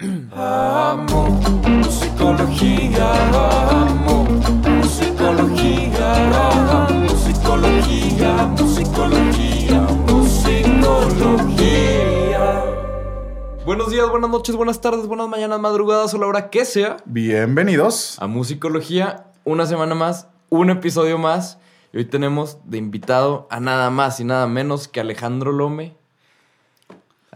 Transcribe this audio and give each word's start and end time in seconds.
Amo 0.00 1.40
musicología, 1.68 3.12
amo 3.80 4.24
musicología, 4.80 6.14
amo 6.48 7.06
musicología, 7.08 8.46
musicología, 8.58 9.80
musicología. 10.08 11.44
Buenos 13.64 13.90
días, 13.92 14.10
buenas 14.10 14.30
noches, 14.30 14.56
buenas 14.56 14.80
tardes, 14.80 15.06
buenas 15.06 15.28
mañanas, 15.28 15.60
madrugadas 15.60 16.12
o 16.12 16.18
la 16.18 16.26
hora 16.26 16.50
que 16.50 16.64
sea. 16.64 16.96
Bienvenidos. 17.04 18.16
A 18.20 18.26
Musicología, 18.26 19.26
una 19.44 19.64
semana 19.66 19.94
más, 19.94 20.26
un 20.48 20.70
episodio 20.70 21.18
más. 21.18 21.60
Y 21.92 21.98
hoy 21.98 22.06
tenemos 22.06 22.58
de 22.64 22.78
invitado 22.78 23.46
a 23.48 23.60
nada 23.60 23.90
más 23.90 24.18
y 24.18 24.24
nada 24.24 24.48
menos 24.48 24.88
que 24.88 24.98
Alejandro 24.98 25.52
Lome. 25.52 25.96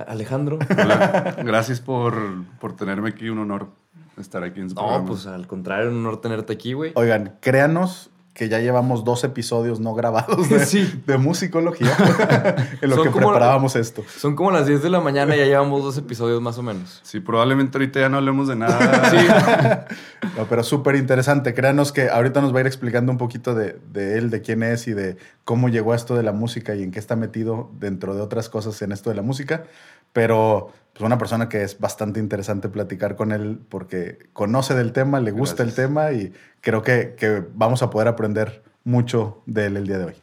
Alejandro. 0.07 0.59
Hola, 0.71 1.37
gracias 1.45 1.81
por, 1.81 2.15
por 2.61 2.77
tenerme 2.77 3.09
aquí, 3.11 3.29
un 3.29 3.39
honor 3.39 3.69
estar 4.19 4.43
aquí 4.45 4.61
en 4.61 4.69
su 4.71 4.75
No, 4.75 4.83
programa. 4.83 5.07
pues 5.07 5.27
al 5.27 5.47
contrario, 5.47 5.91
un 5.91 5.99
honor 5.99 6.21
tenerte 6.21 6.53
aquí, 6.53 6.73
güey. 6.73 6.93
Oigan, 6.95 7.37
créanos 7.41 8.11
que 8.39 8.49
ya 8.49 8.61
llevamos 8.61 9.03
dos 9.05 9.25
episodios 9.25 9.81
no 9.81 9.95
grabados 9.95 10.49
de, 10.49 10.65
Sí. 10.65 11.03
de 11.07 11.19
musicología 11.19 11.91
en 12.81 12.89
lo 12.89 12.95
Son 12.97 13.05
que 13.07 13.11
preparábamos 13.11 13.75
esto. 13.75 14.05
Son 14.17 14.37
como 14.37 14.53
las 14.53 14.67
10 14.67 14.81
de 14.81 14.91
la 14.91 15.01
mañana 15.01 15.35
y 15.35 15.41
ya 15.41 15.45
llevamos 15.47 15.83
dos 15.83 15.99
episodios 15.99 16.41
más 16.41 16.57
o 16.57 16.63
menos. 16.63 17.01
Sí, 17.03 17.19
probablemente 17.19 17.77
ahorita 17.77 17.99
ya 17.99 18.09
no 18.09 18.19
hablemos 18.19 18.47
de 18.47 18.55
nada. 18.57 19.89
No, 20.37 20.45
pero 20.49 20.63
súper 20.63 20.95
interesante. 20.95 21.53
Créanos 21.53 21.91
que 21.91 22.09
ahorita 22.11 22.41
nos 22.41 22.53
va 22.55 22.59
a 22.59 22.61
ir 22.61 22.67
explicando 22.69 23.11
un 23.11 23.19
poquito 23.19 23.55
de, 23.57 23.77
de 23.93 24.19
él, 24.19 24.31
de 24.31 24.41
quién 24.41 24.63
es 24.63 24.87
y 24.87 24.93
de 24.93 25.17
cómo 25.45 25.69
llegó 25.69 25.93
a 25.93 25.97
esto 25.97 26.15
de 26.15 26.23
la 26.23 26.33
música 26.33 26.77
y 26.77 26.83
en 26.85 26.93
qué 26.93 27.01
está 27.01 27.17
metido 27.17 27.71
dentro 27.81 28.15
de 28.15 28.21
otras 28.21 28.49
cosas 28.49 28.81
en 28.83 28.93
esto 28.93 29.11
de 29.11 29.17
la 29.17 29.23
música. 29.23 29.65
Pero 30.13 30.71
pues 30.99 31.07
una 31.07 31.17
persona 31.19 31.49
que 31.49 31.63
es 31.63 31.79
bastante 31.79 32.19
interesante 32.19 32.69
platicar 32.69 33.15
con 33.17 33.31
él 33.33 33.61
porque 33.69 34.19
conoce 34.33 34.75
del 34.75 34.93
tema, 34.93 35.21
le 35.21 35.31
gusta 35.31 35.63
Gracias. 35.63 35.79
el 35.79 35.85
tema 35.87 36.13
y 36.13 36.33
creo 36.61 36.83
que, 36.83 37.15
que 37.17 37.45
vamos 37.55 37.83
a 37.83 37.91
poder 37.91 38.09
aprender 38.09 38.63
mucho 38.85 39.43
de 39.47 39.67
él 39.67 39.77
el 39.77 39.87
día 39.87 39.99
de 39.99 40.05
hoy. 40.07 40.15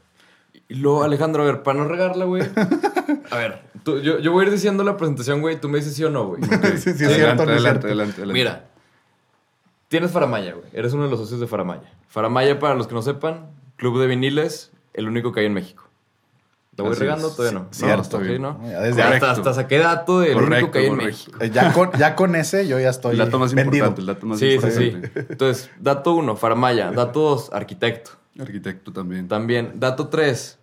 Y 0.68 0.76
luego, 0.76 1.04
Alejandro, 1.04 1.44
a 1.44 1.46
ver, 1.46 1.64
para 1.64 1.78
no 1.80 1.88
regarla, 1.88 2.26
güey. 2.26 2.44
A 3.32 3.38
ver, 3.38 3.62
tú- 3.84 4.00
yo, 4.02 4.20
yo 4.20 4.32
voy 4.32 4.44
a 4.44 4.48
ir 4.48 4.52
diciendo 4.54 4.84
la 4.84 4.98
presentación, 4.98 5.42
güey. 5.42 5.60
Tú 5.60 5.70
me 5.70 5.78
dices 5.80 5.94
sí 5.96 6.04
o 6.04 6.10
no, 6.10 6.28
güey. 6.28 6.42
Sí, 6.44 6.50
sí, 6.50 6.90
es 6.90 7.02
adelante, 7.04 7.14
cierto, 7.16 7.46
no 7.46 7.52
es 7.52 7.58
adelante, 7.58 7.62
cierto. 7.62 7.88
adelante, 7.88 8.16
adelante. 8.22 8.34
Mira, 8.34 8.66
tienes 9.88 10.12
Faramaya, 10.12 10.54
güey. 10.54 10.66
Eres 10.74 10.94
uno 10.94 11.04
de 11.06 11.10
los 11.10 11.20
socios 11.20 11.40
de 11.40 11.48
Faramaya. 11.48 11.92
Faramaya, 12.08 12.60
para 12.60 12.76
los 12.76 12.88
que 12.88 12.94
no 12.96 13.02
sepan, 13.02 13.48
club 13.78 14.00
de 14.00 14.08
viniles, 14.08 14.72
el 14.94 15.08
único 15.08 15.32
que 15.32 15.42
hay 15.42 15.46
en 15.48 15.54
México. 15.54 15.85
¿Lo 16.78 16.84
voy 16.84 16.92
Así 16.94 17.02
regando? 17.02 17.30
Todavía 17.32 17.60
no. 17.60 17.68
Cierto. 17.72 18.20
no, 18.20 18.40
¿no? 18.40 18.70
Ya 18.70 18.82
desde 18.82 19.02
hasta, 19.02 19.32
hasta 19.32 19.54
saqué 19.54 19.78
dato 19.80 20.20
del 20.20 20.36
único 20.36 20.46
Correcto, 20.46 20.72
que 20.72 20.80
hay 20.80 20.86
en 20.86 20.92
correcto. 20.92 21.08
México. 21.32 21.38
Eh, 21.44 21.50
Ya 21.52 21.72
con, 21.74 21.92
ya 21.94 22.16
con 22.16 22.36
ese 22.36 22.68
yo 22.68 22.80
ya 22.80 22.90
estoy 22.90 23.14
el 23.14 23.18
dato 23.20 23.40
más 23.40 23.54
vendido. 23.54 23.86
importante, 23.88 24.02
el 24.02 24.08
dato 24.08 24.26
más 24.26 24.40
Sí, 24.40 24.58
sí, 24.62 24.72
sí. 24.72 24.84
importante. 24.88 25.26
Entonces, 25.32 25.70
dato 25.80 26.14
uno, 26.16 26.36
Faramaya. 26.36 26.92
Dato 26.92 27.22
dos, 27.22 27.50
arquitecto. 27.54 28.12
Arquitecto 28.38 28.92
también. 28.92 29.28
También. 29.30 29.72
Dato 29.76 30.10
tres, 30.10 30.60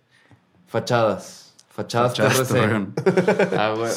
fachadas. 0.67 1.42
Fachadas, 1.73 2.15
Fachadas. 2.15 2.47
Torreón. 2.47 2.93
Ah, 3.57 3.73
güey. 3.75 3.91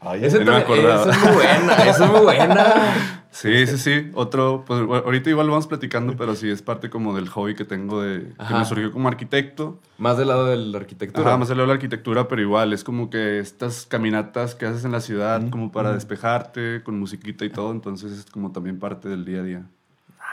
Ay, 0.00 0.24
Ese 0.24 0.42
no 0.42 0.52
me 0.52 0.58
acordaba. 0.58 1.02
esa 1.02 1.10
es 1.10 1.22
muy 1.22 1.34
buena, 1.34 1.74
esa 1.74 2.04
es 2.04 2.10
muy 2.10 2.20
buena. 2.20 3.14
Sí, 3.30 3.66
sí, 3.66 3.76
sí. 3.76 4.10
Otro, 4.14 4.64
pues 4.66 4.80
ahorita 4.80 5.28
igual 5.28 5.46
lo 5.46 5.52
vamos 5.52 5.66
platicando, 5.66 6.16
pero 6.16 6.34
sí 6.34 6.48
es 6.48 6.62
parte 6.62 6.88
como 6.88 7.14
del 7.14 7.28
hobby 7.28 7.54
que 7.54 7.66
tengo 7.66 8.00
de 8.02 8.32
que 8.48 8.54
me 8.54 8.64
surgió 8.64 8.90
como 8.90 9.06
arquitecto. 9.06 9.78
Más 9.98 10.16
del 10.16 10.28
lado 10.28 10.46
de 10.46 10.56
la 10.56 10.78
arquitectura. 10.78 11.28
Ajá, 11.28 11.36
más 11.36 11.50
allá 11.50 11.60
de 11.60 11.66
la 11.68 11.74
arquitectura, 11.74 12.26
pero 12.26 12.40
igual 12.40 12.72
es 12.72 12.82
como 12.82 13.10
que 13.10 13.38
estas 13.38 13.84
caminatas 13.84 14.54
que 14.54 14.64
haces 14.66 14.84
en 14.86 14.92
la 14.92 15.00
ciudad 15.00 15.42
como 15.50 15.70
para 15.70 15.92
despejarte 15.92 16.82
con 16.82 16.98
musiquita 16.98 17.44
y 17.44 17.50
todo, 17.50 17.70
entonces 17.70 18.10
es 18.12 18.24
como 18.24 18.50
también 18.50 18.78
parte 18.78 19.08
del 19.10 19.26
día 19.26 19.40
a 19.40 19.42
día. 19.42 19.66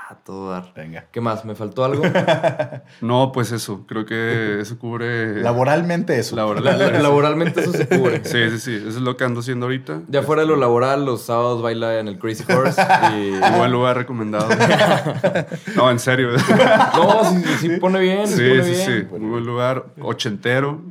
Ah, 0.08 0.20
todo 0.24 0.52
dar. 0.52 0.72
Venga. 0.76 1.06
¿Qué 1.12 1.20
más? 1.20 1.46
¿Me 1.46 1.56
faltó 1.56 1.84
algo? 1.84 2.04
No, 3.02 3.32
pues 3.32 3.52
eso, 3.52 3.86
creo 3.88 4.06
que 4.06 4.60
eso 4.62 4.78
cubre 4.78 5.42
Laboralmente 5.42 6.18
eso. 6.20 6.36
laboral. 6.36 6.64
La- 6.64 6.78
la- 6.78 7.00
laboralmente 7.02 7.62
eso 7.62 7.72
se 7.72 7.88
cubre. 7.88 8.24
Sí, 8.24 8.50
sí, 8.52 8.60
sí, 8.60 8.76
eso 8.76 8.90
es 8.90 8.96
lo 8.98 9.18
que 9.18 9.24
ando 9.24 9.40
haciendo 9.40 9.66
ahorita. 9.66 10.02
Ya 10.08 10.22
fuera 10.22 10.44
de 10.44 10.48
lo 10.48 10.58
laboral, 10.58 11.06
los 11.06 11.24
sábados 11.24 11.62
baila 11.64 12.00
en 12.00 12.08
el 12.08 12.20
Crazy 12.20 12.44
Horse 12.52 12.80
y... 13.18 13.32
Un 13.32 13.58
buen 13.58 13.72
lugar 13.72 13.98
recomendado. 13.98 14.48
No, 15.76 15.90
en 15.90 16.00
serio. 16.00 16.30
No, 16.34 17.24
sí, 17.32 17.44
sí, 17.44 17.58
sí 17.70 17.70
pone 17.80 18.00
bien, 18.00 18.28
sí, 18.28 18.36
Sí, 18.36 18.50
pone 18.50 18.64
sí, 18.64 18.70
bien. 18.92 19.08
sí. 19.12 19.18
Muy 19.20 19.30
buen 19.32 19.46
lugar, 19.46 19.86
ochentero. 20.02 20.82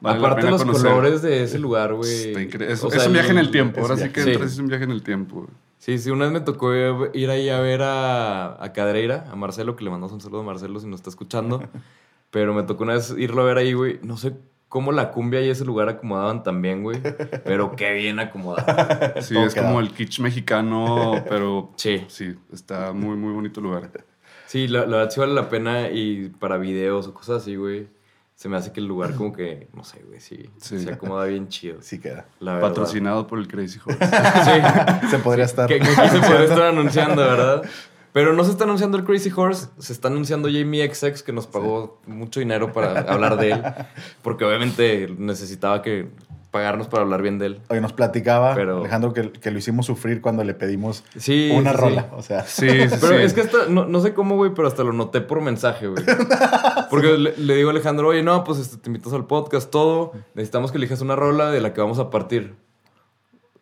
Vale 0.00 0.18
Aparte 0.18 0.50
los 0.50 0.62
conocer. 0.64 0.90
colores 0.90 1.22
de 1.22 1.44
ese 1.44 1.58
lugar, 1.58 1.94
güey. 1.94 2.10
Está 2.32 2.40
incre- 2.40 2.68
Es, 2.70 2.82
O 2.82 2.88
es 2.88 2.94
sea, 2.94 3.06
un 3.06 3.12
viaje 3.12 3.30
en 3.30 3.38
el 3.38 3.50
tiempo. 3.50 3.80
Ahora 3.80 3.96
sí 3.96 4.08
que 4.10 4.22
Sí. 4.24 4.30
entras, 4.32 4.52
es 4.52 4.58
un 4.58 4.66
viaje 4.68 4.84
en 4.84 4.90
el 4.90 5.02
tiempo. 5.02 5.46
Sí, 5.80 5.98
sí, 5.98 6.10
una 6.10 6.26
vez 6.26 6.32
me 6.34 6.40
tocó 6.42 6.74
ir 7.14 7.30
ahí 7.30 7.48
a 7.48 7.58
ver 7.58 7.80
a, 7.80 8.62
a 8.62 8.72
Cadreira, 8.74 9.24
a 9.32 9.34
Marcelo, 9.34 9.76
que 9.76 9.82
le 9.84 9.88
mandamos 9.90 10.12
un 10.12 10.20
saludo 10.20 10.40
a 10.40 10.44
Marcelo 10.44 10.78
si 10.78 10.86
nos 10.86 11.00
está 11.00 11.08
escuchando. 11.08 11.62
Pero 12.30 12.52
me 12.52 12.62
tocó 12.64 12.84
una 12.84 12.92
vez 12.94 13.14
irlo 13.16 13.40
a 13.42 13.46
ver 13.46 13.56
ahí, 13.56 13.72
güey. 13.72 13.98
No 14.02 14.18
sé 14.18 14.34
cómo 14.68 14.92
la 14.92 15.10
cumbia 15.10 15.40
y 15.40 15.48
ese 15.48 15.64
lugar 15.64 15.88
acomodaban 15.88 16.42
también, 16.42 16.82
güey. 16.82 17.00
Pero 17.44 17.74
qué 17.76 17.94
bien 17.94 18.20
acomodado. 18.20 18.66
Sí, 19.22 19.32
Todo 19.34 19.46
es 19.46 19.54
como 19.54 19.80
el 19.80 19.90
kitsch 19.92 20.20
mexicano, 20.20 21.14
pero 21.28 21.72
Sí. 21.76 22.04
sí, 22.08 22.34
está 22.52 22.92
muy, 22.92 23.16
muy 23.16 23.32
bonito 23.32 23.60
lugar. 23.62 23.90
Sí, 24.46 24.68
la, 24.68 24.80
la 24.86 24.98
verdad 24.98 25.10
sí 25.10 25.18
vale 25.18 25.32
la 25.32 25.48
pena 25.48 25.88
y 25.90 26.28
para 26.28 26.58
videos 26.58 27.08
o 27.08 27.14
cosas 27.14 27.40
así, 27.42 27.56
güey. 27.56 27.88
Se 28.40 28.48
me 28.48 28.56
hace 28.56 28.72
que 28.72 28.80
el 28.80 28.86
lugar 28.86 29.14
como 29.16 29.34
que, 29.34 29.68
no 29.74 29.84
sé, 29.84 30.02
güey, 30.08 30.18
sí, 30.18 30.48
Sí. 30.56 30.78
se 30.80 30.90
acomoda 30.90 31.26
bien 31.26 31.48
chido. 31.48 31.82
Sí 31.82 31.98
queda. 32.00 32.24
La 32.38 32.54
verdad. 32.54 32.68
Patrocinado 32.70 33.26
por 33.26 33.38
el 33.38 33.46
Crazy 33.46 33.78
Horse. 33.84 33.98
Sí, 35.02 35.08
Se 35.10 35.18
podría 35.18 35.44
estar. 35.44 35.68
que, 35.68 35.78
que 35.78 35.86
aquí 35.86 36.08
se 36.08 36.20
puede 36.20 36.44
estar 36.44 36.62
anunciando, 36.62 37.16
¿verdad? 37.20 37.62
Pero 38.14 38.32
no 38.32 38.42
se 38.44 38.52
está 38.52 38.64
anunciando 38.64 38.96
el 38.96 39.04
Crazy 39.04 39.30
Horse, 39.36 39.66
se 39.78 39.92
está 39.92 40.08
anunciando 40.08 40.48
Jamie 40.50 40.90
XX, 40.90 41.22
que 41.22 41.34
nos 41.34 41.46
pagó 41.46 42.00
mucho 42.06 42.40
dinero 42.40 42.72
para 42.72 43.00
hablar 43.02 43.36
de 43.36 43.50
él. 43.52 43.62
Porque 44.22 44.46
obviamente 44.46 45.14
necesitaba 45.18 45.82
que 45.82 46.08
pagarnos 46.50 46.88
para 46.88 47.02
hablar 47.04 47.22
bien 47.22 47.38
de 47.38 47.46
él. 47.46 47.60
Hoy 47.68 47.80
nos 47.80 47.92
platicaba 47.92 48.54
Pero- 48.54 48.78
Alejandro 48.80 49.12
que, 49.12 49.30
que 49.32 49.50
lo 49.50 49.58
hicimos 49.58 49.86
sufrir 49.86 50.20
cuando 50.20 50.42
le 50.44 50.54
pedimos 50.54 51.04
Sí. 51.16 51.50
una 51.54 51.70
sí, 51.70 51.76
sí. 51.76 51.82
rola. 51.82 52.08
O 52.16 52.22
sea, 52.22 52.44
Sí, 52.44 52.68
sí, 52.88 52.96
Pero 53.00 53.16
sí. 53.18 53.22
es 53.22 53.32
que 53.34 53.42
hasta, 53.42 53.66
no, 53.68 53.84
no 53.86 54.00
sé 54.00 54.14
cómo, 54.14 54.36
güey, 54.36 54.52
pero 54.54 54.66
hasta 54.68 54.82
lo 54.82 54.92
noté 54.92 55.20
por 55.20 55.40
mensaje, 55.40 55.86
güey. 55.86 56.04
Porque 56.90 57.16
le, 57.18 57.36
le 57.36 57.54
digo 57.54 57.68
a 57.68 57.72
Alejandro, 57.72 58.08
oye, 58.08 58.22
no, 58.22 58.42
pues 58.44 58.58
este, 58.58 58.76
te 58.78 58.88
invitas 58.88 59.12
al 59.12 59.26
podcast, 59.26 59.70
todo. 59.70 60.12
Necesitamos 60.34 60.72
que 60.72 60.78
elijas 60.78 61.00
una 61.02 61.14
rola 61.16 61.50
de 61.50 61.60
la 61.60 61.72
que 61.72 61.80
vamos 61.80 61.98
a 62.00 62.10
partir. 62.10 62.54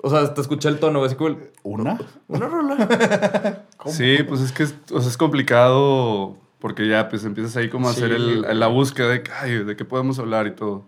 O 0.00 0.08
sea, 0.10 0.32
te 0.32 0.40
escuché 0.40 0.68
el 0.68 0.78
tono, 0.78 1.00
güey, 1.00 1.36
¿una? 1.64 1.98
una 2.28 2.46
rola. 2.48 3.64
Sí, 3.86 4.18
pues 4.28 4.40
es 4.40 4.52
que 4.52 4.64
es, 4.64 4.74
o 4.92 5.00
sea, 5.00 5.08
es 5.08 5.16
complicado 5.16 6.36
porque 6.58 6.88
ya 6.88 7.08
pues 7.08 7.24
empiezas 7.24 7.56
ahí 7.56 7.68
como 7.68 7.88
a 7.88 7.92
Sí, 7.92 8.00
hacer 8.02 8.12
el- 8.16 8.58
la 8.58 8.66
búsqueda 8.66 9.08
de, 9.08 9.22
ay, 9.40 9.64
de 9.64 9.76
qué 9.76 9.84
podemos 9.84 10.18
hablar 10.18 10.46
y 10.46 10.52
todo. 10.52 10.84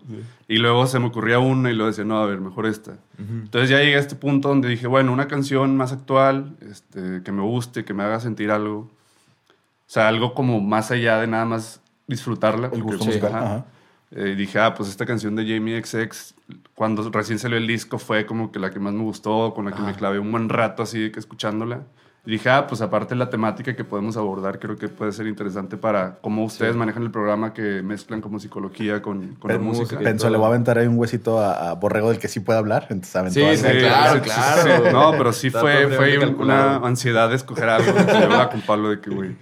Y 0.47 0.57
luego 0.57 0.85
se 0.87 0.99
me 0.99 1.07
ocurría 1.07 1.39
una 1.39 1.71
y 1.71 1.73
luego 1.73 1.87
decía, 1.89 2.03
no, 2.03 2.19
a 2.19 2.25
ver, 2.25 2.41
mejor 2.41 2.65
esta. 2.65 2.97
Entonces 3.17 3.69
ya 3.69 3.77
llegué 3.79 3.95
a 3.95 3.99
este 3.99 4.15
punto 4.15 4.49
donde 4.49 4.67
dije, 4.67 4.87
bueno, 4.87 5.13
una 5.13 5.27
canción 5.27 5.77
más 5.77 5.91
actual, 5.93 6.55
este, 6.69 7.21
que 7.23 7.31
me 7.31 7.41
guste, 7.41 7.85
que 7.85 7.93
me 7.93 8.03
haga 8.03 8.19
sentir 8.19 8.51
algo. 8.51 8.79
O 8.79 9.93
sea, 9.93 10.07
algo 10.07 10.33
como 10.33 10.59
más 10.61 10.91
allá 10.91 11.19
de 11.19 11.27
nada 11.27 11.45
más 11.45 11.81
disfrutarla. 12.07 12.69
El 12.73 12.81
gusto 12.83 12.99
porque, 12.99 13.05
musical. 13.05 13.33
ajá. 13.35 13.45
Ajá. 13.55 13.65
Eh, 14.13 14.35
dije, 14.35 14.59
ah, 14.59 14.73
pues 14.73 14.89
esta 14.89 15.05
canción 15.05 15.37
de 15.37 15.43
Jamie 15.47 15.81
XX, 15.81 16.35
cuando 16.75 17.09
recién 17.11 17.39
salió 17.39 17.57
el 17.57 17.65
disco, 17.65 17.97
fue 17.97 18.25
como 18.25 18.51
que 18.51 18.59
la 18.59 18.69
que 18.71 18.79
más 18.79 18.91
me 18.93 19.03
gustó, 19.03 19.53
con 19.53 19.63
la 19.65 19.71
que 19.71 19.81
me 19.81 19.93
clavé 19.95 20.19
un 20.19 20.29
buen 20.33 20.49
rato 20.49 20.83
así 20.83 20.99
de 20.99 21.11
que 21.13 21.19
escuchándola. 21.19 21.83
Y 22.23 22.31
dije, 22.31 22.51
ah, 22.51 22.67
pues 22.67 22.81
aparte 22.81 23.15
la 23.15 23.31
temática 23.31 23.75
que 23.75 23.83
podemos 23.83 24.15
abordar, 24.15 24.59
creo 24.59 24.77
que 24.77 24.87
puede 24.89 25.11
ser 25.11 25.25
interesante 25.25 25.75
para 25.75 26.19
cómo 26.21 26.43
ustedes 26.45 26.75
manejan 26.75 27.01
el 27.01 27.09
programa, 27.09 27.51
que 27.51 27.81
mezclan 27.81 28.21
como 28.21 28.39
psicología 28.39 29.01
con, 29.01 29.35
con 29.35 29.51
la 29.51 29.57
música. 29.57 29.97
Pensó, 29.97 30.29
le 30.29 30.37
voy 30.37 30.45
a 30.45 30.49
aventar 30.49 30.77
ahí 30.77 30.85
un 30.85 30.99
huesito 30.99 31.39
a, 31.39 31.71
a 31.71 31.73
Borrego 31.73 32.09
del 32.09 32.19
que 32.19 32.27
sí 32.27 32.39
puede 32.39 32.59
hablar. 32.59 32.85
Entonces 32.91 33.15
aventó 33.15 33.39
Sí, 33.39 33.79
claro, 33.79 34.21
claro. 34.21 34.61
sí. 34.61 34.91
No, 34.93 35.11
pero 35.13 35.33
sí 35.33 35.49
fue, 35.49 35.87
fue 35.87 36.19
una 36.27 36.75
ansiedad 36.75 37.27
de 37.27 37.37
escoger 37.37 37.69
algo. 37.69 37.91
Yo 37.91 38.17
hablaba 38.17 38.49
con 38.51 38.61
Pablo 38.61 38.91
de 38.91 39.01
que, 39.01 39.09
güey, 39.09 39.35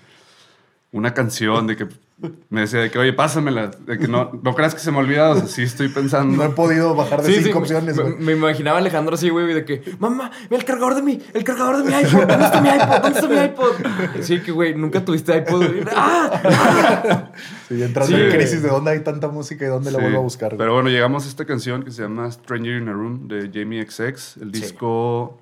una 0.93 1.13
canción, 1.13 1.67
de 1.67 1.75
que 1.75 1.87
me 2.49 2.61
decía 2.61 2.79
de 2.81 2.91
que, 2.91 2.99
oye, 2.99 3.13
pásamela, 3.13 3.67
de 3.85 3.97
que 3.97 4.07
no, 4.07 4.31
no 4.43 4.53
creas 4.55 4.73
que 4.73 4.81
se 4.81 4.91
me 4.91 4.97
olvida, 4.97 5.29
o 5.29 5.35
sea, 5.37 5.47
sí 5.47 5.63
estoy 5.63 5.87
pensando. 5.89 6.35
No 6.35 6.43
he 6.43 6.49
podido 6.53 6.93
bajar 6.95 7.21
de 7.21 7.27
Sí, 7.29 7.35
sí, 7.37 7.43
cinco 7.45 7.59
me- 7.59 7.63
opciones. 7.63 7.97
güey. 7.97 8.15
me 8.19 8.33
imaginaba 8.33 8.77
a 8.77 8.81
Alejandro 8.81 9.15
así, 9.15 9.29
güey, 9.29 9.53
de 9.53 9.63
que, 9.65 9.81
mamá, 9.99 10.31
el 10.49 10.65
cargador 10.65 10.95
de 10.95 11.01
mi, 11.01 11.21
el 11.33 11.43
cargador 11.43 11.77
de 11.77 11.83
mi 11.89 11.93
iPhone, 11.95 12.27
¿dónde 12.27 12.45
está 12.45 12.61
mi 12.61 12.69
iPod? 12.69 13.01
¿Dónde 13.01 13.19
está 13.19 13.27
mi 13.29 13.45
iPod? 13.45 14.21
Sí, 14.21 14.39
que, 14.41 14.51
güey, 14.51 14.75
nunca 14.75 15.03
tuviste 15.05 15.37
iPod. 15.37 15.63
¡Ah! 15.95 17.31
Sí, 17.67 17.81
entrando 17.83 18.15
Sí, 18.15 18.21
en 18.21 18.31
crisis 18.31 18.61
de 18.63 18.69
dónde 18.69 18.91
hay 18.91 18.99
tanta 19.01 19.27
música 19.27 19.65
y 19.65 19.67
dónde 19.67 19.91
la 19.91 19.97
Sí, 19.99 20.03
vuelvo 20.03 20.19
a 20.19 20.23
buscar. 20.23 20.49
güey. 20.49 20.57
Pero 20.59 20.73
bueno, 20.73 20.89
llegamos 20.89 21.25
a 21.25 21.29
esta 21.29 21.45
canción 21.45 21.83
que 21.83 21.91
se 21.91 22.01
llama 22.01 22.29
Stranger 22.31 22.81
in 22.81 22.89
a 22.89 22.93
Room 22.93 23.27
de 23.27 23.49
Jamie 23.53 23.85
XX. 23.89 24.37
El 24.41 24.51
disco, 24.51 25.39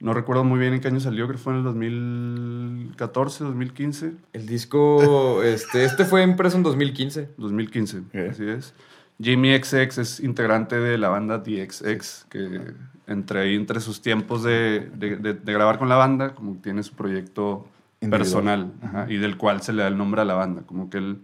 no 0.00 0.12
recuerdo 0.14 0.44
muy 0.44 0.58
bien 0.58 0.74
en 0.74 0.80
qué 0.80 0.88
año 0.88 1.00
salió, 1.00 1.26
creo 1.26 1.36
que 1.38 1.42
fue 1.42 1.52
en 1.54 1.58
el 1.60 1.64
2014, 1.64 3.44
2015. 3.44 4.12
El 4.32 4.46
disco, 4.46 5.42
este, 5.42 5.84
este 5.84 6.04
fue 6.04 6.22
impreso 6.22 6.56
en 6.56 6.62
2015. 6.62 7.30
2015, 7.36 7.98
Ok. 7.98 8.14
así 8.30 8.48
es. 8.48 8.74
Jamie 9.22 9.56
XX 9.62 9.98
es 9.98 10.20
integrante 10.20 10.76
de 10.78 10.98
la 10.98 11.08
banda 11.08 11.38
DXX, 11.38 12.26
que 12.28 12.60
entre 13.06 13.54
entre 13.54 13.80
sus 13.80 14.02
tiempos 14.02 14.42
de, 14.42 14.90
de- 14.94 15.16
de- 15.16 15.32
de 15.34 15.52
grabar 15.52 15.78
con 15.78 15.88
la 15.88 15.96
banda, 15.96 16.34
como 16.34 16.56
tiene 16.56 16.82
su 16.82 16.94
proyecto 16.94 17.66
Individual. 18.00 18.20
personal 18.20 18.72
ajá, 18.82 19.06
y 19.08 19.16
del 19.16 19.36
cual 19.38 19.62
se 19.62 19.72
le 19.72 19.82
da 19.82 19.88
el 19.88 19.96
nombre 19.96 20.20
a 20.20 20.24
la 20.26 20.34
banda, 20.34 20.62
como 20.66 20.90
que 20.90 20.98
él 20.98 21.18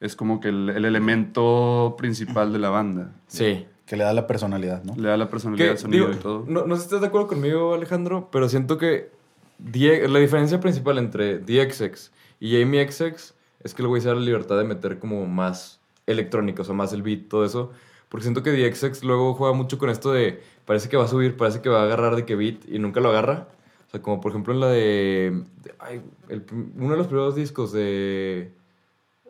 es 0.00 0.16
como 0.16 0.40
que 0.40 0.48
el, 0.48 0.68
el 0.70 0.84
elemento 0.84 1.94
principal 1.98 2.52
de 2.52 2.58
la 2.58 2.68
banda. 2.70 3.12
Sí. 3.26 3.66
Que 3.90 3.96
le 3.96 4.04
da 4.04 4.12
la 4.12 4.26
personalidad, 4.28 4.84
¿no? 4.84 4.94
Le 4.96 5.08
da 5.08 5.16
la 5.16 5.28
personalidad 5.28 5.64
Que, 5.66 5.70
al 5.72 5.78
sonido 5.78 6.06
digo, 6.06 6.18
y 6.18 6.22
todo. 6.22 6.44
No, 6.46 6.64
no 6.64 6.76
sé 6.76 6.82
si 6.82 6.86
estás 6.86 7.00
de 7.00 7.08
acuerdo 7.08 7.26
conmigo, 7.26 7.74
Alejandro, 7.74 8.28
pero 8.30 8.48
siento 8.48 8.78
que 8.78 9.10
Die- 9.58 10.06
la 10.08 10.20
diferencia 10.20 10.60
principal 10.60 10.96
entre 10.98 11.38
DXX 11.40 12.12
y 12.38 12.58
Jamie 12.58 12.88
XX 12.90 13.34
es 13.64 13.74
que 13.74 13.82
el 13.82 13.88
güey 13.88 14.00
se 14.00 14.08
da 14.08 14.14
la 14.14 14.20
libertad 14.20 14.56
de 14.56 14.64
meter 14.64 14.98
como 15.00 15.26
más 15.26 15.80
electrónica, 16.06 16.62
o 16.62 16.64
sea, 16.64 16.74
más 16.74 16.92
el 16.92 17.02
beat, 17.02 17.28
todo 17.28 17.44
eso. 17.44 17.72
Porque 18.08 18.22
siento 18.22 18.42
que 18.42 18.52
DXX 18.52 19.02
luego 19.04 19.34
juega 19.34 19.52
mucho 19.54 19.76
con 19.76 19.90
esto 19.90 20.12
de 20.12 20.40
parece 20.64 20.88
que 20.88 20.96
va 20.96 21.04
a 21.04 21.08
subir, 21.08 21.36
parece 21.36 21.60
que 21.60 21.68
va 21.68 21.80
a 21.80 21.84
agarrar 21.84 22.14
de 22.16 22.24
que 22.24 22.36
beat 22.36 22.60
y 22.68 22.78
nunca 22.78 23.00
lo 23.00 23.10
agarra. 23.10 23.48
O 23.88 23.90
sea, 23.90 24.00
como 24.00 24.20
por 24.20 24.30
ejemplo 24.30 24.54
en 24.54 24.60
la 24.60 24.68
de. 24.68 25.42
de- 25.64 25.74
ay, 25.80 26.00
el 26.28 26.44
uno 26.78 26.92
de 26.92 26.96
los 26.96 27.08
primeros 27.08 27.34
discos 27.34 27.72
de. 27.72 28.52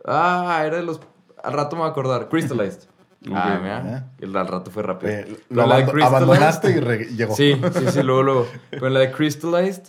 Ah, 0.04 0.62
era 0.66 0.76
de 0.76 0.82
los. 0.82 1.00
Al 1.42 1.54
rato 1.54 1.76
me 1.76 1.80
voy 1.80 1.88
a 1.88 1.92
acordar. 1.92 2.28
Crystallized. 2.28 2.82
Ah, 3.32 3.54
Ok. 3.56 3.62
mira. 3.62 4.10
El 4.20 4.36
al 4.36 4.46
rato 4.48 4.70
fue 4.70 4.82
rápido. 4.82 5.12
Eh, 5.12 5.36
lo 5.50 5.66
la 5.66 5.76
de 5.76 5.82
abando- 5.84 6.04
abandonaste 6.06 6.70
y 6.70 6.80
re- 6.80 7.04
llegó. 7.16 7.34
Sí, 7.36 7.54
sí, 7.74 7.84
sí, 7.90 8.02
luego, 8.02 8.22
luego. 8.22 8.46
Pero 8.70 8.86
en 8.86 8.94
la 8.94 9.00
de 9.00 9.12
Crystallized, 9.12 9.82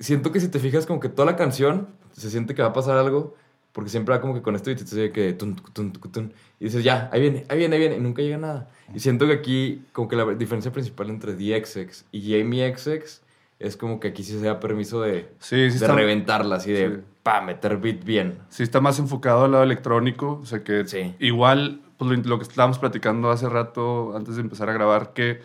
siento 0.00 0.32
que 0.32 0.40
si 0.40 0.48
te 0.48 0.58
fijas 0.58 0.86
como 0.86 0.98
que 1.00 1.08
toda 1.08 1.26
la 1.26 1.36
canción 1.36 1.88
se 2.12 2.30
siente 2.30 2.54
que 2.54 2.62
va 2.62 2.68
a 2.68 2.72
pasar 2.72 2.96
algo, 2.96 3.34
porque 3.72 3.90
siempre 3.90 4.14
va 4.14 4.20
como 4.20 4.34
que 4.34 4.42
con 4.42 4.54
esto 4.54 4.70
y 4.70 4.74
te 4.74 4.84
dice 4.84 5.12
que 5.12 5.32
tun, 5.32 5.56
tun, 5.56 5.92
tun, 5.92 6.32
y 6.60 6.64
dices, 6.64 6.84
ya, 6.84 7.08
ahí 7.12 7.20
viene, 7.22 7.44
ahí 7.48 7.56
viene, 7.58 7.76
ahí 7.76 7.80
viene, 7.80 7.96
y 7.96 8.00
nunca 8.00 8.20
llega 8.22 8.36
nada. 8.38 8.68
Y 8.94 9.00
siento 9.00 9.26
que 9.26 9.32
aquí 9.32 9.82
como 9.92 10.08
que 10.08 10.16
la 10.16 10.24
diferencia 10.34 10.70
principal 10.72 11.08
entre 11.10 11.34
DXX 11.34 12.04
y 12.12 12.20
Jamie 12.38 12.74
XX 12.76 13.22
es 13.58 13.76
como 13.76 13.98
que 14.00 14.08
aquí 14.08 14.24
sí 14.24 14.38
se 14.38 14.44
da 14.44 14.60
permiso 14.60 15.00
de, 15.00 15.30
Sí, 15.38 15.56
sí 15.56 15.56
de 15.56 15.84
está, 15.84 15.94
reventarla, 15.94 16.56
así 16.56 16.72
de, 16.72 16.88
Sí. 16.88 17.00
pa, 17.22 17.40
meter 17.40 17.76
beat 17.78 18.04
bien. 18.04 18.38
sí 18.50 18.62
está 18.62 18.80
más 18.80 18.98
enfocado 18.98 19.44
al 19.44 19.52
lado 19.52 19.62
electrónico, 19.64 20.40
o 20.42 20.46
sea 20.46 20.62
que 20.64 20.86
Sí. 20.86 21.14
igual 21.18 21.80
pues, 21.96 22.26
lo, 22.26 22.38
que 22.38 22.42
estábamos 22.44 22.78
platicando 22.78 23.30
hace 23.30 23.48
rato 23.48 24.16
antes 24.16 24.36
de 24.36 24.42
empezar 24.42 24.68
a 24.70 24.72
grabar, 24.72 25.12
que 25.12 25.40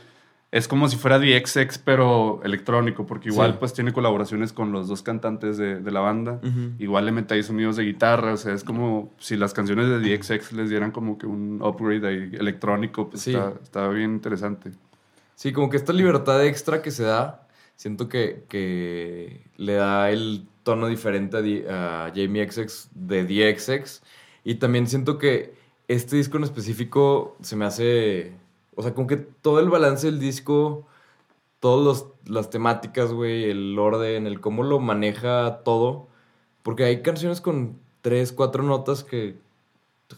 es 0.50 0.68
como 0.70 0.88
si 0.88 0.96
fuera 0.96 1.20
DXX 1.20 1.78
pero 1.80 2.40
electrónico, 2.44 3.06
porque 3.06 3.30
igual 3.30 3.52
Sí. 3.52 3.58
pues 3.60 3.74
tiene 3.74 3.92
colaboraciones 3.92 4.54
con 4.54 4.72
los 4.72 4.88
dos 4.88 5.02
cantantes 5.04 5.58
de, 5.58 5.82
de 5.82 5.92
la 5.92 6.00
banda. 6.00 6.40
Ujú. 6.42 6.72
Igual 6.80 7.06
le 7.06 7.12
ahí 7.36 7.44
sonidos 7.44 7.76
de 7.76 7.84
guitarra, 7.84 8.34
o 8.34 8.38
sea, 8.38 8.54
es 8.54 8.64
como 8.64 9.14
si 9.20 9.36
las 9.36 9.54
canciones 9.54 9.88
de 9.90 10.00
DXX 10.00 10.54
les 10.54 10.70
dieran 10.70 10.92
como 10.92 11.18
que 11.18 11.26
un 11.28 11.62
upgrade 11.62 12.08
ahí 12.08 12.30
electrónico, 12.40 13.10
pues 13.10 13.24
Sí. 13.24 13.32
está, 13.34 13.54
está 13.62 13.88
bien 13.90 14.14
interesante. 14.14 14.72
Sí, 15.36 15.52
como 15.52 15.70
que 15.70 15.78
esta 15.78 15.92
libertad 15.94 16.44
extra 16.46 16.82
que 16.82 16.92
se 16.92 17.04
da, 17.04 17.46
siento 17.76 18.08
que, 18.08 18.46
que 18.48 19.42
le 19.58 19.74
da 19.74 20.10
el 20.12 20.48
tono 20.64 20.88
diferente 20.88 21.38
a, 21.38 21.42
D- 21.42 21.66
a 21.70 22.12
Jamie 22.16 22.50
XX 22.50 22.90
de 22.94 23.24
DXX. 23.26 24.02
Y 24.46 24.56
también 24.56 24.88
siento 24.88 25.18
que 25.18 25.57
este 25.88 26.16
disco 26.18 26.38
en 26.38 26.44
específico 26.44 27.36
se 27.42 27.56
me 27.56 27.66
hace. 27.66 28.34
O 28.76 28.84
sea, 28.84 28.94
como 28.94 29.08
que 29.08 29.18
todo 29.18 29.60
el 29.60 29.70
balance 29.70 30.06
del 30.08 30.20
disco, 30.20 30.86
todas 31.60 32.06
las 32.26 32.50
temáticas, 32.50 33.12
güey, 33.12 33.50
el 33.50 33.78
orden, 33.80 34.28
el 34.28 34.40
cómo 34.42 34.64
lo 34.64 34.80
maneja 34.80 35.62
todo. 35.64 36.08
Porque 36.64 36.84
hay 36.84 37.02
canciones 37.02 37.42
con 37.42 37.78
tres, 38.02 38.32
cuatro 38.34 38.64
notas 38.64 39.04
que 39.04 39.36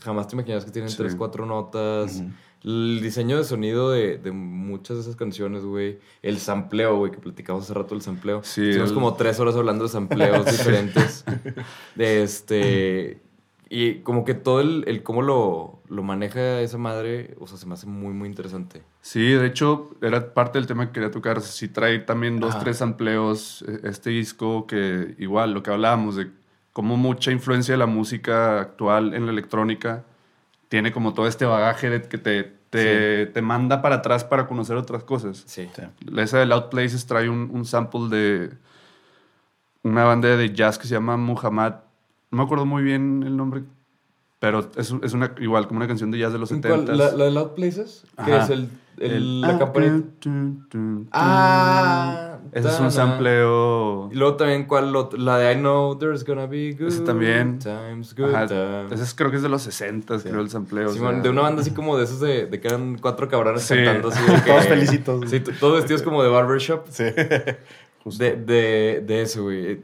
jamás 0.01 0.27
te 0.27 0.35
imaginas 0.35 0.65
que 0.65 0.71
tienen 0.71 0.89
Sí. 0.89 0.97
tres, 0.97 1.15
cuatro 1.15 1.45
notas. 1.45 2.21
El 2.63 2.99
diseño 3.01 3.37
de 3.37 3.45
sonido 3.45 3.89
de, 3.91 4.17
de 4.17 4.31
muchas 4.31 4.97
de 4.97 5.01
esas 5.03 5.15
canciones, 5.15 5.63
güey. 5.63 5.99
El 6.21 6.39
sampleo, 6.39 6.97
güey, 6.97 7.11
que 7.11 7.17
platicamos 7.19 7.63
hace 7.63 7.73
rato 7.73 7.95
del 7.95 8.01
sampleo. 8.01 8.41
Sí, 8.43 8.61
Estuvimos 8.63 8.89
el- 8.89 8.95
como 8.95 9.13
tres 9.13 9.39
horas 9.39 9.55
hablando 9.55 9.85
de 9.85 9.89
sampleos 9.89 10.45
diferentes. 10.51 11.23
De 11.95 12.23
este. 12.23 13.21
Y 13.71 13.99
como 13.99 14.25
que 14.25 14.33
todo 14.33 14.61
el, 14.61 14.83
el 14.87 15.03
cómo 15.03 15.21
lo, 15.21 15.79
lo 15.89 16.01
maneja 16.01 16.59
esa 16.61 16.79
madre, 16.79 17.35
o 17.39 17.45
sea, 17.45 17.57
se 17.57 17.67
me 17.67 17.75
hace 17.75 17.85
muy, 17.85 18.13
muy 18.13 18.27
interesante. 18.27 18.81
Sí, 19.01 19.31
de 19.31 19.45
hecho, 19.45 19.91
era 20.01 20.33
parte 20.33 20.57
del 20.57 20.65
tema 20.65 20.87
que 20.87 20.93
quería 20.93 21.11
tocar. 21.11 21.39
Sí 21.41 21.67
trae 21.67 21.99
también 21.99 22.39
dos, 22.39 22.55
Ajá. 22.55 22.63
tres 22.63 22.81
amplios 22.81 23.63
eh, 23.67 23.81
este 23.83 24.09
disco 24.09 24.65
que 24.65 25.13
igual, 25.19 25.53
lo 25.53 25.61
que 25.61 25.69
hablábamos 25.69 26.15
de 26.15 26.31
cómo 26.73 26.97
mucha 26.97 27.31
influencia 27.31 27.73
de 27.75 27.77
la 27.77 27.85
música 27.85 28.59
actual 28.59 29.13
en 29.13 29.25
la 29.27 29.31
electrónica 29.31 30.03
tiene 30.67 30.91
como 30.91 31.13
todo 31.13 31.27
este 31.27 31.45
bagaje 31.45 31.91
de 31.91 32.01
que 32.01 32.17
te, 32.17 32.43
te, 32.71 33.27
te 33.27 33.41
manda 33.43 33.81
para 33.83 33.95
atrás 33.97 34.23
para 34.23 34.47
conocer 34.47 34.77
otras 34.77 35.03
cosas. 35.03 35.43
Sí. 35.45 35.69
Sí. 35.75 35.81
Esa 36.17 36.39
de 36.39 36.47
Loud 36.47 36.69
Places 36.69 37.05
trae 37.05 37.29
un, 37.29 37.49
un 37.51 37.65
sample 37.65 38.09
de 38.09 38.49
una 39.83 40.05
banda 40.05 40.35
de 40.35 40.53
jazz 40.53 40.79
que 40.79 40.87
se 40.87 40.95
llama 40.95 41.17
Muhammad. 41.17 41.75
No 42.31 42.37
me 42.37 42.43
acuerdo 42.43 42.65
muy 42.65 42.83
bien 42.83 43.23
el 43.25 43.35
nombre, 43.37 43.63
pero 44.39 44.69
es, 44.77 44.93
es 45.03 45.13
una, 45.13 45.33
igual 45.39 45.67
como 45.67 45.77
una 45.79 45.87
canción 45.87 46.11
de 46.11 46.19
jazz 46.19 46.31
de 46.33 46.39
los 46.39 46.51
¿En 46.51 46.61
70 46.61 46.85
cuál? 46.85 46.97
¿La, 46.97 47.11
la 47.11 47.25
de 47.25 47.31
Loud 47.31 47.49
Places? 47.55 48.05
¿Qué 48.23 48.33
Ajá. 48.33 48.43
es 48.43 48.49
el, 48.51 48.69
el- 48.99 49.11
El- 49.11 49.41
la 49.41 49.57
campanita? 49.57 49.93
Tun, 49.93 50.11
tun, 50.19 50.67
tun. 50.69 51.09
Ah, 51.11 52.37
Ese 52.51 52.67
es 52.69 52.79
un 52.79 52.91
sampleo. 52.91 54.09
Y 54.11 54.15
luego 54.15 54.35
también, 54.35 54.65
¿cuál? 54.65 54.93
ot- 54.93 55.17
La 55.17 55.37
de 55.37 55.53
I 55.53 55.55
Know 55.55 55.97
There's 55.97 56.23
Gonna 56.25 56.45
Be 56.45 56.73
Good 56.73 56.87
Ese 56.87 57.01
también. 57.01 57.59
Times, 57.59 58.15
good 58.15 58.33
Ajá, 58.33 58.45
times. 58.47 58.91
ese 58.91 59.03
es- 59.03 59.13
creo 59.15 59.31
que 59.31 59.37
es 59.37 59.43
de 59.43 59.49
los 59.49 59.61
60, 59.63 60.19
creo, 60.19 60.41
el 60.41 60.49
sampleo. 60.49 60.89
o 60.89 60.93
Simón, 60.93 61.15
sea. 61.15 61.23
de 61.23 61.29
una 61.29 61.41
banda 61.41 61.61
así 61.61 61.71
como 61.71 61.97
de 61.97 62.03
esos 62.03 62.19
de, 62.19 62.45
de 62.45 62.59
que 62.61 62.67
eran 62.67 62.97
cuatro 62.99 63.27
cabrones 63.27 63.63
Sí. 63.63 63.75
cantando 63.75 64.09
así. 64.09 64.23
de 64.31 64.41
que- 64.43 64.51
Todos 64.51 64.67
felicitos. 64.67 65.29
Sí, 65.29 65.39
todos 65.59 65.75
vestidos 65.77 66.01
como 66.03 66.21
de 66.23 66.29
barbershop. 66.29 66.85
Sí. 66.89 67.05
Justo. 68.03 68.23
De, 68.23 68.35
de, 68.37 69.03
de 69.05 69.21
eso, 69.23 69.43
güey. 69.43 69.81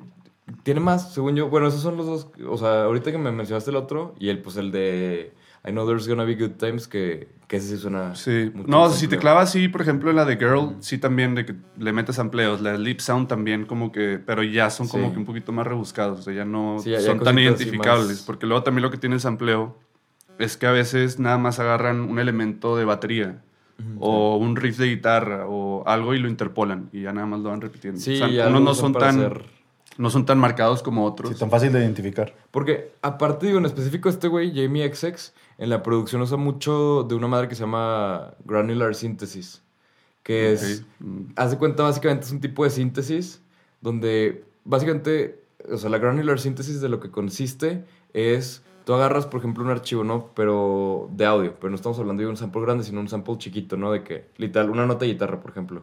Tiene 0.63 0.80
más, 0.80 1.13
según 1.13 1.36
yo. 1.36 1.50
Bueno, 1.50 1.68
esos 1.68 1.81
son 1.81 1.97
los 1.97 2.06
dos. 2.06 2.27
O 2.47 2.57
sea, 2.57 2.83
ahorita 2.83 3.12
que 3.12 3.18
me 3.18 3.31
mencionaste 3.31 3.71
el 3.71 3.77
otro 3.77 4.13
y 4.19 4.30
el, 4.30 4.39
pues 4.39 4.57
el 4.57 4.71
de 4.71 5.33
I 5.68 5.71
Know 5.71 5.88
There's 5.88 6.07
Gonna 6.07 6.24
Be 6.24 6.36
Good 6.36 6.51
Times, 6.59 6.88
que, 6.88 7.30
que 7.47 7.57
ese 7.57 7.69
sí 7.75 7.77
suena. 7.77 8.13
Sí. 8.13 8.51
mucho 8.53 8.68
No, 8.69 8.89
si 8.92 9.07
te 9.07 9.18
clavas, 9.18 9.51
sí, 9.51 9.68
por 9.69 9.81
ejemplo, 9.81 10.12
en 10.12 10.15
la 10.18 10.25
de 10.25 10.38
Girl, 10.38 10.75
sí 10.81 11.00
también, 11.00 11.33
de 11.33 11.45
que 11.47 11.56
le 11.80 11.92
metes 11.94 12.18
sampleos. 12.18 12.62
La 12.62 12.74
de 12.74 12.77
Lip 12.80 13.00
Sound 13.00 13.27
también, 13.27 13.65
como 13.65 13.92
que, 13.92 14.19
pero 14.24 14.44
ya 14.44 14.69
son 14.69 14.88
como 14.88 15.07
Sí. 15.07 15.13
que 15.13 15.18
un 15.19 15.25
poquito 15.25 15.51
más 15.51 15.65
rebuscados, 15.65 16.19
o 16.19 16.21
sea, 16.21 16.33
ya 16.33 16.45
no 16.45 16.77
Sí, 16.80 16.92
ya- 16.92 17.00
ya 17.00 17.06
son 17.07 17.19
tan 17.21 17.39
identificables. 17.39 18.07
más- 18.07 18.21
Porque 18.21 18.45
luego 18.45 18.62
también 18.62 18.83
lo 18.83 18.92
que 18.92 18.97
tiene 18.97 19.15
el 19.15 19.21
sampleo 19.21 19.75
es 20.38 20.57
que 20.57 20.68
a 20.68 20.71
veces 20.71 21.18
nada 21.19 21.39
más 21.39 21.59
agarran 21.59 22.01
un 22.01 22.19
elemento 22.19 22.77
de 22.77 22.86
batería. 22.86 23.42
O 24.00 24.38
un 24.38 24.56
riff 24.56 24.77
de 24.77 24.88
guitarra 24.88 25.47
o 25.50 25.83
algo 25.86 26.13
y 26.13 26.19
lo 26.19 26.30
interpolan 26.30 26.89
y 26.94 27.01
ya 27.01 27.12
nada 27.12 27.27
más 27.27 27.42
lo 27.42 27.50
van 27.50 27.59
repitiendo. 27.59 28.00
Sí, 28.00 28.13
O 28.13 28.18
sea, 28.19 28.27
ya 28.30 28.47
unos 28.47 28.62
no 28.62 28.74
son 28.74 28.94
tan 28.94 29.19
no 29.97 30.09
son 30.09 30.25
tan 30.25 30.37
marcados 30.40 30.83
como 30.83 31.06
otros. 31.06 31.31
Sí, 31.31 31.40
tan 31.40 31.49
fácil 31.49 31.71
de 31.71 31.80
identificar. 31.80 32.35
Porque, 32.52 32.92
aparte, 33.02 33.47
digo, 33.47 33.59
en 33.59 33.66
específico, 33.66 34.09
este 34.09 34.28
güey, 34.28 34.54
Jamie 34.54 34.94
XX, 34.94 35.33
en 35.57 35.69
la 35.69 35.83
producción 35.83 36.21
usa 36.21 36.37
mucho 36.37 37.04
de 37.04 37.16
una 37.16 37.28
madre 37.28 37.47
que 37.47 37.56
se 37.56 37.61
llama 37.61 38.33
Granular 38.44 38.94
Synthesis. 38.95 39.61
Que 40.23 40.54
es. 40.54 40.83
Mm. 40.99 41.33
Haz 41.35 41.52
de 41.52 41.57
cuenta, 41.57 41.83
básicamente 41.83 42.25
es 42.25 42.31
un 42.31 42.42
tipo 42.42 42.64
de 42.64 42.71
síntesis 42.71 43.42
donde, 43.80 44.44
básicamente, 44.64 45.44
o 45.71 45.78
sea, 45.78 45.90
la 45.90 45.99
granular 45.99 46.40
síntesis 46.40 46.81
de 46.81 46.90
lo 46.90 46.99
que 46.99 47.11
consiste 47.11 47.85
es. 48.14 48.64
Tú 48.85 48.94
agarras, 48.94 49.25
por 49.25 49.40
ejemplo, 49.40 49.64
un 49.64 49.71
archivo, 49.71 50.04
¿no? 50.04 50.30
Pero 50.35 51.09
de 51.11 51.25
audio, 51.25 51.56
pero 51.59 51.71
no 51.71 51.75
estamos 51.75 51.97
hablando 51.97 52.21
de 52.21 52.30
un 52.30 52.37
sample 52.37 52.61
grande, 52.61 52.83
sino 52.83 52.99
un 52.99 53.07
sample 53.07 53.35
chiquito, 53.40 53.78
¿no? 53.78 53.92
De 53.92 54.04
que, 54.04 54.25
literal, 54.37 54.69
una 54.69 54.85
nota 54.85 55.06
de 55.06 55.14
guitarra, 55.14 55.40
por 55.40 55.49
ejemplo. 55.49 55.81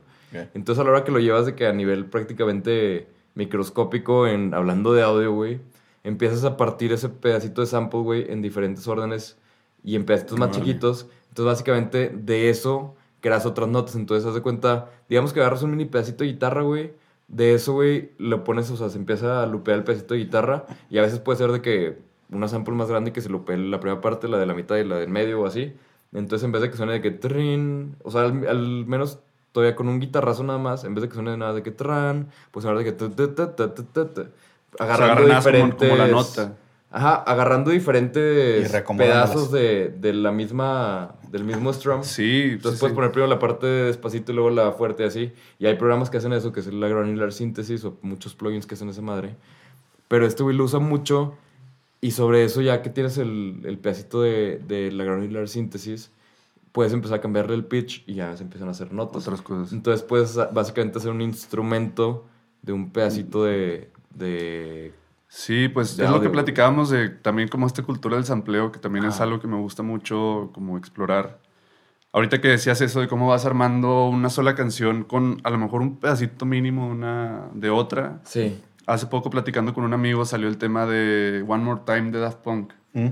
Entonces, 0.54 0.81
a 0.81 0.85
la 0.85 0.90
hora 0.90 1.04
que 1.04 1.11
lo 1.11 1.19
llevas 1.19 1.47
de 1.47 1.57
que 1.57 1.66
a 1.66 1.73
nivel 1.73 2.07
prácticamente 2.07 3.09
microscópico, 3.35 4.27
en, 4.27 4.55
hablando 4.55 4.93
de 4.93 5.03
audio, 5.03 5.33
güey, 5.33 5.61
empiezas 6.05 6.45
a 6.45 6.57
partir 6.57 6.93
ese 6.93 7.09
pedacito 7.09 7.61
de 7.61 7.67
sample, 7.67 8.01
güey, 8.01 8.31
en 8.31 8.43
diferentes 8.43 8.87
órdenes 8.89 9.39
y 9.85 9.97
en 9.97 10.05
pedacitos 10.05 10.39
más 10.39 10.51
Órale. 10.51 10.65
chiquitos. 10.65 11.09
Entonces, 11.29 11.45
básicamente, 11.47 12.11
de 12.15 12.51
eso 12.51 12.95
creas 13.21 13.47
otras 13.47 13.69
notas. 13.69 13.95
Entonces, 13.95 14.27
haz 14.27 14.35
de 14.35 14.43
cuenta, 14.43 14.91
digamos 15.09 15.33
que 15.33 15.41
agarras 15.41 15.62
un 15.62 15.71
mini 15.71 15.87
pedacito 15.87 16.25
de 16.25 16.31
guitarra, 16.33 16.62
güey. 16.62 16.93
De 17.29 17.55
eso, 17.55 17.73
güey, 17.73 18.11
lo 18.19 18.45
pones, 18.45 18.71
o 18.71 18.77
sea, 18.77 18.91
se 18.91 18.99
empieza 18.99 19.43
a 19.43 19.47
lupear 19.47 19.79
el 19.79 19.85
pedacito 19.85 20.15
de 20.15 20.21
guitarra. 20.21 20.67
Y 20.91 20.99
a 20.99 21.03
veces 21.03 21.21
puede 21.21 21.39
ser 21.39 21.53
de 21.53 21.62
que 21.62 21.99
una 22.31 22.49
sample 22.49 22.75
más 22.75 22.89
grande 22.89 23.12
que 23.12 23.21
se 23.21 23.29
lupee 23.31 23.57
la 23.57 23.81
primera 23.81 24.01
parte, 24.01 24.29
la 24.29 24.39
de 24.39 24.47
la 24.47 24.55
mitad 24.55 24.77
y 24.77 24.85
la 24.85 24.97
del 24.99 25.09
medio 25.09 25.41
o 25.41 25.47
así. 25.47 25.73
Entonces, 26.12 26.45
en 26.45 26.53
vez 26.53 26.62
de 26.62 26.71
que 26.71 26.77
suene 26.77 26.93
de 26.95 27.01
que 27.01 27.11
trin, 27.11 27.97
o 28.03 28.11
sea, 28.11 28.23
al, 28.23 28.47
al 28.47 28.87
menos 28.87 29.21
todavía 29.52 29.76
con 29.76 29.88
un 29.88 30.00
guitarrazo 30.00 30.42
nada 30.42 30.59
más, 30.59 30.85
en 30.85 30.94
vez 30.94 31.02
de 31.02 31.09
que 31.09 31.14
suene 31.14 31.37
nada 31.37 31.52
de 31.54 31.62
que 31.62 31.71
tran, 31.71 32.28
pues 32.50 32.66
ahora 32.66 32.80
de 32.80 32.85
que 32.85 34.28
agarrando 34.78 35.35
diferentes 35.35 35.88
como 35.88 36.02
la 36.02 36.09
nota. 36.09 36.56
Ajá, 36.94 37.14
agarrando 37.14 37.71
diferentes 37.71 38.71
pedazos 38.99 39.50
de, 39.50 39.88
de 39.88 40.12
la 40.12 40.30
misma 40.30 41.14
del 41.30 41.44
mismo 41.44 41.73
strum. 41.73 42.02
Sí, 42.02 42.50
Entonces 42.52 42.78
sí, 42.78 42.80
puedes 42.80 42.92
sí. 42.92 42.94
poner 42.94 43.12
primero 43.12 43.28
la 43.28 43.38
parte 43.38 43.66
despacito 43.66 44.32
y 44.32 44.35
luego 44.35 44.50
la 44.50 44.73
fuerte 44.73 45.04
así. 45.04 45.32
Y 45.59 45.64
hay 45.64 45.76
programas 45.76 46.11
que 46.11 46.18
hacen 46.18 46.35
eso, 46.35 46.52
que 46.52 46.61
es 46.61 46.66
la 46.66 46.88
granular 46.88 47.32
synthesis 47.32 47.82
o 47.87 47.97
muchos 48.02 48.35
plugins 48.35 48.66
que 48.66 48.75
hacen 48.75 48.90
esa 48.90 49.00
madre. 49.00 49.35
Pero 50.09 50.26
este 50.26 50.42
güey 50.42 50.54
lo 50.54 50.64
usa 50.64 50.80
mucho 50.80 51.32
y 52.02 52.11
sobre 52.11 52.44
eso 52.44 52.61
ya 52.61 52.82
que 52.82 52.90
tienes 52.90 53.16
el, 53.16 53.62
el 53.64 53.78
pedacito 53.78 54.21
de, 54.21 54.61
de 54.68 54.92
la 54.92 55.04
granular 55.04 55.49
synthesis, 55.49 56.11
puedes 56.73 56.93
empezar 56.93 57.19
a 57.19 57.21
cambiarle 57.21 57.55
el 57.55 57.64
pitch 57.64 58.05
y 58.07 58.14
ya 58.14 58.37
se 58.37 58.43
empiezan 58.43 58.69
a 58.69 58.73
hacer 58.73 58.93
notas. 58.93 59.23
Otras 59.26 59.43
cosas. 59.43 59.73
Entonces 59.73 60.02
puedes 60.02 60.37
básicamente 60.52 60.99
hacer 60.99 61.11
un 61.11 61.21
instrumento 61.21 62.26
de 62.62 62.73
un 62.73 62.91
pedacito 62.91 63.45
de... 63.45 63.91
de 64.14 64.95
Sí, 65.29 65.69
pues 65.69 65.97
de 65.97 66.05
es 66.05 66.11
lo 66.11 66.17
que 66.21 66.26
audio. 66.26 66.33
platicábamos 66.33 66.91
de 66.91 67.09
también 67.09 67.49
como 67.49 67.67
esta 67.67 67.83
cultura 67.83 68.17
del 68.17 68.26
sampleo, 68.26 68.71
que 68.71 68.79
también 68.79 69.07
es 69.07 69.14
Ajá. 69.14 69.25
algo 69.25 69.41
que 69.41 69.49
me 69.49 69.57
gusta 69.57 69.83
mucho 69.83 70.50
como 70.52 70.76
explorar. 70.76 71.38
Ahorita 72.12 72.43
que 72.43 72.49
decías 72.49 72.83
eso 72.83 73.00
de 73.00 73.09
cómo 73.09 73.29
vas 73.29 73.47
armando 73.47 74.09
una 74.09 74.29
sola 74.29 74.55
canción 74.55 75.05
con 75.05 75.41
a 75.45 75.49
lo 75.50 75.57
mejor 75.57 75.81
un 75.81 75.97
pedacito 75.97 76.45
mínimo 76.45 76.87
una 76.87 77.49
de 77.55 77.71
otra. 77.71 78.21
sí. 78.25 78.61
Hace 78.85 79.07
poco 79.07 79.31
platicando 79.31 79.73
con 79.75 79.85
un 79.85 79.95
amigo 79.95 80.25
salió 80.25 80.49
el 80.49 80.59
tema 80.59 80.87
de 80.87 81.45
One 81.47 81.62
More 81.62 81.83
Time 81.87 82.11
de 82.11 82.19
Daft 82.19 82.38
Punk. 82.38 82.73
Mm. 82.95 83.07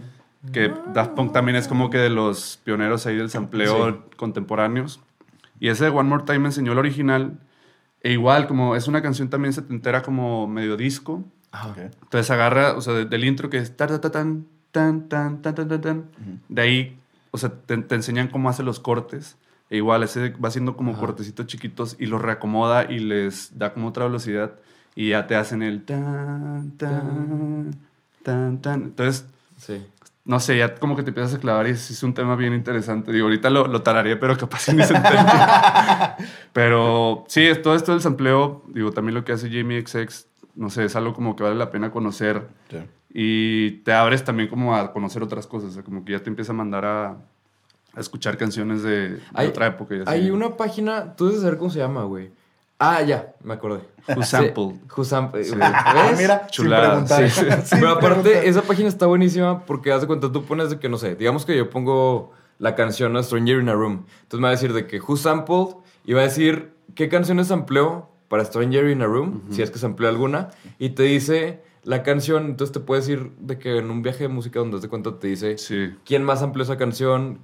Que 0.52 0.72
Daft 0.94 1.12
Punk 1.12 1.32
también 1.32 1.56
es 1.56 1.68
como 1.68 1.90
que 1.90 1.98
de 1.98 2.08
los 2.08 2.58
pioneros 2.64 3.06
ahí 3.06 3.16
del 3.16 3.28
sampleo 3.30 4.04
contemporáneos. 4.16 5.00
Y 5.58 5.68
ese 5.68 5.84
de 5.84 5.90
One 5.90 6.08
More 6.08 6.24
Time 6.24 6.38
me 6.40 6.46
enseñó 6.46 6.72
el 6.72 6.78
original. 6.78 7.38
E 8.02 8.12
igual, 8.12 8.46
como 8.46 8.74
es 8.74 8.88
una 8.88 9.02
canción 9.02 9.28
también 9.28 9.52
setentera 9.52 10.00
como 10.02 10.46
medio 10.46 10.76
disco. 10.78 11.22
Ajá. 11.52 11.70
Ok. 11.70 11.78
Entonces 11.78 12.30
agarra, 12.30 12.72
o 12.74 12.80
sea, 12.80 12.94
de- 12.94 13.04
del 13.04 13.24
intro 13.24 13.50
que 13.50 13.58
es 13.58 13.76
tan, 13.76 13.88
tan, 14.00 14.46
tan, 14.70 15.08
tan, 15.08 15.42
tan, 15.42 15.54
tan, 15.54 15.80
tan. 15.80 16.04
De 16.48 16.62
ahí, 16.62 16.98
o 17.32 17.36
sea, 17.38 17.50
te, 17.50 17.76
te 17.76 17.94
enseñan 17.94 18.28
cómo 18.28 18.48
hace 18.48 18.62
los 18.62 18.80
cortes. 18.80 19.36
E 19.68 19.76
igual, 19.76 20.02
ese 20.02 20.30
va 20.30 20.48
haciendo 20.48 20.74
como 20.76 20.96
cortecitos 20.98 21.46
chiquitos 21.46 21.96
y 22.00 22.06
los 22.06 22.22
reacomoda 22.22 22.90
y 22.90 22.98
les 23.00 23.58
da 23.58 23.74
como 23.74 23.88
otra 23.88 24.06
velocidad. 24.06 24.54
Y 24.94 25.10
ya 25.10 25.26
te 25.26 25.36
hacen 25.36 25.62
el 25.62 25.84
tan, 25.84 26.72
tan, 26.78 27.72
tan, 28.22 28.58
tan. 28.62 28.82
Entonces, 28.84 29.26
Sí. 29.58 29.86
No 30.24 30.38
sé, 30.38 30.58
ya 30.58 30.74
como 30.74 30.96
que 30.96 31.02
te 31.02 31.10
empiezas 31.10 31.34
a 31.34 31.38
clavar 31.38 31.66
y 31.66 31.70
es, 31.70 32.02
un 32.02 32.14
tema 32.14 32.36
bien 32.36 32.54
interesante. 32.54 33.12
Digo, 33.12 33.26
ahorita 33.26 33.50
lo, 33.50 33.66
lo 33.66 33.82
tararé, 33.82 34.16
pero 34.16 34.36
capaz 34.36 34.68
ni 34.72 34.82
se 34.84 34.94
entiende. 34.94 35.32
pero 36.52 37.24
sí, 37.28 37.48
todo 37.62 37.74
esto 37.74 37.92
del 37.92 38.00
sampleo, 38.00 38.62
digo, 38.68 38.92
también 38.92 39.14
lo 39.14 39.24
que 39.24 39.32
hace 39.32 39.50
Jamie 39.50 39.84
XX, 39.86 40.26
no 40.54 40.70
sé, 40.70 40.84
es 40.84 40.96
algo 40.96 41.14
como 41.14 41.36
que 41.36 41.42
vale 41.42 41.56
la 41.56 41.70
pena 41.70 41.90
conocer. 41.90 42.48
Sí. 42.70 42.78
Y 43.12 43.70
te 43.82 43.92
abres 43.92 44.22
también 44.22 44.48
como 44.48 44.76
a 44.76 44.92
conocer 44.92 45.22
otras 45.22 45.46
cosas, 45.46 45.70
o 45.70 45.72
sea, 45.72 45.82
como 45.82 46.04
que 46.04 46.12
ya 46.12 46.22
te 46.22 46.28
empieza 46.30 46.52
a 46.52 46.54
mandar 46.54 46.84
a, 46.84 47.08
a 47.94 48.00
escuchar 48.00 48.36
canciones 48.36 48.82
de, 48.82 49.10
de 49.16 49.20
Hay- 49.34 49.48
otra 49.48 49.66
época. 49.66 49.96
Y 49.96 50.00
así. 50.02 50.10
Hay 50.10 50.30
una 50.30 50.56
página, 50.56 51.16
tú 51.16 51.26
debes 51.26 51.40
saber 51.40 51.58
cómo 51.58 51.70
se 51.70 51.78
llama, 51.78 52.04
güey. 52.04 52.30
Ah, 52.82 53.02
ya, 53.02 53.34
me 53.44 53.52
acordé. 53.54 53.80
Who 54.08 54.22
Sí, 54.22 54.30
Sampled. 54.30 54.74
Who 54.96 55.04
Sampled. 55.04 55.44
Sí. 55.44 55.54
Ah, 55.60 56.06
¿Ves? 56.10 56.18
mira, 56.18 56.46
Chulada. 56.48 57.06
sin 57.06 57.06
preguntar. 57.06 57.30
Sí, 57.30 57.40
sí. 57.40 57.46
Sin 57.66 57.78
Pero 57.80 57.90
aparte, 57.92 58.20
preguntar. 58.22 58.44
esa 58.48 58.62
página 58.62 58.88
está 58.88 59.06
buenísima 59.06 59.64
porque 59.66 59.92
haz 59.92 60.00
de 60.00 60.06
cuenta, 60.06 60.32
tú 60.32 60.44
pones 60.44 60.70
de 60.70 60.78
que, 60.78 60.88
no 60.88 60.96
sé, 60.96 61.14
digamos 61.14 61.44
que 61.44 61.56
yo 61.56 61.68
pongo 61.68 62.32
la 62.58 62.74
canción 62.74 63.16
a 63.16 63.22
Stranger 63.22 63.60
in 63.60 63.68
a 63.68 63.74
Room. 63.74 64.06
Entonces 64.22 64.40
me 64.40 64.44
va 64.44 64.48
a 64.48 64.52
decir 64.52 64.72
de 64.72 64.86
que 64.86 64.98
Who 65.00 65.16
Sampled 65.16 65.76
y 66.04 66.14
va 66.14 66.20
a 66.22 66.24
decir 66.24 66.72
qué 66.94 67.08
canciones 67.10 67.50
amplió 67.50 68.08
para 68.28 68.44
Stranger 68.44 68.88
in 68.88 69.02
a 69.02 69.06
Room, 69.06 69.42
si 69.50 69.60
es 69.60 69.70
que 69.70 69.78
se 69.78 69.86
amplió 69.86 70.08
alguna, 70.08 70.48
y 70.78 70.90
te 70.90 71.02
dice 71.02 71.62
la 71.82 72.02
canción, 72.02 72.46
entonces 72.46 72.72
te 72.72 72.80
puedes 72.80 73.08
ir 73.08 73.32
de 73.38 73.58
que 73.58 73.78
en 73.78 73.90
un 73.90 74.02
viaje 74.02 74.24
de 74.24 74.28
música 74.28 74.58
donde 74.60 74.76
haz 74.76 74.82
de 74.82 74.88
cuenta 74.88 75.18
te 75.18 75.26
dice 75.28 75.58
Sí. 75.58 75.94
quién 76.04 76.22
más 76.24 76.40
amplió 76.42 76.62
esa 76.62 76.76
canción, 76.76 77.40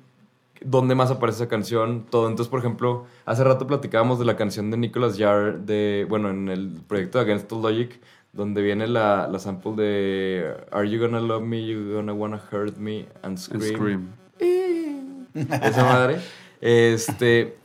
dónde 0.65 0.95
más 0.95 1.11
aparece 1.11 1.43
esa 1.43 1.49
canción, 1.49 2.07
todo. 2.09 2.29
Entonces, 2.29 2.51
por 2.51 2.61
ejemplo, 2.61 3.07
hace 3.25 3.45
rato 3.45 3.67
platicábamos 3.67 4.19
de 4.19 4.25
la 4.25 4.37
canción 4.37 4.71
de 4.71 4.77
Nicholas 4.77 5.19
Jarre, 5.19 5.59
de, 5.59 6.07
bueno, 6.09 6.31
en 6.31 6.49
el 6.49 6.81
proyecto 6.87 7.19
de 7.19 7.25
Against 7.25 7.49
the 7.49 7.57
Logic, 7.57 8.01
donde 8.33 8.63
viene 8.63 8.87
la, 8.87 9.29
la 9.29 9.39
sample 9.39 9.73
de 9.77 10.55
Are 10.71 10.89
you 10.89 11.01
gonna 11.01 11.21
love 11.21 11.43
me, 11.43 11.67
you 11.67 11.93
gonna 11.95 12.13
wanna 12.13 12.41
hurt 12.51 12.77
me 12.77 13.07
and 13.23 13.25
And 13.25 13.39
scream. 13.39 14.13
Scream. 14.37 15.27
Esa 15.63 15.85
madre. 15.85 16.21
Este, 16.61 17.57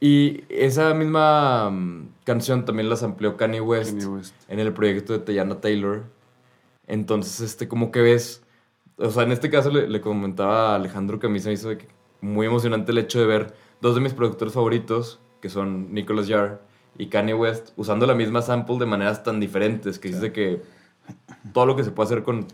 y 0.00 0.44
esa 0.48 0.94
misma 0.94 1.70
mm, 1.70 2.08
canción 2.24 2.64
también 2.64 2.88
la 2.88 2.96
amplió 3.02 3.36
Kanye 3.36 3.60
West 3.60 3.92
Kanye 3.92 4.06
West. 4.06 4.34
en 4.48 4.60
el 4.60 4.72
proyecto 4.72 5.12
de 5.12 5.18
Teyana 5.20 5.60
Taylor. 5.60 6.04
Entonces, 6.86 7.40
este, 7.40 7.68
como 7.68 7.90
que 7.90 8.00
ves, 8.00 8.42
o 8.96 9.10
sea, 9.10 9.24
en 9.24 9.32
este 9.32 9.50
caso 9.50 9.70
le, 9.70 9.88
le 9.88 10.00
comentaba 10.00 10.72
a 10.72 10.76
Alejandro 10.76 11.18
que 11.18 11.26
a 11.26 11.30
mí 11.30 11.40
se 11.40 11.48
me 11.48 11.54
hizo 11.54 11.68
de 11.68 11.78
que 11.78 11.88
muy 12.20 12.46
emocionante 12.46 12.92
el 12.92 12.98
hecho 12.98 13.18
de 13.20 13.26
ver 13.26 13.54
dos 13.80 13.94
de 13.94 14.00
mis 14.00 14.14
productores 14.14 14.54
favoritos, 14.54 15.20
que 15.40 15.48
son 15.48 15.92
Nicholas 15.94 16.28
Jarre 16.28 16.58
y 16.96 17.08
Kanye 17.08 17.34
West, 17.34 17.70
usando 17.76 18.06
la 18.06 18.14
misma 18.14 18.42
sample 18.42 18.78
de 18.78 18.86
maneras 18.86 19.22
tan 19.22 19.40
diferentes, 19.40 19.98
que 19.98 20.08
dice 20.08 20.32
que 20.32 20.62
todo 21.52 21.66
lo 21.66 21.76
que 21.76 21.84
se 21.84 21.90
puede 21.90 22.08
hacer 22.08 22.22
con 22.22 22.46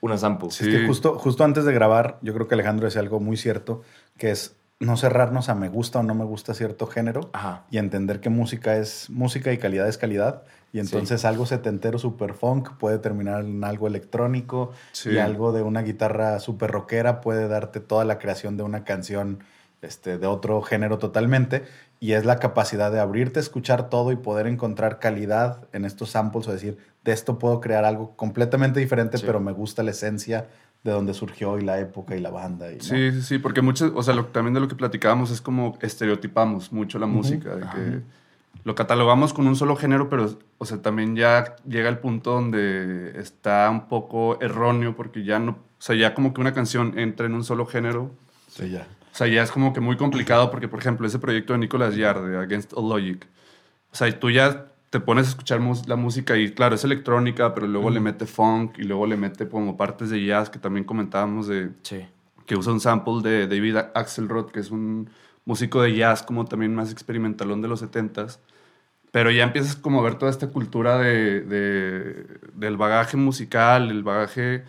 una 0.00 0.18
sample. 0.18 0.50
Sí. 0.50 0.68
Es 0.68 0.80
que 0.80 0.86
justo, 0.86 1.18
justo 1.18 1.44
antes 1.44 1.64
de 1.64 1.72
grabar, 1.72 2.18
yo 2.22 2.34
creo 2.34 2.48
que 2.48 2.54
Alejandro 2.54 2.86
decía 2.86 3.00
algo 3.00 3.20
muy 3.20 3.36
cierto, 3.36 3.82
que 4.18 4.30
es 4.30 4.56
no 4.80 4.96
cerrarnos 4.96 5.48
a 5.48 5.54
me 5.54 5.68
gusta 5.68 6.00
o 6.00 6.02
no 6.02 6.14
me 6.14 6.24
gusta 6.24 6.54
cierto 6.54 6.88
género 6.88 7.30
Ajá. 7.32 7.64
y 7.70 7.78
entender 7.78 8.20
que 8.20 8.30
música 8.30 8.76
es 8.76 9.08
música 9.10 9.52
y 9.52 9.58
calidad 9.58 9.88
es 9.88 9.96
calidad. 9.96 10.42
Y 10.72 10.78
entonces 10.80 11.24
algo 11.26 11.44
setentero 11.44 11.98
super 11.98 12.32
funk 12.32 12.70
puede 12.78 12.98
terminar 12.98 13.44
en 13.44 13.62
algo 13.62 13.86
electrónico 13.86 14.72
Sí. 14.92 15.10
y 15.10 15.18
algo 15.18 15.52
de 15.52 15.60
una 15.62 15.82
guitarra 15.82 16.40
super 16.40 16.70
rockera 16.70 17.20
puede 17.20 17.46
darte 17.46 17.80
toda 17.80 18.04
la 18.06 18.18
creación 18.18 18.56
de 18.56 18.62
una 18.62 18.82
canción 18.84 19.40
este, 19.82 20.16
de 20.16 20.26
otro 20.26 20.62
género 20.62 20.98
totalmente. 20.98 21.64
Y 22.00 22.12
es 22.12 22.24
la 22.24 22.38
capacidad 22.38 22.90
de 22.90 23.00
abrirte 23.00 23.38
escuchar 23.40 23.90
todo 23.90 24.12
y 24.12 24.16
poder 24.16 24.46
encontrar 24.46 24.98
calidad 24.98 25.68
en 25.72 25.84
estos 25.84 26.10
samples 26.10 26.48
o 26.48 26.52
decir, 26.52 26.78
de 27.04 27.12
esto 27.12 27.38
puedo 27.38 27.60
crear 27.60 27.84
algo 27.84 28.16
completamente 28.16 28.80
diferente, 28.80 29.18
Sí. 29.18 29.24
pero 29.26 29.40
me 29.40 29.52
gusta 29.52 29.82
la 29.82 29.90
esencia 29.90 30.46
de 30.84 30.90
donde 30.90 31.14
surgió 31.14 31.58
y 31.58 31.62
la 31.62 31.78
época 31.80 32.16
y 32.16 32.20
la 32.20 32.30
banda. 32.30 32.72
Y, 32.72 32.76
¿no? 32.76 32.82
Sí, 32.82 33.12
sí, 33.12 33.22
sí, 33.22 33.38
porque 33.38 33.60
muchas, 33.60 33.92
o 33.94 34.02
sea, 34.02 34.14
lo, 34.14 34.26
también 34.26 34.54
de 34.54 34.60
lo 34.60 34.68
que 34.68 34.74
platicábamos 34.74 35.30
es 35.30 35.40
como 35.40 35.76
estereotipamos 35.80 36.72
mucho 36.72 36.98
la 36.98 37.06
música, 37.06 37.54
de 37.56 37.62
que 37.62 38.02
lo 38.64 38.74
catalogamos 38.74 39.32
con 39.32 39.46
un 39.46 39.56
solo 39.56 39.76
género, 39.76 40.08
pero, 40.08 40.38
o 40.58 40.64
sea, 40.64 40.80
también 40.82 41.16
ya 41.16 41.56
llega 41.68 41.88
el 41.88 41.98
punto 41.98 42.32
donde 42.32 43.18
está 43.20 43.68
un 43.70 43.88
poco 43.88 44.40
erróneo, 44.40 44.94
porque 44.94 45.24
ya 45.24 45.38
no, 45.38 45.52
o 45.52 45.56
sea, 45.78 45.96
ya 45.96 46.14
como 46.14 46.32
que 46.32 46.40
una 46.40 46.54
canción 46.54 46.98
entra 46.98 47.26
en 47.26 47.34
un 47.34 47.44
solo 47.44 47.66
género, 47.66 48.10
Sí, 48.48 48.70
ya. 48.70 48.86
o 49.12 49.14
sea, 49.16 49.26
ya 49.26 49.42
es 49.42 49.50
como 49.50 49.72
que 49.72 49.80
muy 49.80 49.96
complicado, 49.96 50.50
porque, 50.50 50.68
por 50.68 50.78
ejemplo, 50.78 51.06
ese 51.06 51.18
proyecto 51.18 51.52
de 51.54 51.58
Nicolas 51.60 51.96
Yard, 51.96 52.24
de 52.24 52.38
Against 52.38 52.72
All 52.74 52.88
Logic, 52.88 53.26
o 53.90 53.96
sea, 53.96 54.18
tú 54.18 54.30
ya 54.30 54.66
te 54.90 55.00
pones 55.00 55.26
a 55.26 55.30
escuchar 55.30 55.60
la 55.86 55.96
música 55.96 56.36
y, 56.36 56.52
claro, 56.52 56.74
es 56.74 56.84
electrónica, 56.84 57.54
pero 57.54 57.66
luego 57.66 57.90
le 57.90 57.98
mete 57.98 58.26
funk 58.26 58.78
y 58.78 58.82
luego 58.84 59.06
le 59.06 59.16
mete 59.16 59.48
como 59.48 59.76
partes 59.76 60.10
de 60.10 60.22
jazz 60.24 60.50
que 60.50 60.58
también 60.58 60.84
comentábamos 60.84 61.46
de 61.46 61.70
Sí. 61.82 62.06
que 62.46 62.56
usa 62.56 62.72
un 62.74 62.80
sample 62.80 63.22
de 63.22 63.46
David 63.46 63.76
Axelrod, 63.94 64.50
que 64.50 64.60
es 64.60 64.70
un 64.70 65.08
músico 65.46 65.80
de 65.82 65.96
jazz 65.96 66.22
como 66.22 66.44
también 66.44 66.74
más 66.74 66.92
experimentalón 66.92 67.62
de 67.62 67.68
los 67.68 67.80
70s. 67.82 68.38
Pero 69.12 69.30
ya 69.30 69.44
empiezas 69.44 69.76
como 69.76 70.00
a 70.00 70.02
ver 70.02 70.16
toda 70.16 70.30
esta 70.30 70.48
cultura 70.48 70.98
de, 70.98 71.42
de- 71.42 72.26
del 72.54 72.76
bagaje 72.76 73.16
musical, 73.16 73.90
el 73.90 74.02
bagaje 74.02 74.64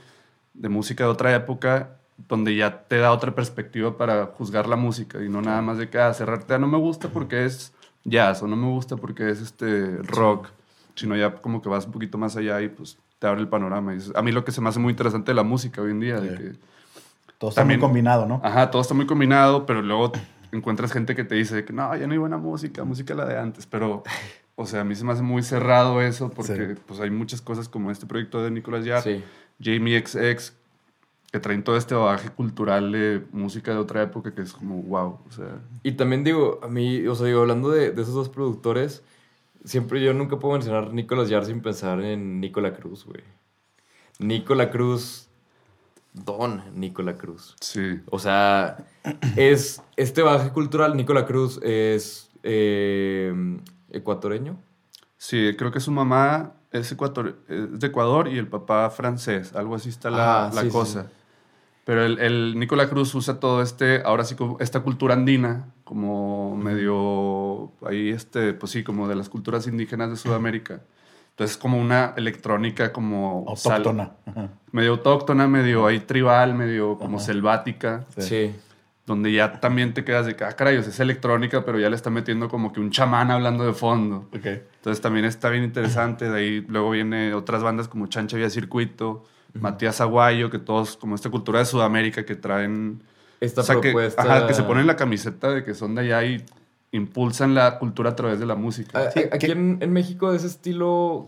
de 0.53 0.69
música 0.69 1.05
de 1.05 1.09
otra 1.09 1.33
época, 1.33 1.91
donde 2.29 2.55
ya 2.55 2.83
te 2.83 2.97
da 2.97 3.11
otra 3.11 3.33
perspectiva 3.33 3.97
para 3.97 4.27
juzgar 4.27 4.67
la 4.67 4.75
música 4.75 5.23
y 5.23 5.29
no 5.29 5.41
nada 5.41 5.61
más 5.61 5.77
de 5.77 5.89
que 5.89 5.97
ah, 5.97 6.13
cerrarte 6.13 6.53
a 6.53 6.59
no 6.59 6.67
me 6.67 6.77
gusta 6.77 7.07
porque 7.07 7.45
es 7.45 7.73
jazz 8.03 8.43
o 8.43 8.47
no 8.47 8.55
me 8.55 8.67
gusta 8.67 8.97
porque 8.97 9.29
es 9.29 9.41
este 9.41 9.97
rock, 10.03 10.49
sino 10.95 11.15
ya 11.15 11.33
como 11.35 11.61
que 11.61 11.69
vas 11.69 11.85
un 11.85 11.91
poquito 11.93 12.17
más 12.17 12.35
allá 12.35 12.61
y 12.61 12.67
pues 12.67 12.97
te 13.19 13.27
abre 13.27 13.41
el 13.41 13.47
panorama. 13.47 13.93
Y 13.93 13.97
es- 13.97 14.11
a 14.13 14.21
mí 14.21 14.31
lo 14.33 14.43
que 14.43 14.51
se 14.51 14.59
me 14.61 14.69
hace 14.69 14.79
muy 14.79 14.91
interesante 14.91 15.31
de 15.31 15.35
la 15.35 15.43
música 15.43 15.81
hoy 15.81 15.91
en 15.91 15.99
día, 16.01 16.19
de 16.19 16.29
Sí. 16.29 16.35
que 16.37 16.51
Todo 17.39 17.49
está 17.49 17.61
También- 17.61 17.79
muy 17.79 17.87
combinado, 17.87 18.25
¿no? 18.25 18.39
Ajá, 18.43 18.69
todo 18.71 18.81
está 18.81 18.93
muy 18.93 19.05
combinado, 19.05 19.65
pero 19.65 19.81
luego 19.81 20.11
encuentras 20.57 20.91
gente 20.91 21.15
que 21.15 21.23
te 21.23 21.35
dice 21.35 21.65
que 21.65 21.73
no, 21.73 21.95
ya 21.95 22.05
no 22.07 22.13
hay 22.13 22.19
buena 22.19 22.37
música, 22.37 22.83
música 22.83 23.13
la 23.15 23.25
de 23.25 23.37
antes, 23.37 23.65
pero, 23.65 24.03
o 24.55 24.65
sea, 24.65 24.81
a 24.81 24.83
mí 24.83 24.95
se 24.95 25.03
me 25.05 25.11
hace 25.13 25.21
muy 25.23 25.43
cerrado 25.43 26.01
eso 26.01 26.29
porque 26.29 26.75
Sí. 26.75 26.81
pues 26.85 26.99
hay 26.99 27.09
muchas 27.09 27.41
cosas 27.41 27.67
como 27.69 27.91
este 27.91 28.05
proyecto 28.05 28.43
de 28.43 28.51
Nicolas 28.51 28.85
Yard, 28.85 29.03
Sí. 29.03 29.23
Jamie 29.61 29.99
XX, 30.05 30.53
que 31.31 31.39
traen 31.39 31.63
todo 31.63 31.77
este 31.77 31.95
bagaje 31.95 32.29
cultural 32.29 32.91
de 32.91 33.23
música 33.31 33.71
de 33.71 33.77
otra 33.77 34.03
época 34.03 34.35
que 34.35 34.41
es 34.43 34.53
como 34.53 34.81
wow, 34.83 35.19
o 35.27 35.31
sea, 35.31 35.59
Y 35.81 35.93
también 35.93 36.23
digo, 36.23 36.59
a 36.63 36.67
mí, 36.67 37.05
o 37.07 37.15
sea, 37.15 37.25
digo, 37.27 37.41
hablando 37.41 37.69
de, 37.71 37.91
de 37.91 38.01
esos 38.01 38.13
dos 38.13 38.29
productores, 38.29 39.03
siempre 39.65 40.03
yo 40.03 40.13
nunca 40.13 40.37
puedo 40.39 40.53
mencionar 40.53 40.93
Nicolas 40.93 41.29
Yard 41.29 41.45
sin 41.45 41.61
pensar 41.61 42.01
en 42.01 42.39
Nicola 42.39 42.73
Cruz, 42.75 43.05
güey. 43.05 43.23
Nicola 44.19 44.69
Cruz, 44.69 45.27
Don 46.13 46.61
Nicola 46.75 47.17
Cruz. 47.17 47.55
sí, 47.59 47.99
O 48.11 48.19
sea, 48.19 48.77
es 49.35 49.81
este 49.95 50.21
bagaje 50.21 50.51
cultural. 50.51 50.95
Nicola 50.95 51.25
Cruz 51.25 51.59
es 51.63 52.29
eh, 52.43 53.33
ecuatoreño. 53.89 54.57
sí, 55.17 55.55
creo 55.57 55.71
que 55.71 55.79
su 55.79 55.91
mamá 55.91 56.53
es, 56.71 56.91
ecuator 56.91 57.37
es 57.47 57.79
de 57.79 57.87
Ecuador 57.87 58.27
y 58.27 58.37
el 58.37 58.47
papá 58.47 58.89
francés, 58.89 59.53
algo 59.55 59.75
así 59.75 59.89
está 59.89 60.09
la, 60.09 60.45
Ah, 60.47 60.51
la 60.53 60.61
sí, 60.61 60.69
cosa. 60.69 61.03
sí. 61.03 61.09
Pero 61.85 62.05
el, 62.05 62.17
el 62.19 62.57
Nicola 62.57 62.89
Cruz 62.89 63.13
usa 63.13 63.39
todo 63.41 63.61
este, 63.61 64.01
ahora 64.05 64.23
sí, 64.23 64.35
como 64.35 64.57
esta 64.61 64.79
cultura 64.81 65.15
andina, 65.15 65.67
como 65.83 66.55
medio, 66.55 67.71
ahí 67.85 68.09
este, 68.09 68.53
pues 68.53 68.71
sí, 68.71 68.83
como 68.85 69.07
de 69.09 69.15
las 69.15 69.27
culturas 69.29 69.67
indígenas 69.67 70.09
de 70.09 70.15
Sudamérica. 70.23 70.81
Entonces, 71.33 71.57
como 71.57 71.79
una 71.79 72.13
electrónica 72.15 72.93
como... 72.93 73.45
Autóctona. 73.47 74.11
Ajá. 74.25 74.49
medio 74.71 74.91
autóctona, 74.91 75.47
medio 75.47 75.87
ahí 75.87 75.99
tribal, 75.99 76.53
medio 76.53 76.97
como 76.99 77.17
Ajá. 77.17 77.25
selvática. 77.25 78.05
Sí. 78.17 78.21
Sí. 78.21 78.55
donde 79.05 79.33
ya 79.33 79.59
también 79.59 79.93
te 79.93 80.05
quedas 80.05 80.25
de 80.27 80.35
que, 80.35 80.45
ah, 80.45 80.53
caray, 80.53 80.77
es 80.77 80.99
electrónica, 80.99 81.65
pero 81.65 81.77
ya 81.79 81.89
le 81.89 81.95
está 81.95 82.09
metiendo 82.09 82.47
como 82.47 82.71
que 82.71 82.79
un 82.79 82.89
chamán 82.91 83.31
hablando 83.31 83.65
de 83.65 83.73
fondo. 83.73 84.29
Ok. 84.33 84.45
Entonces 84.45 85.01
también 85.01 85.25
está 85.25 85.49
bien 85.49 85.63
interesante. 85.63 86.29
De 86.29 86.37
ahí 86.37 86.61
luego 86.69 86.91
viene 86.91 87.33
otras 87.33 87.63
bandas 87.63 87.87
como 87.87 88.07
Chancha 88.07 88.37
Vía 88.37 88.49
Circuito, 88.49 89.25
Matías 89.53 89.99
Aguayo, 90.01 90.49
que 90.49 90.59
todos, 90.59 90.95
como 90.97 91.15
esta 91.15 91.29
cultura 91.29 91.59
de 91.59 91.65
Sudamérica 91.65 92.25
que 92.25 92.35
traen. 92.35 93.03
Esta 93.41 93.61
o 93.61 93.63
sea, 93.63 93.75
que, 93.75 93.91
propuesta. 93.91 94.21
ajá, 94.21 94.47
que 94.47 94.53
se 94.53 94.63
ponen 94.63 94.87
la 94.87 94.95
camiseta 94.95 95.49
de 95.49 95.65
que 95.65 95.73
son 95.73 95.95
de 95.95 96.01
allá 96.01 96.23
y 96.23 96.45
impulsan 96.93 97.53
la 97.53 97.77
cultura 97.79 98.11
a 98.11 98.15
través 98.15 98.39
de 98.39 98.45
la 98.45 98.55
música. 98.55 98.97
A- 98.97 99.11
Sí, 99.11 99.19
a- 99.29 99.35
Aquí 99.35 99.51
en, 99.51 99.77
en 99.81 99.91
México, 99.91 100.31
de 100.31 100.37
ese 100.37 100.47
estilo, 100.47 101.27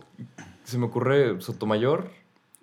se 0.64 0.78
me 0.78 0.86
ocurre 0.86 1.42
Sotomayor. 1.42 2.10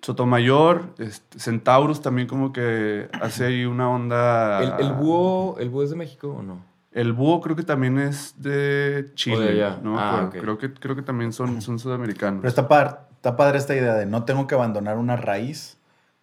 Sotomayor, 0.01 0.89
este, 0.97 1.39
Centaurus 1.39 2.01
también 2.01 2.27
como 2.27 2.51
que 2.51 3.07
hace 3.21 3.45
ahí 3.45 3.65
una 3.65 3.89
onda. 3.89 4.61
¿El, 4.79 4.85
el 4.87 4.93
búho, 4.93 5.57
¿El 5.59 5.69
búho 5.69 5.83
es 5.83 5.91
de 5.91 5.95
México 5.95 6.29
o 6.39 6.41
no? 6.43 6.59
El 6.91 7.13
búho 7.13 7.39
creo 7.41 7.55
que 7.55 7.63
también 7.63 7.97
es 7.97 8.35
de 8.37 9.11
Chile. 9.15 9.37
O 9.37 9.39
de 9.39 9.49
allá. 9.49 9.79
No 9.81 9.91
me 9.93 9.97
Ah, 9.99 10.29
creo, 10.31 10.57
que, 10.57 10.73
creo 10.73 10.95
que 10.95 11.01
también 11.01 11.31
son, 11.31 11.61
son 11.61 11.79
sudamericanos. 11.79 12.41
Pero 12.41 12.49
está, 12.49 12.67
par- 12.67 13.07
está 13.15 13.35
padre 13.37 13.57
esta 13.57 13.75
idea 13.75 13.95
de 13.95 14.05
no 14.05 14.25
tengo 14.25 14.45
que 14.45 14.55
abandonar 14.55 14.97
una 14.97 15.15
raíz, 15.15 15.77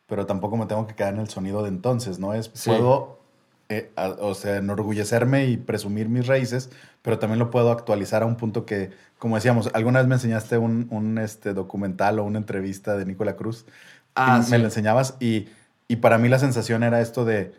pero 0.07 0.27
tampoco 0.27 0.57
me 0.59 0.67
tengo 0.67 0.87
que 0.87 0.95
quedar 0.95 1.15
en 1.15 1.21
el 1.21 1.29
sonido 1.29 1.63
de 1.63 1.71
entonces, 1.71 2.19
¿no? 2.19 2.35
Es, 2.35 2.51
Sí. 2.55 2.71
Eh, 3.71 3.91
a- 3.97 4.09
o 4.21 4.35
sea, 4.35 4.57
enorgullecerme 4.57 5.47
y 5.47 5.57
presumir 5.57 6.09
mis 6.09 6.27
raíces, 6.27 6.69
pero 7.03 7.19
también 7.19 7.39
lo 7.39 7.51
puedo 7.51 7.71
actualizar 7.71 8.23
a 8.23 8.27
un 8.27 8.37
punto 8.37 8.67
que, 8.67 8.91
como 9.19 9.37
decíamos, 9.37 9.71
alguna 9.73 10.01
vez 10.01 10.09
me 10.09 10.17
enseñaste 10.17 10.59
un, 10.59 10.89
un, 10.91 11.17
este, 11.19 11.55
documental 11.55 12.19
o 12.19 12.25
una 12.25 12.39
entrevista 12.39 12.97
de 12.97 13.07
Nicola 13.07 13.37
Cruz. 13.37 13.65
Ah, 14.17 14.43
sí. 14.45 14.51
Me 14.51 14.59
lo 14.59 14.65
enseñabas 14.65 15.15
y, 15.21 15.47
y 15.89 15.97
para 15.97 16.19
mí 16.19 16.29
la 16.29 16.39
sensación 16.41 16.83
era 16.83 17.01
esto 17.01 17.25
de, 17.25 17.55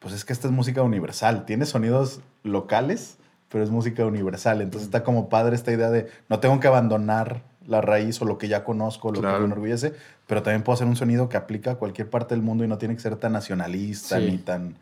pues 0.00 0.12
es 0.12 0.24
que 0.24 0.32
esta 0.32 0.48
es 0.48 0.52
música 0.52 0.82
universal, 0.82 1.44
tiene 1.46 1.64
sonidos 1.64 2.20
locales, 2.42 3.18
pero 3.48 3.62
es 3.62 3.70
música 3.70 4.04
universal. 4.04 4.60
Entonces 4.62 4.88
está 4.88 5.04
como 5.04 5.28
padre 5.28 5.54
esta 5.54 5.70
idea 5.72 5.90
de 5.90 6.08
no 6.28 6.40
tengo 6.40 6.58
que 6.58 6.66
abandonar 6.66 7.42
la 7.68 7.80
raíz 7.80 8.20
o 8.20 8.24
lo 8.24 8.36
que 8.38 8.48
ya 8.48 8.64
conozco, 8.64 9.10
lo 9.10 9.14
que 9.14 9.20
Claro. 9.20 9.38
me 9.38 9.44
enorgullece, 9.44 9.92
pero 10.26 10.42
también 10.42 10.64
puedo 10.64 10.74
hacer 10.74 10.88
un 10.88 10.96
sonido 10.96 11.28
que 11.28 11.36
aplica 11.36 11.70
a 11.70 11.74
cualquier 11.76 12.10
parte 12.10 12.34
del 12.34 12.42
mundo 12.42 12.64
y 12.64 12.66
no 12.66 12.78
tiene 12.78 12.96
que 12.96 13.00
ser 13.00 13.14
tan 13.14 13.30
nacionalista 13.32 14.18
Sí. 14.18 14.26
ni 14.28 14.38
tan... 14.38 14.76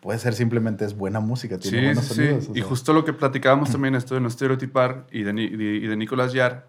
Puede 0.00 0.18
ser 0.18 0.32
simplemente 0.34 0.84
es 0.86 0.96
buena 0.96 1.20
música, 1.20 1.58
tiene 1.58 1.78
Sí, 1.78 1.84
buenos 1.84 2.04
sí, 2.04 2.14
sonidos. 2.14 2.44
sí. 2.44 2.50
Y 2.52 2.54
sea. 2.56 2.64
justo 2.64 2.92
lo 2.94 3.04
que 3.04 3.12
platicábamos 3.12 3.70
también, 3.70 3.94
esto 3.94 4.14
de 4.14 4.20
no 4.22 4.28
estereotipar 4.28 5.06
y 5.12 5.22
de, 5.24 5.32
y 5.42 5.86
de 5.86 5.96
Nicolás 5.96 6.32
Yar. 6.32 6.68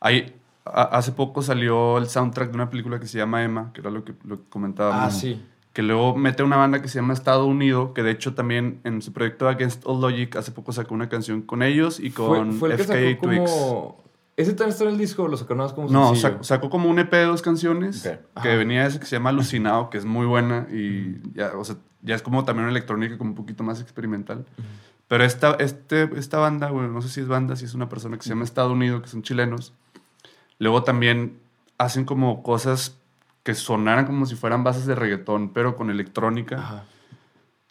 Hay, 0.00 0.34
a- 0.64 0.82
hace 0.82 1.12
poco 1.12 1.40
salió 1.42 1.98
el 1.98 2.08
soundtrack 2.08 2.48
de 2.50 2.54
una 2.56 2.70
película 2.70 2.98
que 2.98 3.06
se 3.06 3.18
llama 3.18 3.44
Emma, 3.44 3.70
que 3.72 3.80
era 3.80 3.90
lo 3.90 4.04
que, 4.04 4.14
lo 4.24 4.38
que 4.42 4.48
comentábamos. 4.48 5.02
Ah, 5.04 5.10
sí. 5.10 5.40
Que 5.72 5.82
luego 5.82 6.16
mete 6.16 6.42
una 6.42 6.56
banda 6.56 6.80
que 6.82 6.88
se 6.88 7.00
llama 7.00 7.14
Estado 7.14 7.46
Unido, 7.46 7.94
que 7.94 8.02
de 8.04 8.10
hecho 8.12 8.34
también 8.34 8.80
en 8.84 9.02
su 9.02 9.12
proyecto 9.12 9.48
Against 9.48 9.82
All 9.86 10.00
Logic 10.00 10.34
hace 10.36 10.52
poco 10.52 10.72
sacó 10.72 10.94
una 10.94 11.08
canción 11.08 11.42
con 11.42 11.62
ellos 11.64 11.98
y 12.00 12.10
con 12.10 12.52
fue 12.54 12.70
el 12.72 12.76
que 12.76 12.84
FKA 12.84 13.20
Twigs. 13.20 13.50
como... 13.50 14.03
¿Ese 14.36 14.52
también 14.52 14.70
está 14.70 14.84
en 14.84 14.90
el 14.90 14.98
disco 14.98 15.22
o 15.24 15.28
lo 15.28 15.36
sacó 15.36 15.54
más 15.54 15.72
como 15.72 15.88
No, 15.88 16.08
sencillo? 16.08 16.40
sac- 16.40 16.42
sacó 16.42 16.68
como 16.70 16.88
un 16.90 16.98
EP 16.98 17.16
de 17.16 17.24
dos 17.24 17.40
canciones 17.42 18.04
Ok. 18.34 18.42
que 18.42 18.56
venía 18.56 18.84
ese 18.86 18.98
que 18.98 19.06
se 19.06 19.16
llama 19.16 19.30
Alucinado, 19.30 19.90
que 19.90 19.98
es 19.98 20.04
muy 20.04 20.26
buena 20.26 20.66
y 20.72 21.20
ya, 21.34 21.52
o 21.56 21.64
sea, 21.64 21.76
ya 22.02 22.14
es 22.16 22.22
como 22.22 22.44
también 22.44 22.64
una 22.64 22.72
electrónica 22.72 23.16
como 23.16 23.30
un 23.30 23.36
poquito 23.36 23.62
más 23.62 23.80
experimental. 23.80 24.44
Pero 25.06 25.22
esta, 25.22 25.52
este, 25.60 26.08
esta 26.18 26.38
banda, 26.38 26.70
bueno, 26.70 26.88
no 26.88 27.00
sé 27.02 27.08
si 27.10 27.20
es 27.20 27.28
banda, 27.28 27.54
si 27.56 27.64
es 27.66 27.74
una 27.74 27.88
persona 27.88 28.16
que 28.16 28.22
se 28.24 28.30
llama 28.30 28.44
Estado 28.44 28.72
Unido, 28.72 29.02
que 29.02 29.08
son 29.08 29.22
chilenos, 29.22 29.72
luego 30.58 30.82
también 30.82 31.38
hacen 31.78 32.04
como 32.04 32.42
cosas 32.42 32.98
que 33.44 33.54
sonaran 33.54 34.06
como 34.06 34.26
si 34.26 34.34
fueran 34.34 34.64
bases 34.64 34.86
de 34.86 34.94
reggaetón, 34.94 35.50
pero 35.52 35.76
con 35.76 35.90
electrónica 35.90 36.56
Ajá. 36.56 36.84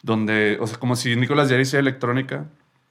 donde, 0.02 0.58
o 0.60 0.66
sea, 0.66 0.78
como 0.78 0.96
si 0.96 1.16
Nicolás 1.16 1.48
Yari 1.48 1.62
hiciera 1.62 1.80
electrónica, 1.80 2.46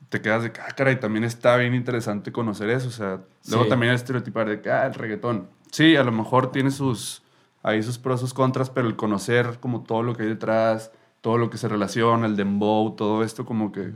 te 0.10 0.22
quedas 0.22 0.44
de 0.44 0.50
ah, 0.50 0.74
caray, 0.76 1.00
también 1.00 1.24
está 1.24 1.58
bien 1.58 1.74
interesante 1.74 2.32
conocer 2.32 2.70
eso. 2.70 2.88
O 2.88 2.92
sea, 2.92 3.22
luego 3.50 3.64
Sí. 3.64 3.70
también 3.70 3.92
el 3.92 3.96
estereotipar 3.96 4.48
de 4.50 4.62
que, 4.62 4.70
ah, 4.72 4.86
el 4.88 4.94
reggaetón. 4.94 5.48
Sí, 5.72 5.96
a 5.96 6.04
lo 6.04 6.12
mejor 6.12 6.52
tiene 6.52 6.72
sus, 6.72 7.24
ahí 7.64 7.82
sus 7.82 7.98
pros, 7.98 8.20
sus 8.20 8.34
contras, 8.34 8.70
pero 8.70 8.88
el 8.88 8.96
conocer 8.96 9.58
como 9.60 9.84
todo 9.84 10.04
lo 10.04 10.16
que 10.16 10.24
hay 10.24 10.30
detrás, 10.30 10.92
todo 11.22 11.38
lo 11.38 11.50
que 11.50 11.58
se 11.58 11.68
relaciona, 11.68 12.26
el 12.28 12.36
dembow, 12.36 12.96
todo 12.96 13.24
esto 13.24 13.46
como 13.46 13.72
que... 13.72 13.92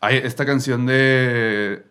Hay 0.00 0.16
esta 0.16 0.46
canción 0.46 0.86
de 0.86 1.84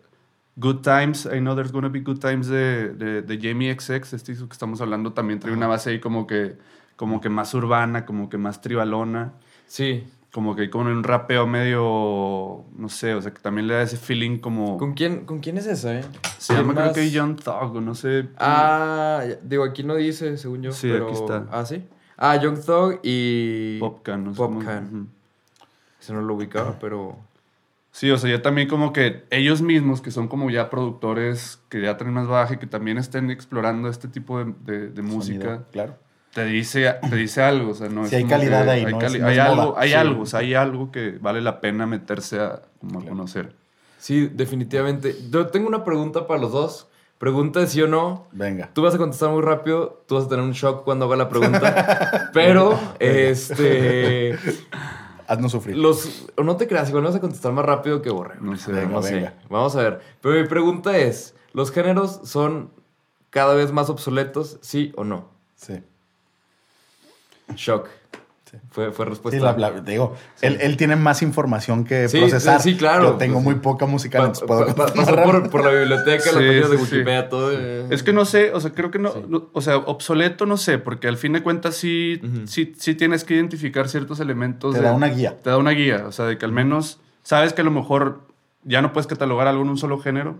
Good 0.56 0.80
Times, 0.80 1.26
I 1.26 1.38
Know 1.38 1.54
There's 1.54 1.72
Gonna 1.72 1.88
Be 1.88 2.00
Good 2.00 2.18
Times 2.18 2.48
de, 2.48 2.88
de, 2.94 3.22
de 3.22 3.38
Jamie 3.40 3.72
XX, 3.78 4.14
este 4.14 4.34
que 4.34 4.42
estamos 4.50 4.80
hablando, 4.80 5.12
también 5.12 5.38
trae 5.38 5.52
una 5.52 5.66
base 5.66 5.90
ahí 5.90 6.00
como 6.00 6.26
que, 6.26 6.56
como 6.96 7.20
que 7.20 7.28
más 7.28 7.54
urbana, 7.54 8.04
como 8.06 8.28
que 8.28 8.38
más 8.38 8.60
tribalona 8.60 9.32
Sí. 9.66 10.04
Como 10.32 10.54
que 10.54 10.68
con 10.70 10.86
un 10.86 11.02
rapeo 11.04 11.46
medio, 11.46 12.64
no 12.76 12.88
sé, 12.88 13.14
o 13.14 13.22
sea, 13.22 13.32
que 13.32 13.40
también 13.40 13.66
le 13.66 13.74
da 13.74 13.82
ese 13.82 13.96
feeling 13.96 14.38
como... 14.38 14.76
¿Con 14.78 14.92
quién, 14.94 15.24
¿Con 15.24 15.38
quién 15.40 15.56
es 15.58 15.66
esa, 15.66 15.98
eh? 15.98 16.04
se 16.38 16.52
llama 16.54 16.74
¿Quién 16.74 16.82
creo 16.84 16.94
que 16.94 17.00
más? 17.02 17.12
Young 17.12 17.36
Thug, 17.36 17.76
o 17.76 17.80
no 17.80 17.94
sé. 17.94 18.28
Ah, 18.38 19.24
digo, 19.42 19.64
aquí 19.64 19.82
no 19.82 19.94
dice, 19.94 20.36
según 20.36 20.62
yo. 20.62 20.72
Sí, 20.72 20.88
pero... 20.92 21.06
aquí 21.08 21.14
está. 21.14 21.46
Ah, 21.50 21.64
sí. 21.64 21.82
Ah, 22.16 22.36
Young 22.36 22.60
Thug 22.64 23.00
y... 23.02 23.78
Popcan, 23.80 24.24
no 24.24 24.32
sé 24.34 24.36
Popcan. 24.38 25.08
Ese 26.00 26.12
no 26.12 26.20
lo 26.20 26.34
ubicaba, 26.34 26.76
pero... 26.80 27.16
Sí, 27.90 28.10
o 28.10 28.18
sea, 28.18 28.30
ya 28.30 28.42
también 28.42 28.68
como 28.68 28.92
que 28.92 29.24
ellos 29.30 29.62
mismos, 29.62 30.00
que 30.02 30.10
son 30.10 30.28
como 30.28 30.50
ya 30.50 30.68
productores 30.70 31.58
que 31.68 31.80
ya 31.82 31.96
traen 31.96 32.14
más 32.14 32.28
baje, 32.28 32.58
que 32.58 32.66
también 32.66 32.98
estén 32.98 33.30
explorando 33.30 33.88
este 33.88 34.06
tipo 34.08 34.38
de, 34.44 34.52
de- 34.64 34.88
de 34.90 35.02
música, 35.02 35.64
claro. 35.72 35.96
Te 36.38 36.44
dice, 36.44 36.94
te 37.10 37.16
dice 37.16 37.42
algo, 37.42 37.70
o 37.72 37.74
sea, 37.74 37.88
no 37.88 38.02
Sí, 38.06 38.14
es 38.16 38.22
hay 38.22 38.28
calidad 38.28 38.64
que 38.64 38.70
ahí, 38.70 38.84
hay, 38.84 38.92
no 38.92 38.98
cali- 38.98 39.16
es- 39.16 39.20
no 39.22 39.26
hay 39.28 39.34
es 39.34 39.40
algo, 39.40 39.56
moda. 39.56 39.80
hay 39.80 39.88
Sí. 39.88 39.94
algo, 39.94 40.22
o 40.22 40.26
sea, 40.26 40.40
hay 40.40 40.54
algo 40.54 40.92
que 40.92 41.18
vale 41.20 41.40
la 41.40 41.60
pena 41.60 41.86
meterse 41.86 42.38
a, 42.40 42.62
como 42.80 43.00
a 43.00 43.04
conocer. 43.04 43.54
Sí, 43.98 44.30
definitivamente. 44.32 45.16
Yo 45.30 45.48
tengo 45.48 45.66
una 45.66 45.82
pregunta 45.84 46.26
para 46.26 46.40
los 46.40 46.52
dos. 46.52 46.86
Pregunta 47.18 47.58
de 47.58 47.66
sí 47.66 47.82
o 47.82 47.88
no. 47.88 48.28
Venga. 48.30 48.70
Tú 48.72 48.82
vas 48.82 48.94
a 48.94 48.98
contestar 48.98 49.30
muy 49.30 49.42
rápido, 49.42 50.04
tú 50.06 50.14
vas 50.14 50.26
a 50.26 50.28
tener 50.28 50.44
un 50.44 50.52
shock 50.52 50.84
cuando 50.84 51.06
haga 51.06 51.16
la 51.16 51.28
pregunta. 51.28 52.30
pero, 52.32 52.78
este. 53.00 54.38
Haznos 55.26 55.52
sufrir. 55.52 55.76
Los. 55.76 56.26
No 56.42 56.56
te 56.56 56.66
creas, 56.68 56.88
igual 56.88 57.04
vas 57.04 57.16
a 57.16 57.20
contestar 57.20 57.52
más 57.52 57.64
rápido 57.64 58.00
que 58.02 58.10
borrego. 58.10 58.40
No 58.44 58.56
sé. 58.56 58.72
Venga, 58.72 58.88
No 58.88 59.02
sé. 59.02 59.14
venga. 59.16 59.34
Vamos 59.50 59.74
a 59.76 59.82
ver. 59.82 60.00
Pero 60.22 60.40
mi 60.40 60.46
pregunta 60.46 60.96
es: 60.96 61.34
¿los 61.52 61.70
géneros 61.72 62.20
son 62.24 62.70
cada 63.30 63.54
vez 63.54 63.72
más 63.72 63.90
obsoletos, 63.90 64.58
sí 64.62 64.92
o 64.96 65.04
no? 65.04 65.28
Sí. 65.56 65.82
Shock. 67.56 67.88
Sí. 68.50 68.56
Fue, 68.70 68.92
fue 68.92 69.04
respuesta. 69.04 69.38
Sí, 69.38 69.44
la- 69.44 69.70
la- 69.70 69.80
digo, 69.82 70.16
él, 70.40 70.56
él 70.62 70.78
tiene 70.78 70.96
más 70.96 71.20
información 71.20 71.84
que 71.84 72.08
Sí, 72.08 72.16
procesar. 72.18 72.62
sí, 72.62 72.78
claro. 72.78 73.04
Yo 73.04 73.14
tengo 73.16 73.34
Pues, 73.34 73.44
muy 73.44 73.54
sí. 73.54 73.60
poca 73.60 73.84
música, 73.84 74.18
Pa- 74.20 74.32
pa- 74.46 74.74
pa- 74.74 74.86
pasó 74.94 75.16
por, 75.22 75.50
por 75.50 75.64
la 75.64 75.70
biblioteca, 75.70 76.30
páginas 76.32 76.70
de. 76.70 76.76
Wikipedia, 76.76 77.28
todo. 77.28 77.52
eh. 77.52 77.86
Es 77.90 78.02
que 78.02 78.14
no 78.14 78.24
sé, 78.24 78.52
o 78.54 78.60
sea, 78.60 78.70
creo 78.72 78.90
que 78.90 78.98
no, 78.98 79.12
Sí. 79.12 79.18
no- 79.28 79.50
o 79.52 79.60
sea, 79.60 79.76
obsoleto 79.76 80.46
no 80.46 80.56
sé, 80.56 80.78
porque 80.78 81.08
al 81.08 81.18
fin 81.18 81.34
de 81.34 81.42
cuentas 81.42 81.76
sí, 81.76 82.22
sí, 82.46 82.72
sí 82.78 82.94
tienes 82.94 83.24
que 83.24 83.34
identificar 83.34 83.86
ciertos 83.90 84.18
elementos. 84.18 84.72
Te 84.72 84.80
de- 84.80 84.86
da 84.86 84.92
una 84.94 85.08
guía. 85.08 85.36
Te 85.42 85.50
da 85.50 85.58
una 85.58 85.72
guía, 85.72 86.04
o 86.06 86.12
sea, 86.12 86.24
de 86.24 86.38
que 86.38 86.46
al 86.46 86.52
menos 86.52 87.00
sabes 87.22 87.52
que 87.52 87.60
a 87.60 87.64
lo 87.64 87.70
mejor 87.70 88.22
ya 88.64 88.80
no 88.80 88.94
puedes 88.94 89.06
catalogar 89.06 89.46
algo 89.46 89.62
en 89.62 89.68
un 89.68 89.76
solo 89.76 89.98
género, 89.98 90.36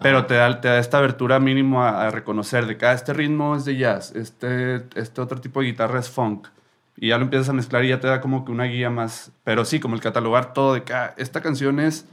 pero 0.00 0.26
te 0.26 0.34
da, 0.34 0.60
te 0.60 0.68
da 0.68 0.78
esta 0.78 0.98
abertura 0.98 1.38
mínimo 1.40 1.82
a, 1.82 2.06
a 2.06 2.10
reconocer 2.10 2.66
de 2.66 2.76
que 2.76 2.86
ah, 2.86 2.92
este 2.92 3.12
ritmo 3.12 3.54
es 3.56 3.64
de 3.64 3.76
jazz, 3.76 4.12
este, 4.16 4.84
este 4.94 5.20
otro 5.20 5.40
tipo 5.40 5.60
de 5.60 5.66
guitarra 5.66 6.00
es 6.00 6.08
funk. 6.10 6.48
Y 6.96 7.08
ya 7.08 7.16
lo 7.18 7.24
empiezas 7.24 7.48
a 7.48 7.52
mezclar 7.52 7.84
y 7.84 7.88
ya 7.88 8.00
te 8.00 8.06
da 8.06 8.20
como 8.20 8.44
que 8.44 8.52
una 8.52 8.64
guía 8.64 8.90
más. 8.90 9.32
Pero 9.44 9.64
sí, 9.64 9.80
como 9.80 9.94
el 9.94 10.00
catalogar 10.00 10.52
todo 10.52 10.74
de 10.74 10.82
que 10.84 10.92
ah, 10.92 11.14
esta 11.16 11.40
canción 11.40 11.80
es 11.80 12.04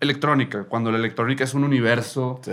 electrónica, 0.00 0.64
cuando 0.64 0.90
la 0.90 0.98
electrónica 0.98 1.44
es 1.44 1.54
un 1.54 1.64
universo 1.64 2.40
Sí. 2.42 2.52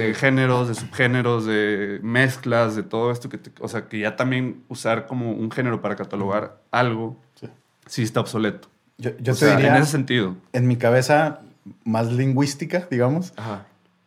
de 0.00 0.14
géneros, 0.14 0.68
de 0.68 0.74
subgéneros, 0.74 1.44
de 1.46 2.00
mezclas, 2.02 2.74
de 2.74 2.82
todo 2.82 3.10
esto 3.12 3.28
que 3.28 3.38
te- 3.38 3.52
o 3.60 3.68
sea, 3.68 3.86
que 3.86 3.98
ya 4.00 4.16
también 4.16 4.62
usar 4.68 5.06
como 5.06 5.32
un 5.32 5.50
género 5.50 5.80
para 5.80 5.94
catalogar 5.96 6.56
algo 6.70 7.16
Sí. 7.34 7.48
sí 7.86 8.02
está 8.02 8.20
obsoleto. 8.20 8.68
Yo, 8.98 9.10
yo 9.18 9.32
O 9.32 9.36
te 9.36 9.44
sea, 9.46 9.56
diría, 9.56 9.76
en 9.76 9.82
ese 9.82 9.92
sentido. 9.92 10.36
en 10.52 10.66
mi 10.66 10.76
cabeza 10.76 11.40
más 11.84 12.12
lingüística, 12.12 12.86
digamos, 12.90 13.32
Ajá. 13.36 13.66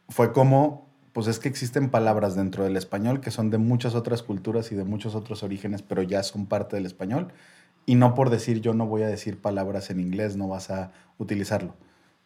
fue 0.09 0.31
como, 0.31 0.87
pues 1.13 1.27
es 1.27 1.39
que 1.39 1.49
existen 1.49 1.89
palabras 1.89 2.35
dentro 2.35 2.63
del 2.63 2.77
español 2.77 3.19
que 3.21 3.31
son 3.31 3.49
de 3.49 3.57
muchas 3.57 3.95
otras 3.95 4.23
culturas 4.23 4.71
y 4.71 4.75
de 4.75 4.83
muchos 4.83 5.15
otros 5.15 5.43
orígenes, 5.43 5.81
pero 5.81 6.01
ya 6.01 6.23
son 6.23 6.45
parte 6.45 6.75
del 6.75 6.85
español. 6.85 7.33
Y 7.85 7.95
no 7.95 8.13
por 8.13 8.29
decir 8.29 8.61
yo 8.61 8.73
no 8.73 8.85
voy 8.85 9.01
a 9.03 9.07
decir 9.07 9.41
palabras 9.41 9.89
en 9.89 9.99
inglés, 9.99 10.37
no 10.37 10.47
vas 10.47 10.69
a 10.69 10.91
utilizarlo. 11.17 11.75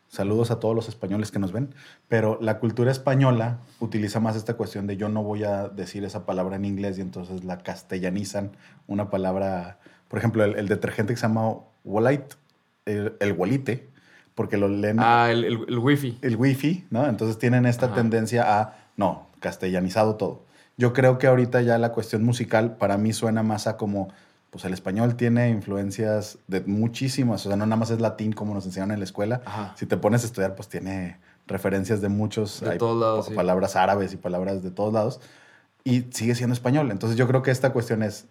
Saludos 0.07 0.51
a 0.51 0.59
todos 0.59 0.75
los 0.75 0.89
españoles 0.89 1.31
que 1.31 1.39
nos 1.39 1.51
ven, 1.51 1.73
pero 2.07 2.37
la 2.39 2.59
cultura 2.59 2.91
española 2.91 3.57
utiliza 3.79 4.19
más 4.19 4.35
esta 4.35 4.53
cuestión 4.53 4.85
de 4.85 4.95
yo 4.95 5.09
no 5.09 5.23
voy 5.23 5.43
a 5.43 5.69
decir 5.69 6.03
esa 6.03 6.25
palabra 6.25 6.55
en 6.57 6.65
inglés 6.65 6.99
y 6.99 7.01
entonces 7.01 7.43
la 7.43 7.57
castellanizan 7.57 8.51
una 8.85 9.09
palabra, 9.09 9.79
por 10.09 10.19
ejemplo, 10.19 10.43
el, 10.43 10.55
el 10.55 10.67
detergente 10.67 11.13
que 11.13 11.19
se 11.19 11.27
llama 11.27 11.55
Wolite, 11.83 12.35
el, 12.85 13.15
el 13.19 13.33
Wolite, 13.33 13.89
porque 14.35 14.57
lo 14.57 14.67
leen 14.67 14.97
Ah, 14.99 15.29
el, 15.31 15.43
el, 15.43 15.65
el 15.67 15.77
wifi. 15.79 16.17
el 16.21 16.35
wifi, 16.35 16.85
¿no? 16.89 17.07
Entonces 17.07 17.37
tienen 17.37 17.65
esta 17.65 17.87
Ajá. 17.87 17.95
tendencia 17.95 18.59
a, 18.59 18.75
no, 18.97 19.27
castellanizado 19.39 20.15
todo. 20.15 20.41
Yo 20.77 20.91
creo 20.93 21.17
que 21.19 21.27
ahorita 21.27 21.61
ya 21.61 21.77
la 21.77 21.91
cuestión 21.91 22.23
musical 22.23 22.77
para 22.77 22.97
mí 22.97 23.13
suena 23.13 23.43
más 23.43 23.67
a 23.67 23.77
como 23.77 24.09
pues 24.49 24.65
el 24.65 24.73
español 24.73 25.15
tiene 25.15 25.49
influencias 25.49 26.37
de 26.47 26.61
muchísimas, 26.61 27.43
o 27.45 27.49
sea, 27.49 27.57
no 27.57 27.65
nada 27.65 27.75
más 27.77 27.89
es 27.89 27.99
latín 27.99 28.33
como 28.33 28.53
nos 28.53 28.65
enseñaron 28.67 28.91
en 28.91 28.99
la 28.99 29.05
escuela. 29.05 29.41
Ajá. 29.45 29.73
Si 29.77 29.87
te 29.87 29.97
pones 29.97 30.21
a 30.23 30.27
estudiar, 30.27 30.53
pues 30.55 30.67
tiene 30.69 31.17
referencias 31.47 32.01
de 32.01 32.09
muchos, 32.09 32.61
De 32.61 32.69
hay 32.71 32.77
todos 32.77 32.99
lados, 32.99 33.25
sí. 33.27 33.33
palabras 33.33 33.75
árabes 33.75 34.13
y 34.13 34.17
palabras 34.17 34.61
de 34.61 34.69
todos 34.69 34.93
lados, 34.93 35.19
y 35.83 36.05
sigue 36.11 36.35
siendo 36.35 36.53
español. 36.53 36.91
Entonces 36.91 37.17
yo 37.17 37.27
creo 37.27 37.41
que 37.41 37.49
esta 37.49 37.71
cuestión 37.71 38.03
es, 38.03 38.25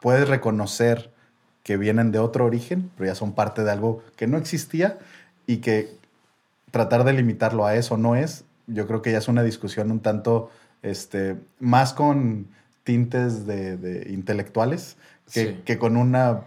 puedes 0.00 0.28
reconocer 0.28 1.12
que 1.62 1.76
vienen 1.76 2.10
de 2.10 2.18
otro 2.18 2.44
origen, 2.44 2.90
pero 2.96 3.08
ya 3.10 3.14
son 3.14 3.32
parte 3.32 3.62
de 3.62 3.70
algo 3.70 4.02
que 4.16 4.26
no 4.26 4.36
existía 4.38 4.98
y 5.46 5.58
que 5.58 5.96
tratar 6.70 7.04
de 7.04 7.12
limitarlo 7.12 7.66
a 7.66 7.74
eso 7.76 7.96
no 7.96 8.16
es, 8.16 8.44
yo 8.66 8.86
creo 8.86 9.02
que 9.02 9.12
ya 9.12 9.18
es 9.18 9.28
una 9.28 9.42
discusión 9.42 9.90
un 9.90 10.00
tanto, 10.00 10.50
este, 10.82 11.36
más 11.60 11.92
con 11.92 12.48
tintes 12.82 13.46
de, 13.46 13.76
de 13.76 14.12
intelectuales 14.12 14.96
que, 15.32 15.46
Sí. 15.46 15.62
que 15.64 15.78
con 15.78 15.96
una 15.96 16.42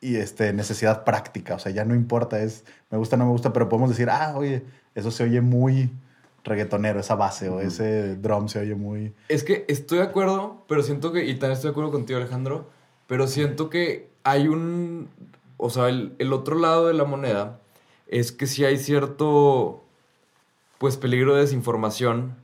y 0.00 0.16
este, 0.16 0.52
necesidad 0.52 1.04
práctica. 1.04 1.54
O 1.54 1.58
sea, 1.58 1.72
ya 1.72 1.84
no 1.84 1.94
importa, 1.94 2.40
es 2.40 2.64
me 2.90 2.98
gusta, 2.98 3.16
no 3.16 3.24
me 3.24 3.30
gusta, 3.30 3.52
pero 3.52 3.68
podemos 3.68 3.90
decir, 3.90 4.08
ah, 4.10 4.34
oye, 4.36 4.62
eso 4.94 5.10
se 5.10 5.24
oye 5.24 5.40
muy 5.40 5.90
reggaetonero, 6.44 7.00
esa 7.00 7.16
base 7.16 7.48
o 7.48 7.60
ese 7.60 8.14
drum 8.16 8.48
se 8.48 8.60
oye 8.60 8.74
muy... 8.76 9.14
Es 9.28 9.42
que 9.42 9.64
estoy 9.68 9.98
de 9.98 10.04
acuerdo, 10.04 10.64
pero 10.68 10.82
siento 10.82 11.12
que, 11.12 11.24
y 11.24 11.32
también 11.34 11.52
estoy 11.52 11.68
de 11.68 11.72
acuerdo 11.72 11.90
contigo, 11.90 12.18
Alejandro, 12.20 12.70
pero 13.08 13.26
siento 13.26 13.68
que 13.68 14.08
hay 14.22 14.46
un, 14.46 15.08
o 15.56 15.70
sea, 15.70 15.88
el, 15.88 16.14
el 16.18 16.32
otro 16.32 16.56
lado 16.58 16.86
de 16.86 16.94
la 16.94 17.04
moneda 17.04 17.58
es 18.06 18.32
que 18.32 18.46
sí 18.46 18.64
hay 18.64 18.78
cierto, 18.78 19.82
pues, 20.78 20.96
peligro 20.96 21.34
de 21.34 21.42
desinformación 21.42 22.34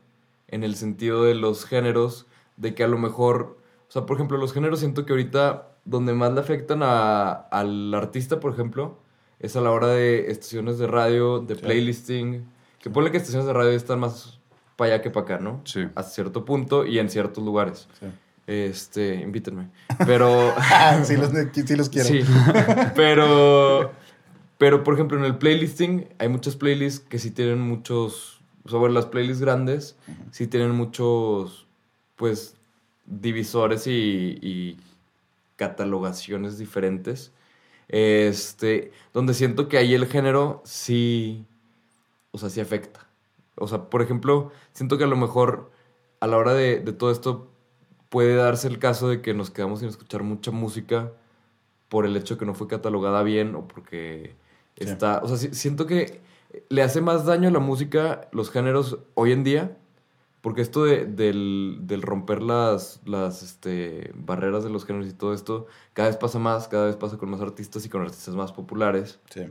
en 0.49 0.65
el 0.65 0.77
sentido 0.77 1.25
de 1.25 1.35
los 1.35 1.65
géneros, 1.65 2.27
de 2.57 2.75
que 2.75 2.85
a 2.85 2.89
lo 2.89 2.99
mejor, 2.99 3.57
o 3.89 3.93
sea, 3.93 4.07
por 4.07 4.17
ejemplo, 4.17 4.37
los 4.39 4.53
géneros 4.53 4.81
siento 4.81 5.05
que 5.07 5.13
ahorita 5.13 5.69
donde 5.85 6.13
más 6.13 6.33
le 6.33 6.41
afectan 6.41 6.83
a- 6.83 7.31
al 7.33 7.93
artista, 7.95 8.39
por 8.41 8.53
ejemplo, 8.53 8.99
es 9.41 9.57
a 9.57 9.61
la 9.61 9.71
hora 9.73 9.89
de 9.89 10.31
estaciones 10.31 10.79
de 10.79 10.87
radio, 10.87 11.41
de 11.41 11.57
Sí. 11.57 11.63
playlisting, 11.63 12.45
que 12.79 12.91
ponle 12.91 13.11
que 13.11 13.17
estaciones 13.17 13.47
de 13.47 13.53
radio 13.53 13.71
están 13.71 13.99
más 14.01 14.39
para 14.77 14.95
allá 14.95 15.03
que 15.03 15.11
para 15.11 15.25
acá, 15.25 15.39
¿no? 15.39 15.61
Sí. 15.65 15.83
hasta 15.95 16.11
cierto 16.13 16.45
punto 16.45 16.85
y 16.87 16.99
en 16.99 17.09
ciertos 17.11 17.43
lugares. 17.45 17.89
Sí, 18.01 18.07
Este, 18.47 19.15
invítenme. 19.17 19.71
Pero. 20.07 20.53
sí, 21.05 21.17
los, 21.17 21.31
sí 21.53 21.77
los 21.77 21.89
quiero. 21.89 22.09
sí. 22.09 22.21
Pero. 22.97 23.93
Pero, 24.63 24.85
por 24.85 24.95
ejemplo, 24.95 25.19
en 25.19 25.25
el 25.25 25.39
playlisting 25.39 26.07
hay 26.21 26.29
muchas 26.29 26.55
playlists 26.55 27.05
que 27.09 27.19
sí 27.19 27.33
tienen 27.33 27.61
muchos. 27.61 28.41
Sobre 28.65 28.93
las 28.93 29.07
playlists 29.07 29.41
grandes, 29.41 29.97
sí 30.31 30.47
tienen 30.47 30.71
muchos. 30.71 31.67
Pues. 32.15 32.55
Divisores 33.05 33.89
y. 33.89 34.39
y 34.41 34.77
catalogaciones 35.57 36.59
diferentes. 36.59 37.33
Este. 37.89 38.93
Donde 39.13 39.35
siento 39.35 39.69
que 39.69 39.79
ahí 39.79 39.95
el 39.95 40.07
género 40.07 40.63
sí. 40.65 41.45
O 42.31 42.39
sea, 42.39 42.49
sí 42.49 42.61
afecta. 42.61 43.09
O 43.57 43.67
sea, 43.67 43.91
por 43.91 44.01
ejemplo, 44.01 44.53
siento 44.75 44.97
que 44.97 45.03
a 45.03 45.09
lo 45.09 45.17
mejor 45.17 45.73
a 46.21 46.29
la 46.29 46.37
hora 46.37 46.55
de, 46.55 46.79
de 46.79 46.93
todo 46.93 47.11
esto 47.11 47.51
puede 48.11 48.37
darse 48.37 48.69
el 48.69 48.79
caso 48.79 49.09
de 49.09 49.23
que 49.23 49.35
nos 49.35 49.51
quedamos 49.51 49.81
sin 49.81 49.89
escuchar 49.89 50.23
mucha 50.23 50.53
música 50.53 51.11
por 51.89 52.07
el 52.07 52.17
hecho 52.17 52.37
de 52.37 52.39
que 52.39 52.47
no 52.47 52.55
fue 52.55 52.69
catalogada 52.69 53.25
bien 53.25 53.57
o 53.57 53.67
porque 53.67 54.41
Sí. 54.79 54.85
está... 54.85 55.21
O 55.23 55.29
sea, 55.29 55.37
si- 55.37 55.55
siento 55.55 55.87
que 55.87 56.21
le 56.69 56.83
hace 56.83 57.01
más 57.01 57.25
daño 57.25 57.49
a 57.49 57.53
la 57.53 57.59
música 57.61 58.29
los 58.33 58.51
géneros 58.51 58.99
hoy 59.15 59.33
en 59.33 59.43
día 59.45 59.77
porque 60.43 60.61
esto 60.61 60.85
de- 60.85 61.07
del, 61.07 61.79
del 61.83 62.03
romper 62.03 62.43
las, 62.43 63.01
las 63.05 63.43
este, 63.43 64.11
barreras 64.15 64.65
de 64.65 64.71
los 64.71 64.85
géneros 64.85 65.09
y 65.09 65.13
todo 65.13 65.35
esto 65.35 65.67
cada 65.93 66.09
vez 66.09 66.17
pasa 66.17 66.39
más, 66.39 66.67
cada 66.69 66.87
vez 66.87 66.97
pasa 66.97 67.17
con 67.17 67.31
más 67.31 67.41
artistas 67.41 67.87
y 67.87 67.89
con 67.89 68.03
artistas 68.03 68.35
más 68.35 68.53
populares 68.53 69.21
Sí. 69.31 69.43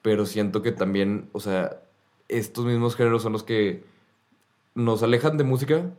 pero 0.00 0.26
siento 0.26 0.62
que 0.62 0.70
también, 0.72 1.28
o 1.32 1.40
sea, 1.40 1.80
estos 2.28 2.64
mismos 2.66 2.94
géneros 2.94 3.22
son 3.22 3.32
los 3.32 3.42
que 3.42 3.82
nos 4.74 5.02
alejan 5.02 5.36
de 5.38 5.44
música. 5.44 5.90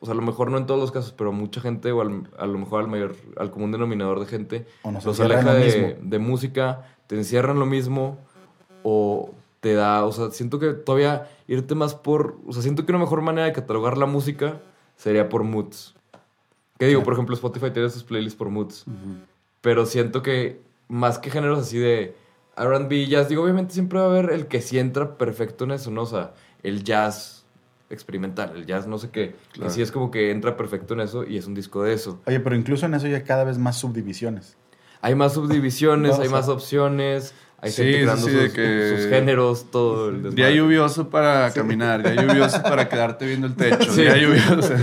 O 0.00 0.06
sea, 0.06 0.12
a 0.12 0.16
lo 0.16 0.22
mejor 0.22 0.50
no 0.50 0.58
en 0.58 0.66
todos 0.66 0.80
los 0.80 0.92
casos, 0.92 1.12
pero 1.12 1.32
mucha 1.32 1.60
gente, 1.60 1.90
o 1.92 2.00
al- 2.00 2.28
a 2.38 2.46
lo 2.46 2.58
mejor 2.58 2.80
al 2.82 2.88
mayor, 2.88 3.16
al 3.36 3.50
común 3.50 3.72
denominador 3.72 4.20
de 4.20 4.26
gente, 4.26 4.66
O 4.82 4.90
nos 4.92 5.04
los 5.04 5.16
aleja 5.24 5.54
de, 5.54 5.98
de 6.02 6.18
música, 6.18 6.86
te 7.08 7.16
encierran 7.16 7.58
lo 7.58 7.66
mismo, 7.66 8.18
o 8.82 9.30
te 9.60 9.74
da, 9.74 10.04
o 10.04 10.12
sea, 10.12 10.30
siento 10.30 10.58
que 10.60 10.72
todavía 10.72 11.28
irte 11.48 11.74
más 11.74 11.94
por, 11.94 12.36
o 12.46 12.52
sea, 12.52 12.62
siento 12.62 12.86
que 12.86 12.92
una 12.92 13.00
mejor 13.00 13.22
manera 13.22 13.46
de 13.46 13.52
catalogar 13.52 13.98
la 13.98 14.06
música 14.06 14.60
sería 14.96 15.28
por 15.28 15.42
moods. 15.42 15.94
¿Qué 16.78 16.86
digo? 16.86 17.02
Por 17.02 17.14
ejemplo, 17.14 17.34
Spotify 17.34 17.70
tiene 17.72 17.90
sus 17.90 18.04
playlists 18.04 18.38
por 18.38 18.50
moods. 18.50 18.84
Pero 19.60 19.84
siento 19.84 20.22
que 20.22 20.60
más 20.86 21.18
que 21.18 21.30
géneros 21.30 21.58
así 21.58 21.76
de 21.78 22.14
RB, 22.56 23.06
jazz, 23.08 23.28
digo, 23.28 23.42
obviamente 23.42 23.74
siempre 23.74 23.98
va 23.98 24.04
a 24.06 24.08
haber 24.10 24.30
el 24.30 24.46
que 24.46 24.60
sí 24.62 24.78
entra 24.78 25.18
perfecto 25.18 25.64
en 25.64 25.72
eso, 25.72 25.90
¿no? 25.90 26.02
O 26.02 26.06
sea, 26.06 26.34
el 26.62 26.84
jazz 26.84 27.37
experimental, 27.90 28.52
el 28.56 28.66
jazz 28.66 28.86
no 28.86 28.98
sé 28.98 29.10
qué, 29.10 29.34
Claro. 29.52 29.68
que 29.68 29.74
sí 29.74 29.82
es 29.82 29.90
como 29.92 30.10
que 30.10 30.30
entra 30.30 30.56
perfecto 30.56 30.94
en 30.94 31.00
eso 31.00 31.24
y 31.24 31.36
es 31.38 31.46
un 31.46 31.54
disco 31.54 31.82
de 31.82 31.94
eso. 31.94 32.20
Oye, 32.26 32.40
pero 32.40 32.54
incluso 32.56 32.86
en 32.86 32.94
eso 32.94 33.06
ya 33.06 33.24
cada 33.24 33.44
vez 33.44 33.58
más 33.58 33.76
subdivisiones. 33.78 34.56
Hay 35.00 35.14
más 35.14 35.34
subdivisiones, 35.34 36.12
No, 36.12 36.18
o 36.18 36.22
hay 36.22 36.28
sea, 36.28 36.36
más 36.36 36.48
opciones, 36.48 37.32
hay 37.60 37.70
sí, 37.70 37.82
gente 37.82 38.02
creando 38.02 38.26
sí, 38.26 38.32
sus, 38.32 38.52
que- 38.52 38.94
sus 38.96 39.06
géneros, 39.08 39.70
todo 39.70 40.08
el 40.10 40.34
Día 40.34 40.50
lluvioso 40.50 41.08
para 41.08 41.50
caminar, 41.52 42.02
día 42.02 42.20
lluvioso 42.26 42.62
para 42.62 42.88
quedarte 42.88 43.24
viendo 43.26 43.46
el 43.46 43.54
techo, 43.54 43.92
Sí. 43.92 44.02
día 44.02 44.16
lluvioso. 44.16 44.76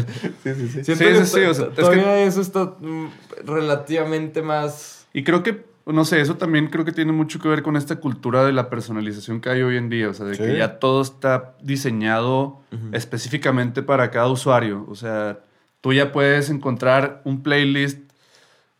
Sí, 0.43 0.53
sí, 0.55 0.67
sí. 0.69 0.83
Sí, 0.83 0.95
sí, 0.95 0.95
sí, 1.25 1.39
o 1.41 1.53
sea, 1.53 1.67
es 1.77 1.89
que- 1.89 2.25
eso 2.27 2.41
está 2.41 2.75
mm, 2.79 3.07
relativamente 3.45 4.41
más... 4.41 5.07
Y 5.13 5.23
creo 5.23 5.43
que, 5.43 5.63
no 5.93 6.03
sé, 6.05 6.19
eso 6.21 6.35
también 6.37 6.67
creo 6.67 6.83
que 6.85 6.91
tiene 6.91 7.11
mucho 7.11 7.39
que 7.39 7.47
ver 7.47 7.61
con 7.61 7.75
esta 7.77 7.97
cultura 7.97 8.43
de 8.43 8.51
la 8.53 8.69
personalización 8.69 9.39
que 9.39 9.49
hay 9.49 9.61
hoy 9.61 9.77
en 9.77 9.89
día. 9.89 10.09
O 10.09 10.13
sea, 10.13 10.25
de 10.25 10.35
Sí. 10.35 10.43
que 10.43 10.57
ya 10.57 10.79
todo 10.79 11.01
está 11.01 11.55
diseñado 11.61 12.61
específicamente 12.91 13.83
para 13.83 14.09
cada 14.11 14.27
usuario. 14.29 14.85
O 14.89 14.95
sea, 14.95 15.39
tú 15.81 15.93
ya 15.93 16.11
puedes 16.11 16.49
encontrar 16.49 17.21
un 17.23 17.43
playlist. 17.43 17.99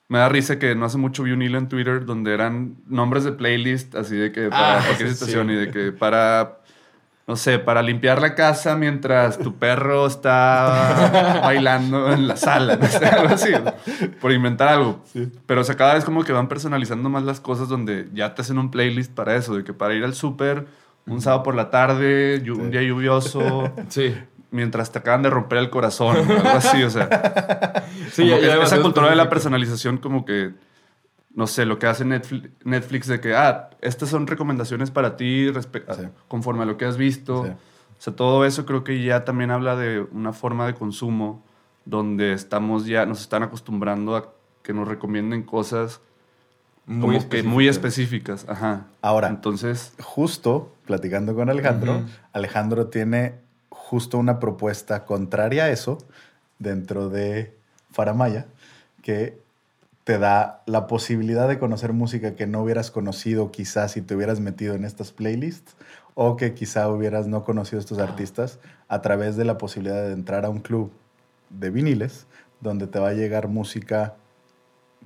Me 0.08 0.18
da 0.20 0.30
risa 0.30 0.58
que 0.60 0.76
no 0.76 0.86
hace 0.86 0.98
mucho 0.98 1.24
vi 1.24 1.32
un 1.32 1.42
hilo 1.42 1.58
en 1.58 1.68
Twitter 1.70 2.06
donde 2.06 2.34
eran 2.34 2.76
nombres 2.88 3.24
de 3.24 3.32
playlist, 3.32 3.96
así 3.96 4.16
de 4.16 4.32
que 4.32 4.50
para 4.50 4.80
Ah, 4.80 4.84
cualquier 4.86 5.10
sí. 5.10 5.16
situación 5.16 5.50
y 5.52 5.56
de 5.56 5.72
que 5.72 5.92
para, 5.92 6.60
no 7.28 7.36
sé, 7.36 7.58
para 7.60 7.82
limpiar 7.82 8.22
la 8.22 8.36
casa 8.36 8.76
mientras 8.76 9.40
tu 9.40 9.56
perro 9.56 10.06
está 10.06 11.40
bailando 11.44 12.12
en 12.14 12.28
la 12.28 12.38
sala, 12.38 12.76
no 12.76 12.86
sé, 12.88 13.06
algo 13.06 13.34
así, 13.34 13.52
por 14.22 14.32
inventar 14.32 14.68
algo. 14.68 15.04
Pero 15.48 15.62
o 15.62 15.64
sea, 15.64 15.76
cada 15.76 15.96
vez 15.96 16.06
como 16.06 16.24
que 16.24 16.32
van 16.34 16.48
personalizando 16.48 17.10
más 17.10 17.24
las 17.24 17.40
cosas 17.40 17.68
donde 17.68 18.08
ya 18.14 18.36
te 18.36 18.42
hacen 18.44 18.58
un 18.60 18.70
playlist 18.72 19.12
para 19.14 19.36
eso, 19.36 19.56
de 19.56 19.64
que 19.64 19.74
para 19.74 19.94
ir 19.96 20.04
al 20.04 20.14
súper 20.14 20.68
un 21.08 21.22
sábado 21.22 21.44
por 21.44 21.56
la 21.56 21.70
tarde, 21.70 22.44
un 22.52 22.72
día 22.72 22.82
lluvioso, 22.84 23.72
Sí. 23.90 24.16
mientras 24.52 24.92
te 24.92 25.00
acaban 25.00 25.22
de 25.24 25.30
romper 25.30 25.58
el 25.60 25.70
corazón, 25.70 26.18
algo 26.18 26.50
así, 26.50 26.84
o 26.84 26.90
sea. 26.90 27.84
Sí, 28.12 28.28
ya- 28.28 28.40
ya 28.40 28.62
esa 28.64 28.82
cultura 28.82 29.10
de 29.10 29.16
la 29.16 29.30
personalización 29.30 29.98
como 29.98 30.26
que, 30.26 30.52
no 31.36 31.48
sé, 31.48 31.66
lo 31.66 31.78
que 31.80 31.88
hace 31.88 32.06
Netflix, 32.06 32.50
Netflix 32.64 33.08
de 33.08 33.20
que, 33.20 33.36
ah, 33.36 33.70
estas 33.82 34.10
son 34.10 34.26
recomendaciones 34.26 34.90
para 34.90 35.18
ti 35.18 35.48
respe- 35.52 35.84
Sí. 35.96 36.08
conforme 36.28 36.64
a 36.64 36.66
lo 36.66 36.78
que 36.78 36.86
has 36.86 36.98
visto. 36.98 37.44
Sí. 37.46 37.50
O 37.52 38.02
sea, 38.02 38.16
todo 38.16 38.46
eso 38.46 38.66
creo 38.66 38.84
que 38.84 39.04
ya 39.04 39.24
también 39.26 39.52
habla 39.52 39.76
de 39.76 40.02
una 40.12 40.34
forma 40.34 40.66
de 40.66 40.74
consumo 40.76 41.44
donde 41.86 42.34
estamos 42.34 42.86
ya, 42.86 43.06
nos 43.06 43.22
están 43.22 43.44
acostumbrando 43.44 44.16
a 44.16 44.34
que 44.64 44.74
nos 44.74 44.88
recomienden 44.88 45.44
cosas 45.44 46.02
Muy 46.88 47.18
como 47.18 47.30
que 47.30 47.44
muy 47.44 47.68
específicas. 47.68 48.42
específicas. 48.42 48.50
Ajá. 48.50 48.86
Ahora, 49.02 49.28
Entonces, 49.30 49.94
justo 50.02 50.74
platicando 50.86 51.36
con 51.36 51.50
Alejandro. 51.50 52.04
Alejandro 52.34 52.88
tiene 52.88 53.36
justo 53.70 54.18
una 54.18 54.40
propuesta 54.40 55.06
contraria 55.06 55.66
a 55.66 55.70
eso 55.70 55.98
dentro 56.60 57.10
de 57.10 57.56
Faramaya, 57.92 58.46
que 59.04 59.40
te 60.06 60.20
da 60.20 60.62
la 60.68 60.86
posibilidad 60.86 61.48
de 61.50 61.58
conocer 61.58 61.92
música 61.92 62.36
que 62.36 62.46
no 62.46 62.62
hubieras 62.62 62.92
conocido 62.92 63.52
quizás 63.52 63.94
si 63.94 64.04
te 64.04 64.16
hubieras 64.16 64.40
metido 64.40 64.76
en 64.76 64.86
estas 64.86 65.12
playlists 65.12 65.76
o 66.14 66.38
que 66.38 66.54
quizá 66.54 66.88
hubieras 66.90 67.28
no 67.28 67.44
conocido 67.44 67.80
estos 67.80 67.98
artistas 67.98 68.60
a 68.88 69.02
través 69.02 69.36
de 69.36 69.46
la 69.46 69.58
posibilidad 69.58 70.04
de 70.04 70.14
entrar 70.14 70.46
a 70.46 70.50
un 70.50 70.60
club 70.60 70.92
de 71.50 71.72
viniles 71.72 72.28
donde 72.62 72.86
te 72.86 73.00
va 73.00 73.10
a 73.10 73.14
llegar 73.14 73.48
música 73.48 74.14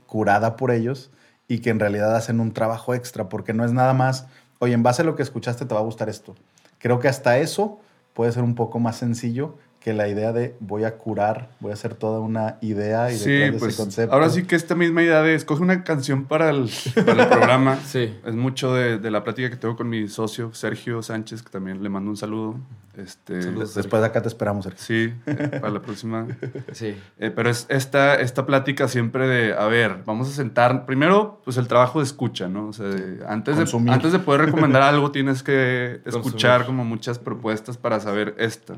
curada 0.06 0.58
por 0.58 0.70
ellos 0.70 1.12
y 1.48 1.60
que 1.60 1.70
en 1.70 1.80
realidad 1.80 2.16
hacen 2.16 2.42
un 2.42 2.52
trabajo 2.52 2.94
extra, 2.94 3.30
porque 3.30 3.54
no 3.54 3.64
es 3.64 3.72
nada 3.72 3.94
más, 3.94 4.28
oye, 4.60 4.74
en 4.74 4.84
base 4.84 5.02
a 5.02 5.06
lo 5.06 5.16
que 5.16 5.24
escuchaste 5.24 5.66
te 5.66 5.74
va 5.74 5.80
a 5.80 5.84
gustar 5.84 6.10
esto. 6.10 6.36
Creo 6.78 7.00
que 7.00 7.08
hasta 7.08 7.38
eso 7.38 7.80
puede 8.14 8.34
ser 8.34 8.44
un 8.44 8.54
poco 8.54 8.80
más 8.80 8.98
sencillo 8.98 9.56
que 9.80 9.94
la 9.94 10.08
idea 10.10 10.34
de 10.34 10.56
voy 10.60 10.84
a 10.84 10.98
curar, 10.98 11.52
voy 11.62 11.72
a 11.72 11.74
hacer 11.74 11.94
toda 11.94 12.20
una 12.20 12.58
idea 12.62 13.12
y 13.12 13.16
Sí, 13.18 13.32
detrás 13.32 13.54
de 13.54 13.60
pues 13.60 13.74
ese 13.74 13.82
concepto. 13.84 14.14
ahora 14.14 14.30
sí 14.30 14.44
que 14.44 14.56
esta 14.58 14.76
misma 14.76 15.02
idea 15.04 15.22
de 15.22 15.36
escoge 15.36 15.64
una 15.64 15.86
canción 15.86 16.26
para 16.26 16.50
el, 16.50 16.70
para 17.06 17.24
el 17.24 17.30
programa 17.30 17.78
Sí. 17.86 18.14
es 18.26 18.36
mucho 18.36 18.74
de, 18.74 18.98
de 19.00 19.10
la 19.12 19.24
plática 19.24 19.50
que 19.50 19.56
tengo 19.56 19.78
con 19.78 19.88
mi 19.88 20.08
socio 20.10 20.54
Sergio 20.54 21.02
Sánchez, 21.02 21.44
que 21.44 21.50
también 21.50 21.82
le 21.82 21.88
mando 21.90 22.10
un 22.12 22.18
saludo. 22.18 22.56
Este, 22.98 23.42
Saludos. 23.42 23.74
Después 23.76 24.02
de 24.02 24.08
acá 24.08 24.22
te 24.22 24.28
esperamos, 24.28 24.66
Sergio. 24.66 24.84
Sí, 24.84 25.14
eh, 25.26 25.60
para 25.62 25.70
la 25.72 25.82
próxima. 25.82 26.28
Sí. 26.74 26.98
Eh, 27.18 27.32
pero 27.34 27.50
es 27.50 27.66
esta, 27.70 28.16
esta 28.16 28.46
plática 28.46 28.90
siempre 28.90 29.28
de, 29.30 29.54
a 29.54 29.66
ver, 29.68 30.00
vamos 30.06 30.28
a 30.28 30.32
sentar, 30.34 30.86
primero, 30.86 31.40
pues 31.46 31.56
el 31.56 31.70
trabajo 31.70 32.00
de 32.00 32.06
escucha, 32.06 32.50
¿no? 32.50 32.68
O 32.68 32.74
sea, 32.74 32.88
de- 32.88 33.24
antes, 33.26 33.56
de, 33.56 33.92
antes 33.92 34.12
de 34.12 34.20
poder 34.20 34.42
recomendar 34.48 34.82
algo 34.82 35.12
tienes 35.12 35.42
que 35.42 36.02
escuchar 36.06 36.58
Consumir. 36.60 36.66
como 36.66 36.84
muchas 36.84 37.18
propuestas 37.20 37.78
para 37.78 38.02
saber 38.02 38.36
esta. 38.38 38.76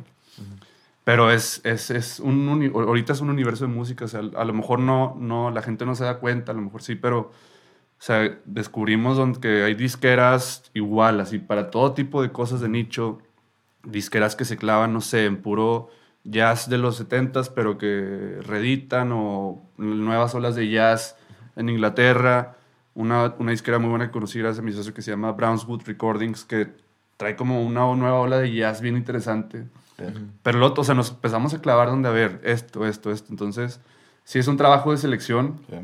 Pero 1.03 1.31
es, 1.31 1.61
es, 1.63 1.89
es 1.89 2.19
un, 2.19 2.71
ahorita 2.73 3.13
es 3.13 3.21
un 3.21 3.29
universo 3.29 3.65
de 3.65 3.73
música, 3.73 4.05
o 4.05 4.07
sea, 4.07 4.19
a 4.19 4.45
lo 4.45 4.53
mejor 4.53 4.79
no, 4.79 5.15
no, 5.19 5.49
la 5.49 5.61
gente 5.63 5.85
no 5.85 5.95
se 5.95 6.03
da 6.03 6.19
cuenta, 6.19 6.51
a 6.51 6.55
lo 6.55 6.61
mejor 6.61 6.83
sí, 6.83 6.95
pero, 6.95 7.19
o 7.19 7.31
sea, 7.97 8.37
descubrimos 8.45 9.17
donde 9.17 9.39
que 9.39 9.63
hay 9.63 9.73
disqueras 9.73 10.69
igual, 10.73 11.19
así, 11.19 11.39
para 11.39 11.71
todo 11.71 11.93
tipo 11.93 12.21
de 12.21 12.31
cosas 12.31 12.61
de 12.61 12.69
nicho, 12.69 13.19
disqueras 13.83 14.35
que 14.35 14.45
se 14.45 14.57
clavan, 14.57 14.93
no 14.93 15.01
sé, 15.01 15.25
en 15.25 15.41
puro 15.41 15.89
jazz 16.23 16.69
de 16.69 16.77
los 16.77 17.01
70s, 17.01 17.51
pero 17.53 17.77
que 17.77 18.37
reeditan 18.41 19.11
o 19.11 19.61
nuevas 19.77 20.35
olas 20.35 20.55
de 20.55 20.69
jazz 20.69 21.17
en 21.55 21.69
Inglaterra. 21.69 22.57
Una, 22.93 23.33
una 23.39 23.51
disquera 23.51 23.79
muy 23.79 23.89
buena 23.89 24.07
que 24.07 24.11
conocí 24.11 24.39
gracias 24.39 24.59
a 24.59 24.61
mi 24.61 24.73
socio 24.73 24.93
que 24.93 25.01
se 25.01 25.11
llama 25.11 25.31
Brownswood 25.31 25.83
Recordings, 25.85 26.43
que 26.43 26.69
trae 27.17 27.35
como 27.35 27.63
una 27.63 27.81
nueva 27.95 28.19
ola 28.19 28.39
de 28.39 28.53
jazz 28.53 28.81
bien 28.81 28.97
interesante. 28.97 29.65
Pero 30.43 30.73
o 30.75 30.83
sea, 30.83 30.95
nos 30.95 31.11
empezamos 31.11 31.53
a 31.53 31.61
clavar 31.61 31.89
donde, 31.89 32.09
a 32.09 32.11
ver, 32.11 32.41
esto, 32.43 32.85
esto, 32.85 33.11
esto. 33.11 33.27
Entonces, 33.31 33.79
sí 34.23 34.39
es 34.39 34.47
un 34.47 34.57
trabajo 34.57 34.91
de 34.91 34.97
selección, 34.97 35.59
Sí. 35.69 35.75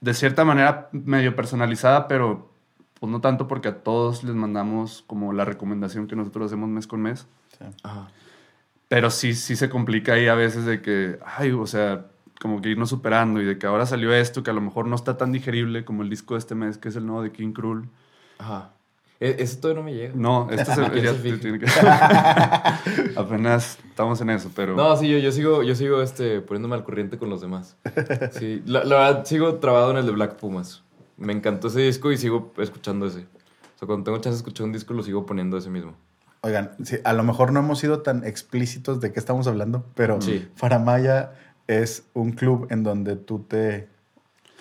de 0.00 0.14
cierta 0.14 0.44
manera 0.44 0.88
medio 0.92 1.34
personalizada, 1.36 2.08
pero 2.08 2.50
pues 3.00 3.10
no 3.10 3.20
tanto 3.20 3.48
porque 3.48 3.68
a 3.68 3.82
todos 3.82 4.24
les 4.24 4.34
mandamos 4.34 5.04
como 5.06 5.32
la 5.32 5.44
recomendación 5.44 6.06
que 6.06 6.16
nosotros 6.16 6.46
hacemos 6.46 6.68
mes 6.68 6.86
con 6.86 7.02
mes. 7.02 7.26
Ajá. 7.82 8.08
Pero 8.88 9.10
sí, 9.10 9.34
sí 9.34 9.56
se 9.56 9.68
complica 9.70 10.12
ahí 10.14 10.28
a 10.28 10.34
veces 10.34 10.64
de 10.64 10.80
que, 10.80 11.18
ay, 11.24 11.52
o 11.52 11.66
sea, 11.66 12.06
como 12.40 12.60
que 12.60 12.68
irnos 12.70 12.90
superando 12.90 13.40
y 13.40 13.44
de 13.44 13.58
que 13.58 13.66
ahora 13.66 13.86
salió 13.86 14.12
esto 14.14 14.42
que 14.42 14.50
a 14.50 14.54
lo 14.54 14.60
mejor 14.60 14.86
no 14.86 14.94
está 14.96 15.16
tan 15.16 15.32
digerible 15.32 15.84
como 15.84 16.02
el 16.02 16.10
disco 16.10 16.34
de 16.34 16.38
este 16.40 16.54
mes, 16.54 16.78
que 16.78 16.88
es 16.88 16.96
el 16.96 17.06
nuevo 17.06 17.22
de 17.22 17.32
King 17.32 17.52
Cruel. 17.52 17.84
Ajá. 18.38 18.70
E- 19.20 19.36
ese 19.38 19.56
todavía 19.56 19.80
no 19.82 19.86
me 19.88 19.94
llega. 19.94 20.12
No, 20.16 20.48
este 20.50 20.70
es 20.72 20.78
el, 20.78 20.90
¿Quién 20.90 21.04
ya 21.04 21.12
se 21.12 21.18
fija? 21.18 21.38
tiene 21.40 21.58
que- 21.58 21.66
Apenas 23.16 23.78
estamos 23.88 24.20
en 24.20 24.30
eso, 24.30 24.50
pero... 24.54 24.74
No, 24.74 24.96
sí, 24.96 25.08
yo, 25.08 25.18
yo 25.18 25.32
sigo, 25.32 25.62
yo 25.62 25.74
sigo 25.74 26.02
este, 26.02 26.40
poniéndome 26.40 26.74
al 26.74 26.84
corriente 26.84 27.18
con 27.18 27.30
los 27.30 27.40
demás. 27.40 27.76
Sí, 28.32 28.62
la, 28.66 28.84
la 28.84 28.96
verdad, 28.96 29.24
sigo 29.24 29.54
trabado 29.56 29.90
en 29.92 29.98
el 29.98 30.06
de 30.06 30.12
Black 30.12 30.36
Pumas. 30.36 30.82
Me 31.16 31.32
encantó 31.32 31.68
ese 31.68 31.80
disco 31.80 32.10
y 32.12 32.16
sigo 32.16 32.52
escuchando 32.58 33.06
ese. 33.06 33.20
O 33.20 33.78
sea, 33.78 33.86
cuando 33.86 34.04
tengo 34.04 34.18
chance 34.18 34.30
de 34.30 34.36
escuchar 34.38 34.66
un 34.66 34.72
disco, 34.72 34.94
lo 34.94 35.02
sigo 35.02 35.26
poniendo 35.26 35.56
ese 35.56 35.70
mismo. 35.70 35.94
Oigan, 36.42 36.72
sí, 36.84 36.96
a 37.04 37.12
lo 37.12 37.22
mejor 37.22 37.52
no 37.52 37.60
hemos 37.60 37.78
sido 37.78 38.02
tan 38.02 38.24
explícitos 38.24 39.00
de 39.00 39.12
qué 39.12 39.18
estamos 39.20 39.46
hablando, 39.46 39.86
pero 39.94 40.20
Sí. 40.20 40.46
Faramaya 40.56 41.32
es 41.68 42.04
un 42.12 42.32
club 42.32 42.66
en 42.70 42.82
donde 42.82 43.16
tú 43.16 43.38
te 43.38 43.88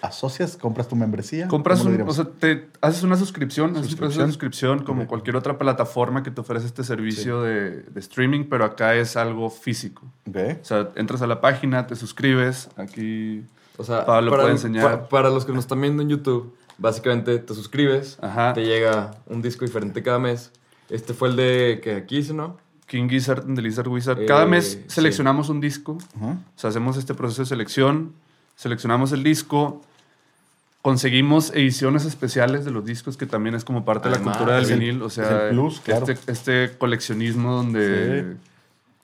asocias, 0.03 0.57
compras 0.57 0.87
tu 0.87 0.95
membresía. 0.95 1.47
Compras 1.47 1.79
¿Cómo 1.79 1.91
lo 1.97 2.03
un, 2.03 2.09
o 2.09 2.13
sea, 2.13 2.25
te 2.25 2.69
haces 2.81 3.03
una 3.03 3.15
suscripción, 3.15 3.75
haces 3.77 3.93
un 3.93 3.97
proceso 3.97 4.21
de 4.21 4.27
Suscripción. 4.27 4.83
como 4.83 5.07
cualquier 5.07 5.35
otra 5.35 5.57
plataforma 5.57 6.21
que 6.23 6.29
te 6.31 6.41
ofrece 6.41 6.65
este 6.67 6.83
servicio 6.83 7.41
de, 7.41 7.83
de 7.83 7.99
streaming, 7.99 8.45
pero 8.49 8.65
acá 8.65 8.95
es 8.95 9.15
algo 9.17 9.49
físico. 9.49 10.03
Ok. 10.29 10.37
O 10.61 10.65
sea, 10.65 10.89
entras 10.95 11.21
a 11.21 11.27
la 11.27 11.41
página, 11.41 11.87
te 11.87 11.95
suscribes, 11.95 12.69
aquí... 12.77 13.43
O 13.77 13.83
sea, 13.83 14.05
Pablo 14.05 14.29
para, 14.29 14.43
puede 14.43 14.53
enseñar. 14.53 14.83
pa- 15.01 15.09
para 15.09 15.29
los 15.31 15.45
que 15.45 15.51
nos 15.51 15.63
están 15.63 15.81
viendo 15.81 16.03
en 16.03 16.09
YouTube, 16.09 16.53
básicamente 16.77 17.39
te 17.39 17.53
suscribes, 17.55 18.19
Ajá. 18.21 18.53
te 18.53 18.63
llega 18.65 19.11
un 19.25 19.41
disco 19.41 19.65
diferente 19.65 20.03
cada 20.03 20.19
mes. 20.19 20.51
Este 20.89 21.13
fue 21.15 21.29
el 21.29 21.35
de 21.35 21.79
que 21.83 21.95
aquí 21.95 22.17
hice, 22.17 22.33
¿no? 22.33 22.57
King 22.85 23.07
Gizzard 23.09 23.45
and 23.45 23.55
the 23.55 23.61
Lizard 23.63 23.87
Wizard. 23.87 24.21
Eh, 24.21 24.25
Cada 24.27 24.45
mes 24.45 24.73
sí. 24.73 24.83
seleccionamos 24.87 25.49
un 25.49 25.59
disco, 25.61 25.97
o 26.21 26.35
sea, 26.55 26.69
hacemos 26.69 26.97
este 26.97 27.15
proceso 27.15 27.41
de 27.41 27.47
selección, 27.47 28.13
seleccionamos 28.55 29.11
el 29.13 29.23
disco, 29.23 29.81
conseguimos 30.83 31.51
ediciones 31.55 32.05
especiales 32.05 32.65
de 32.65 32.71
los 32.71 32.85
discos, 32.85 33.17
que 33.17 33.25
también 33.25 33.55
es 33.55 33.63
como 33.65 33.83
parte 33.85 34.09
de 34.09 34.11
la 34.11 34.17
Además, 34.17 34.37
cultura 34.37 34.57
del 34.57 34.65
vinil, 34.79 35.01
o 35.01 35.07
es 35.07 35.13
sea, 35.13 35.45
el 35.47 35.49
plus, 35.55 35.79
claro. 35.79 36.05
este, 36.07 36.31
este 36.31 36.77
coleccionismo 36.77 37.53
donde, 37.55 38.21
Sí. 38.33 38.37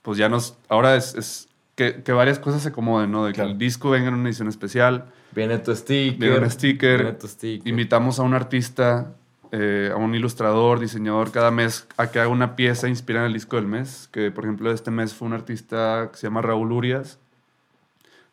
pues 0.04 0.18
ya 0.20 0.30
nos, 0.30 0.56
ahora 0.68 0.96
es, 0.96 1.15
es 1.15 1.48
que, 1.76 2.04
que 2.04 2.12
varias 2.12 2.38
cosas 2.38 2.62
se 2.62 2.70
acomoden, 2.70 3.10
¿no? 3.12 3.26
De 3.26 3.32
Claro. 3.34 3.48
que 3.48 3.54
el 3.54 3.58
disco 3.58 3.89
venga 3.89 4.10
en 4.10 4.13
una 4.13 4.30
edición 4.30 4.48
especial, 4.50 5.06
Viene 5.34 5.58
tu 5.60 5.76
sticker. 5.76 6.18
Viene 6.20 6.39
un 6.39 6.50
sticker. 6.52 6.98
Viene 7.02 7.13
tu 7.18 7.28
sticker. 7.28 7.68
invitamos 7.68 8.20
a 8.20 8.24
un 8.24 8.34
artista, 8.34 9.13
eh, 9.52 9.89
a 9.94 9.96
un 9.96 10.13
ilustrador, 10.15 10.80
diseñador 10.80 11.32
cada 11.32 11.50
mes 11.52 11.88
a 11.98 12.08
que 12.12 12.20
haga 12.20 12.28
una 12.30 12.56
pieza 12.56 12.88
inspirada 12.89 13.26
en 13.26 13.32
el 13.32 13.34
disco 13.36 13.56
del 13.56 13.68
mes. 13.68 14.10
Que 14.12 14.32
por 14.32 14.44
ejemplo 14.44 14.72
este 14.72 14.89
mes 14.92 15.13
fue 15.13 15.28
un 15.28 15.34
artista 15.36 16.10
que 16.12 16.18
se 16.18 16.28
llama 16.28 16.42
Raúl 16.42 16.72
Urias. 16.72 17.20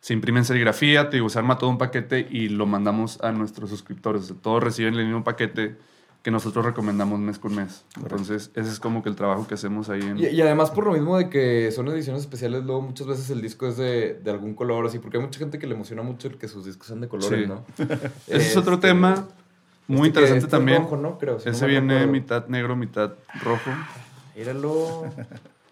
Se 0.07 0.13
imprime 0.13 0.39
en 0.39 0.45
serigrafía, 0.45 1.09
te 1.09 1.17
digo, 1.17 1.27
se 1.27 1.37
arma 1.37 1.57
todo 1.57 1.69
un 1.69 1.77
paquete 1.77 2.25
y 2.31 2.47
lo 2.47 2.65
mandamos 2.65 3.19
a 3.21 3.33
nuestros 3.33 3.69
suscriptores. 3.69 4.21
O 4.21 4.25
sea, 4.27 4.35
todos 4.41 4.63
reciben 4.63 4.93
el 4.93 5.03
mismo 5.05 5.25
paquete 5.25 5.75
que 6.23 6.31
nosotros 6.31 6.63
recomendamos 6.63 7.19
mes 7.19 7.39
con 7.39 7.53
mes. 7.53 7.83
Entonces, 7.97 8.49
ese 8.55 8.69
es 8.69 8.79
como 8.79 9.03
que 9.03 9.09
el 9.09 9.17
trabajo 9.17 9.45
que 9.47 9.55
hacemos 9.55 9.89
ahí 9.89 9.99
en... 9.99 10.17
Y, 10.17 10.27
y 10.27 10.41
además 10.41 10.71
por 10.71 10.85
lo 10.85 10.93
mismo 10.93 11.17
de 11.17 11.27
que 11.29 11.73
son 11.73 11.89
ediciones 11.89 12.21
especiales, 12.21 12.63
luego 12.63 12.83
muchas 12.83 13.05
veces 13.05 13.29
el 13.31 13.41
disco 13.41 13.67
es 13.67 13.75
de, 13.75 14.13
de 14.13 14.31
algún 14.31 14.53
color, 14.53 14.85
así, 14.85 14.97
porque 14.99 15.17
hay 15.17 15.23
mucha 15.25 15.39
gente 15.39 15.59
que 15.59 15.67
le 15.67 15.75
emociona 15.75 16.03
mucho 16.03 16.29
el 16.29 16.37
que 16.37 16.47
sus 16.47 16.63
discos 16.63 16.87
sean 16.87 17.01
de 17.01 17.09
colores, 17.09 17.41
Sí. 17.41 17.45
¿no? 17.45 17.65
Ese 18.27 18.47
es 18.51 18.55
otro 18.55 18.75
Este, 18.75 18.87
tema 18.87 19.27
muy 19.87 19.97
este 19.97 20.07
interesante 20.07 20.37
este 20.37 20.47
es 20.47 20.51
también. 20.51 20.83
rojo, 20.83 20.95
¿no? 20.95 21.17
Creo, 21.17 21.37
si 21.39 21.47
no 21.47 21.51
Ese 21.51 21.61
mal 21.63 21.69
viene 21.71 22.07
mitad 22.07 22.47
negro, 22.47 22.77
mitad 22.77 23.11
rojo. 23.43 23.71
Míralo. 24.37 25.03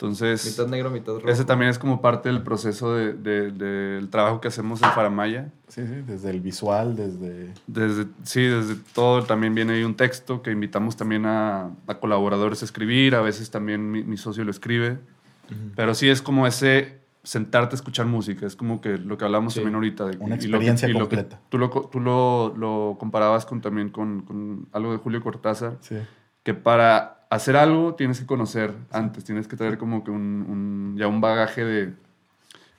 Entonces, 0.06 0.46
mitad 0.46 0.68
negro, 0.70 0.89
mitad 0.91 1.13
rojo. 1.15 1.28
ese 1.30 1.46
también 1.46 1.72
es 1.72 1.80
como 1.80 2.02
parte 2.02 2.30
del 2.30 2.44
proceso 2.44 2.94
de- 2.94 3.13
de- 3.13 3.52
del 3.52 4.10
trabajo 4.10 4.39
que 4.39 4.48
hacemos 4.50 4.82
en 4.84 4.89
Faramaya. 4.91 5.50
Sí, 5.68 5.82
sí, 5.88 5.96
desde 6.06 6.30
el 6.30 6.41
visual, 6.41 6.96
desde... 6.96 7.52
Desde, 7.68 8.06
sí, 8.24 8.44
desde 8.44 8.76
todo 8.94 9.24
también 9.24 9.56
viene 9.56 9.74
ahí 9.74 9.84
un 9.84 9.96
texto 9.96 10.41
que 10.41 10.52
invitamos 10.52 10.96
también 10.96 11.26
a, 11.26 11.72
a 11.88 11.96
colaboradores 11.96 12.62
a 12.62 12.65
escribir, 12.65 13.15
a 13.15 13.22
veces 13.22 13.50
también 13.50 13.89
mi, 13.91 14.04
mi 14.04 14.18
socio 14.18 14.44
lo 14.44 14.52
escribe, 14.52 15.00
pero 15.76 15.94
sí 15.96 16.08
es 16.10 16.22
como 16.22 16.46
ese 16.48 17.00
sentarte 17.24 17.74
a 17.74 17.78
escuchar 17.78 18.06
música, 18.06 18.46
es 18.46 18.56
como 18.56 18.82
que 18.82 19.00
lo 19.00 19.18
que 19.18 19.26
hablamos 19.26 19.54
Sí. 19.54 19.60
también 19.60 19.76
ahorita. 19.76 20.06
De, 20.06 20.18
Una 20.18 20.36
y 20.36 20.48
lo 20.48 20.60
que- 20.60 20.65
experiencia 20.68 20.88
y 20.88 20.94
lo 20.94 21.10
que 21.10 21.15
completa. 21.18 21.39
tú 21.50 21.58
lo, 21.58 21.70
tú 21.70 22.00
lo, 22.00 22.54
lo 22.56 22.98
comparabas 23.00 23.46
con, 23.48 23.62
también 23.62 23.89
con, 23.89 24.22
con 24.22 24.68
algo 24.72 24.91
de 24.91 24.98
Julio 25.00 25.22
Cortázar, 25.22 25.78
Sí. 25.82 25.96
que 26.44 26.54
para 26.54 27.14
hacer 27.30 27.56
algo 27.58 27.96
tienes 27.96 28.20
que 28.20 28.26
conocer 28.26 28.74
antes, 28.92 29.24
tienes 29.24 29.48
que 29.48 29.56
tener 29.58 29.78
como 29.78 30.04
que 30.04 30.12
un, 30.12 30.46
un- 30.48 30.96
ya 30.98 31.08
un 31.08 31.22
bagaje 31.22 31.64
de... 31.66 31.94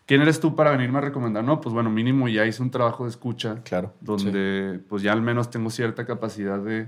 ¿Quién 0.06 0.22
eres 0.22 0.38
tú 0.38 0.54
para 0.54 0.70
venirme 0.70 0.98
a 0.98 1.00
recomendar? 1.00 1.42
No, 1.42 1.60
pues 1.60 1.74
bueno, 1.74 1.90
mínimo 1.90 2.28
ya 2.28 2.46
hice 2.46 2.62
un 2.62 2.70
trabajo 2.70 3.04
de 3.04 3.10
escucha 3.10 3.62
Claro. 3.64 3.92
donde 4.00 4.80
pues 4.88 5.02
ya 5.02 5.12
al 5.12 5.20
menos 5.22 5.50
tengo 5.50 5.68
cierta 5.68 6.06
capacidad 6.06 6.60
de, 6.60 6.86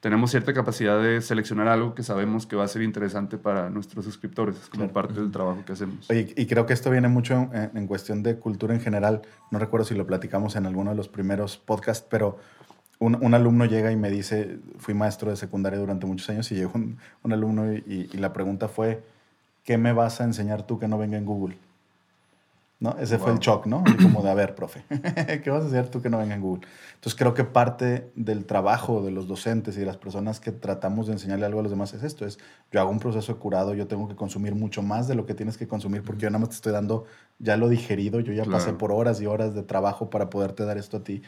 tenemos 0.00 0.32
cierta 0.32 0.52
capacidad 0.52 1.00
de 1.00 1.20
seleccionar 1.20 1.68
algo 1.68 1.94
que 1.94 2.02
sabemos 2.02 2.46
que 2.46 2.56
va 2.56 2.64
a 2.64 2.68
ser 2.68 2.82
interesante 2.82 3.38
para 3.38 3.70
nuestros 3.70 4.04
suscriptores, 4.04 4.56
es 4.60 4.68
como 4.68 4.88
Claro. 4.88 4.92
parte 4.92 5.20
del 5.20 5.30
trabajo 5.30 5.64
que 5.64 5.72
hacemos. 5.72 6.10
Oye, 6.10 6.32
y 6.36 6.46
creo 6.46 6.66
que 6.66 6.72
esto 6.72 6.90
viene 6.90 7.06
mucho 7.06 7.48
en, 7.52 7.70
en 7.74 7.86
cuestión 7.86 8.24
de 8.24 8.36
cultura 8.40 8.74
en 8.74 8.80
general. 8.80 9.22
No 9.52 9.60
recuerdo 9.60 9.86
si 9.86 9.94
lo 9.94 10.04
platicamos 10.04 10.56
en 10.56 10.66
alguno 10.66 10.90
de 10.90 10.96
los 10.96 11.08
primeros 11.08 11.58
podcasts, 11.58 12.04
pero 12.10 12.38
un, 13.00 13.16
un 13.22 13.34
alumno 13.34 13.64
llega 13.64 13.92
y 13.92 13.96
me 13.96 14.10
dice, 14.10 14.58
fui 14.78 14.94
maestro 14.94 15.30
de 15.30 15.36
secundaria 15.36 15.78
durante 15.78 16.06
muchos 16.06 16.28
años 16.30 16.50
y 16.50 16.56
llegó 16.56 16.72
un, 16.74 16.98
un 17.22 17.32
alumno 17.32 17.72
y, 17.72 18.08
la 18.14 18.32
pregunta 18.32 18.68
fue, 18.68 19.02
¿qué 19.64 19.78
me 19.78 19.92
vas 19.92 20.20
a 20.20 20.24
enseñar 20.24 20.64
tú 20.64 20.78
que 20.78 20.88
no 20.88 20.98
venga 20.98 21.16
en 21.16 21.24
Google? 21.24 21.56
¿No? 22.80 22.96
Ese 23.00 23.18
fue 23.18 23.32
el 23.32 23.40
shock, 23.40 23.66
¿no? 23.66 23.82
Y 23.88 24.00
como 24.00 24.22
de, 24.22 24.30
a 24.30 24.34
ver, 24.34 24.54
profe, 24.54 24.84
¿qué 25.42 25.50
vas 25.50 25.62
a 25.62 25.64
enseñar 25.64 25.88
tú 25.88 26.00
que 26.00 26.08
no 26.08 26.18
venga 26.18 26.36
en 26.36 26.40
Google? 26.40 26.64
Entonces 26.94 27.18
creo 27.18 27.34
que 27.34 27.42
parte 27.42 28.12
del 28.14 28.44
trabajo 28.44 29.02
de 29.02 29.10
los 29.10 29.26
docentes 29.26 29.76
y 29.76 29.80
de 29.80 29.86
las 29.86 29.96
personas 29.96 30.38
que 30.38 30.52
tratamos 30.52 31.08
de 31.08 31.14
enseñarle 31.14 31.46
algo 31.46 31.58
a 31.58 31.62
los 31.64 31.72
demás 31.72 31.92
es 31.94 32.04
esto, 32.04 32.24
es 32.24 32.38
yo 32.70 32.80
hago 32.80 32.90
un 32.90 33.00
proceso 33.00 33.32
de 33.32 33.38
curado, 33.40 33.74
yo 33.74 33.88
tengo 33.88 34.08
que 34.08 34.14
consumir 34.14 34.54
mucho 34.54 34.82
más 34.82 35.08
de 35.08 35.16
lo 35.16 35.26
que 35.26 35.34
tienes 35.34 35.56
que 35.56 35.66
consumir 35.66 36.02
porque 36.02 36.22
yo 36.22 36.30
nada 36.30 36.38
más 36.38 36.50
te 36.50 36.54
estoy 36.54 36.72
dando 36.72 37.04
ya 37.40 37.56
lo 37.56 37.68
digerido, 37.68 38.20
yo 38.20 38.32
ya 38.32 38.44
Claro. 38.44 38.58
pasé 38.58 38.72
por 38.72 38.92
horas 38.92 39.20
y 39.20 39.26
horas 39.26 39.54
de 39.54 39.64
trabajo 39.64 40.08
para 40.08 40.30
poderte 40.30 40.64
dar 40.64 40.78
esto 40.78 40.98
a 40.98 41.00
ti 41.02 41.22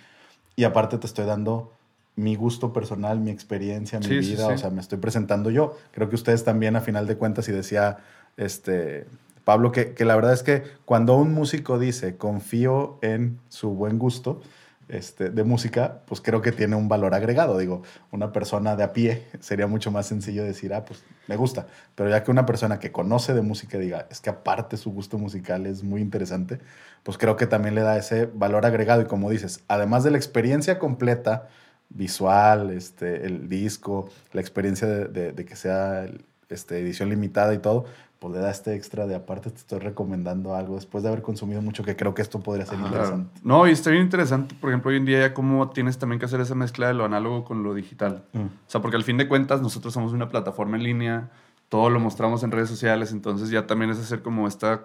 y 0.61 0.65
aparte 0.65 0.99
te 0.99 1.07
estoy 1.07 1.25
dando 1.25 1.73
mi 2.17 2.37
gusto 2.37 2.73
personal, 2.73 3.19
mi 3.19 3.31
experiencia, 3.31 3.99
mi 3.99 4.05
Sí, 4.05 4.23
sí, 4.23 4.31
vida, 4.33 4.49
sí. 4.49 4.53
o 4.53 4.59
sea, 4.59 4.69
me 4.71 4.81
estoy 4.81 4.99
presentando 4.99 5.49
yo. 5.49 5.77
Creo 5.93 6.11
que 6.11 6.17
ustedes 6.17 6.45
también 6.45 6.77
a 6.77 6.81
final 6.83 7.07
de 7.07 7.17
cuentas 7.17 7.49
y 7.49 7.53
decía 7.53 7.99
este 8.37 9.07
Pablo 9.45 9.73
que, 9.73 9.95
que 9.95 10.05
la 10.05 10.15
verdad 10.17 10.35
es 10.35 10.43
que 10.43 10.63
cuando 10.85 11.17
un 11.17 11.33
músico 11.33 11.79
dice 11.79 12.17
confío 12.17 12.99
en 13.01 13.39
su 13.49 13.71
buen 13.71 13.99
gusto, 13.99 14.43
este, 14.89 15.31
de 15.31 15.45
música, 15.45 16.01
pues 16.07 16.21
creo 16.21 16.43
que 16.43 16.53
tiene 16.53 16.77
un 16.77 16.89
valor 16.89 17.15
agregado. 17.15 17.57
Digo, 17.57 17.83
una 18.11 18.33
persona 18.33 18.77
de 18.77 18.83
a 18.83 18.93
pie 18.93 19.25
sería 19.41 19.67
mucho 19.67 19.91
más 19.91 20.07
sencillo 20.07 20.45
decir, 20.45 20.75
ah, 20.75 20.85
pues 20.85 21.03
me 21.31 21.37
gusta. 21.37 21.69
Pero 21.95 22.11
ya 22.11 22.25
que 22.25 22.33
una 22.33 22.45
persona 22.45 22.81
que 22.81 22.91
conoce 22.91 23.33
de 23.35 23.41
música 23.41 23.79
diga, 23.79 24.09
es 24.11 24.21
que 24.21 24.31
aparte 24.31 24.77
su 24.77 24.91
gusto 24.91 25.17
musical 25.17 25.65
es 25.65 25.85
muy 25.85 26.01
interesante, 26.01 26.59
pues 27.05 27.19
creo 27.19 27.37
que 27.37 27.47
también 27.47 27.77
le 27.77 27.83
da 27.83 27.97
ese 27.97 28.27
valor 28.27 28.67
agregado. 28.67 29.01
Y 29.03 29.07
como 29.07 29.31
dices, 29.31 29.63
además 29.69 30.03
de 30.03 30.11
la 30.11 30.17
experiencia 30.17 30.81
completa, 30.81 31.49
visual, 31.89 32.71
este, 32.71 33.27
el 33.27 33.49
disco, 33.49 34.11
la 34.33 34.41
experiencia 34.41 34.89
de, 34.89 35.45
que 35.45 35.57
sea 35.57 36.07
este, 36.49 36.81
edición 36.81 37.11
limitada 37.11 37.55
y 37.55 37.59
todo, 37.59 37.85
pues 38.21 38.35
le 38.35 38.39
da 38.41 38.51
este 38.51 38.75
extra 38.77 39.07
de 39.07 39.15
aparte 39.17 39.51
te 39.51 39.57
estoy 39.57 39.79
recomendando 39.81 40.55
algo 40.55 40.77
después 40.77 41.03
de 41.03 41.09
haber 41.09 41.23
consumido 41.23 41.63
mucho 41.63 41.83
que 41.83 41.97
creo 41.97 42.15
que 42.15 42.21
esto 42.23 42.39
podría 42.41 42.67
ser 42.67 42.77
Ajá. 42.77 42.87
interesante. 42.87 43.41
No, 43.43 43.67
y 43.67 43.73
está 43.73 43.91
bien 43.91 44.03
interesante, 44.05 44.55
por 44.61 44.71
ejemplo, 44.71 44.91
hoy 44.91 44.99
en 44.99 45.07
día 45.07 45.21
ya 45.21 45.35
cómo 45.35 45.71
tienes 45.71 45.97
también 45.99 46.19
que 46.21 46.27
hacer 46.27 46.39
esa 46.41 46.55
mezcla 46.55 46.87
de 46.87 46.95
lo 46.95 47.07
análogo 47.07 47.45
con 47.45 47.63
lo 47.63 47.73
digital. 47.75 48.23
Mm. 48.35 48.39
O 48.41 48.49
sea, 48.69 48.81
porque 48.83 48.97
al 48.99 49.05
fin 49.05 49.17
de 49.17 49.27
cuentas 49.27 49.63
nosotros 49.63 49.95
somos 49.95 50.13
una 50.13 50.29
plataforma 50.29 50.77
en 50.77 50.83
línea, 50.85 51.31
todo 51.71 51.89
lo 51.89 51.99
mostramos 51.99 52.43
en 52.43 52.51
redes 52.53 52.69
sociales, 52.69 53.11
entonces 53.13 53.49
ya 53.49 53.67
también 53.67 53.91
es 53.91 53.99
hacer 53.99 54.21
como 54.21 54.47
esta, 54.47 54.83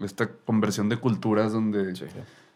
esta 0.00 0.28
conversión 0.28 0.88
de 0.88 0.96
culturas 0.96 1.52
donde 1.52 1.94
Sí. 1.94 2.06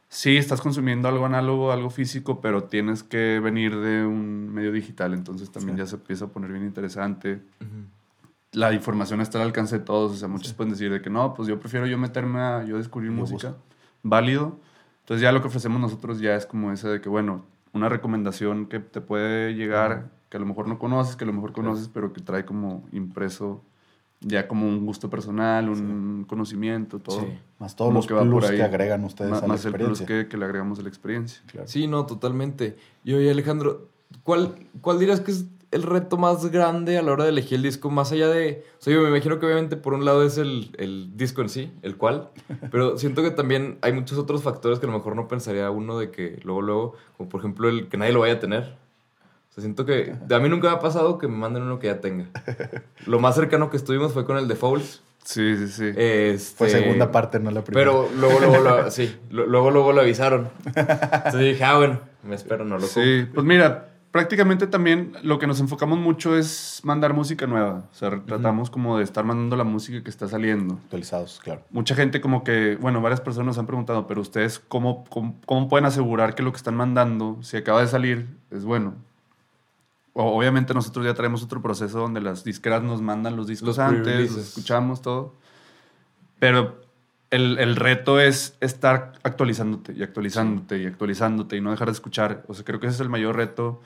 sí. 0.09 0.37
estás 0.39 0.61
consumiendo 0.61 1.07
algo 1.09 1.25
análogo, 1.25 1.71
algo 1.71 1.89
físico, 1.91 2.41
pero 2.41 2.65
tienes 2.65 3.05
que 3.05 3.39
venir 3.39 3.77
de 3.79 4.05
un 4.05 4.53
medio 4.53 4.73
digital, 4.73 5.15
entonces 5.15 5.53
también 5.53 5.77
Sí. 5.77 5.83
ya 5.85 5.87
se 5.87 5.95
empieza 5.97 6.25
a 6.25 6.29
poner 6.29 6.51
bien 6.51 6.65
interesante. 6.65 7.41
La 8.57 8.73
información 8.73 9.21
está 9.21 9.39
al 9.39 9.49
alcance 9.49 9.79
de 9.79 9.85
todos, 9.85 10.13
o 10.13 10.17
sea, 10.17 10.29
muchos 10.29 10.55
pueden 10.55 10.73
decir 10.73 10.91
de 10.91 11.03
que 11.03 11.11
no, 11.11 11.35
pues 11.35 11.47
yo 11.47 11.61
prefiero 11.61 11.87
yo 11.87 11.99
meterme 11.99 12.41
a 12.41 12.65
yo 12.65 12.79
descubrir 12.79 13.11
Yo 13.11 13.17
música, 13.17 13.49
busco. 13.49 13.63
válido. 14.03 14.57
Entonces 15.01 15.21
ya 15.23 15.31
lo 15.31 15.43
que 15.43 15.49
ofrecemos 15.49 15.79
nosotros 15.81 16.21
ya 16.21 16.35
es 16.37 16.47
como 16.47 16.73
esa 16.73 16.89
de 16.89 17.01
que, 17.03 17.09
bueno, 17.11 17.45
una 17.75 17.89
recomendación 17.91 18.65
que 18.67 18.79
te 18.81 19.03
puede 19.03 19.53
llegar, 19.55 20.09
que 20.31 20.39
a 20.39 20.41
lo 20.41 20.47
mejor 20.47 20.69
no 20.69 20.79
conoces, 20.79 21.17
que 21.17 21.25
a 21.25 21.27
lo 21.27 21.35
mejor 21.35 21.53
conoces, 21.53 21.89
pero 21.93 22.13
que 22.15 22.23
trae 22.23 22.45
como 22.47 22.83
impreso 22.93 23.63
ya 24.21 24.49
como 24.49 24.67
un 24.67 24.87
gusto 24.87 25.11
personal, 25.11 25.69
un 25.69 26.25
conocimiento, 26.27 26.99
todo. 26.99 27.21
Sí. 27.21 27.27
Más 27.59 27.77
todos 27.77 27.91
Como 27.91 27.99
los 27.99 28.07
que 28.07 28.15
va 28.15 28.21
por 28.21 28.31
plus 28.31 28.45
ahí. 28.47 28.57
que 28.57 28.63
agregan 28.63 29.05
ustedes 29.05 29.31
Ma- 29.33 29.39
a 29.39 29.41
la 29.43 29.47
más 29.49 29.65
el 29.67 29.73
plus 29.75 29.83
experiencia. 30.01 30.07
que, 30.07 30.29
que 30.29 30.37
le 30.39 30.45
agregamos 30.47 30.79
a 30.79 30.83
la 30.83 30.89
experiencia. 30.89 31.43
Claro. 31.47 31.69
Sí, 31.69 31.87
no, 31.87 32.07
totalmente. 32.07 32.79
Y 33.05 33.13
oye, 33.13 33.31
Alejandro, 33.31 33.91
¿cuál, 34.23 34.55
¿cuál 34.81 34.99
dirías 34.99 35.21
que 35.21 35.33
es 35.33 35.45
el 35.71 35.83
reto 35.83 36.17
más 36.17 36.47
grande 36.51 36.97
a 36.99 37.03
la 37.03 37.13
hora 37.13 37.25
de 37.25 37.31
elegir 37.31 37.57
el 37.57 37.63
disco? 37.63 37.91
Más 37.91 38.13
allá 38.13 38.29
de. 38.29 38.65
O 38.79 38.83
sea, 38.83 38.95
yo 38.95 39.03
me 39.03 39.09
imagino 39.09 39.39
que 39.39 39.47
obviamente 39.47 39.77
por 39.77 39.95
un 39.95 40.05
lado 40.05 40.23
es 40.23 40.39
el, 40.39 40.71
el 40.79 41.17
disco 41.17 41.43
en 41.43 41.49
sí, 41.49 41.73
el 41.83 41.97
cual. 41.97 42.31
Pero 42.71 42.99
siento 42.99 43.23
que 43.23 43.31
también 43.31 43.79
hay 43.83 43.93
muchos 43.93 44.19
otros 44.19 44.43
factores 44.43 44.79
que 44.79 44.87
a 44.87 44.91
lo 44.91 44.97
mejor 44.97 45.17
no 45.17 45.29
pensaría 45.29 45.71
uno 45.71 45.99
de 45.99 46.11
que 46.11 46.41
luego, 46.45 46.63
luego, 46.63 46.95
como 47.17 47.29
por 47.29 47.41
ejemplo 47.41 47.69
el 47.69 47.89
que 47.89 47.97
nadie 47.97 48.13
lo 48.13 48.21
vaya 48.21 48.35
a 48.35 48.41
tener. 48.41 48.63
O 48.63 49.55
sea, 49.55 49.63
siento 49.63 49.87
que. 49.87 50.15
A 50.31 50.39
mí 50.39 50.49
nunca 50.49 50.69
me 50.69 50.75
ha 50.75 50.81
pasado 50.81 51.19
que 51.19 51.29
me 51.29 51.37
manden 51.37 51.63
uno 51.63 51.79
que 51.79 51.87
ya 51.89 52.01
tenga. 52.01 52.27
Lo 53.07 53.19
más 53.21 53.35
cercano 53.35 53.71
que 53.71 53.77
estuvimos 53.77 54.13
fue 54.13 54.25
con 54.25 54.37
el 54.37 54.49
de 54.49 54.55
Fouls. 54.55 55.03
Sí, 55.27 55.57
sí, 55.57 55.69
sí. 55.69 55.93
Este, 55.97 56.57
Fue 56.57 56.71
segunda 56.71 57.11
parte, 57.11 57.41
no 57.41 57.51
la 57.51 57.65
primera. 57.65 57.85
Pero 57.91 58.09
luego, 58.17 58.39
luego, 58.39 58.59
lo, 58.59 58.91
sí, 58.93 59.17
luego, 59.31 59.73
luego 59.73 59.93
lo 59.93 60.03
avisaron. 60.03 60.51
Entonces 60.67 61.41
dije, 61.41 61.65
ah, 61.65 61.77
bueno, 61.79 62.01
me 62.23 62.37
espero, 62.37 62.65
no 62.65 62.79
lo. 62.79 62.87
Sí, 62.87 63.27
pues 63.35 63.45
mira, 63.45 63.89
prácticamente 64.17 64.67
también 64.67 65.13
lo 65.23 65.39
que 65.39 65.47
nos 65.47 65.61
enfocamos 65.61 65.99
mucho 65.99 66.37
es 66.39 66.81
mandar 66.85 67.13
música 67.13 67.47
nueva. 67.47 67.85
O 67.93 67.95
sea, 67.95 68.09
tratamos 68.25 68.71
como 68.71 68.97
de 68.97 69.05
estar 69.05 69.25
mandando 69.25 69.57
la 69.57 69.65
música 69.65 70.03
que 70.03 70.09
está 70.09 70.27
saliendo. 70.27 70.75
Actualizados, 70.85 71.39
claro. 71.45 71.61
Mucha 71.71 71.95
gente 71.95 72.23
como 72.23 72.43
que, 72.43 72.77
bueno, 72.81 73.03
varias 73.03 73.21
personas 73.21 73.47
nos 73.49 73.59
han 73.59 73.67
preguntado, 73.67 74.07
pero 74.07 74.23
ustedes 74.23 74.59
cómo, 74.59 75.05
cómo, 75.11 75.39
cómo 75.45 75.69
pueden 75.69 75.85
asegurar 75.85 76.35
que 76.35 76.43
lo 76.43 76.51
que 76.51 76.57
están 76.57 76.77
mandando, 76.77 77.39
si 77.43 77.59
acaba 77.59 77.83
de 77.83 77.89
salir, 77.89 78.27
es 78.51 78.65
bueno. 78.65 78.95
O- 80.15 80.35
obviamente 80.39 80.73
nosotros 80.73 81.05
ya 81.05 81.13
traemos 81.13 81.43
otro 81.43 81.61
proceso 81.61 81.99
donde 81.99 82.23
las 82.23 82.43
disqueras 82.43 82.83
nos 82.83 83.03
mandan 83.03 83.37
los 83.37 83.47
discos 83.47 83.67
Los 83.69 83.79
antes, 83.79 84.33
los 84.33 84.49
escuchamos 84.49 85.03
todo. 85.03 85.35
Pero 86.39 86.81
el, 87.31 87.59
el 87.59 87.77
reto 87.77 88.21
es 88.21 88.57
estar 88.61 89.13
actualizándote 89.25 89.93
y 89.95 90.03
actualizándote 90.03 90.79
y 90.79 90.87
actualizándote 90.87 91.57
y 91.57 91.61
no 91.61 91.71
dejar 91.71 91.89
de 91.89 91.93
escuchar. 91.93 92.45
O 92.49 92.55
sea, 92.55 92.65
creo 92.65 92.79
que 92.81 92.87
ese 92.87 92.95
es 92.95 93.01
el 93.01 93.09
mayor 93.09 93.37
reto 93.37 93.81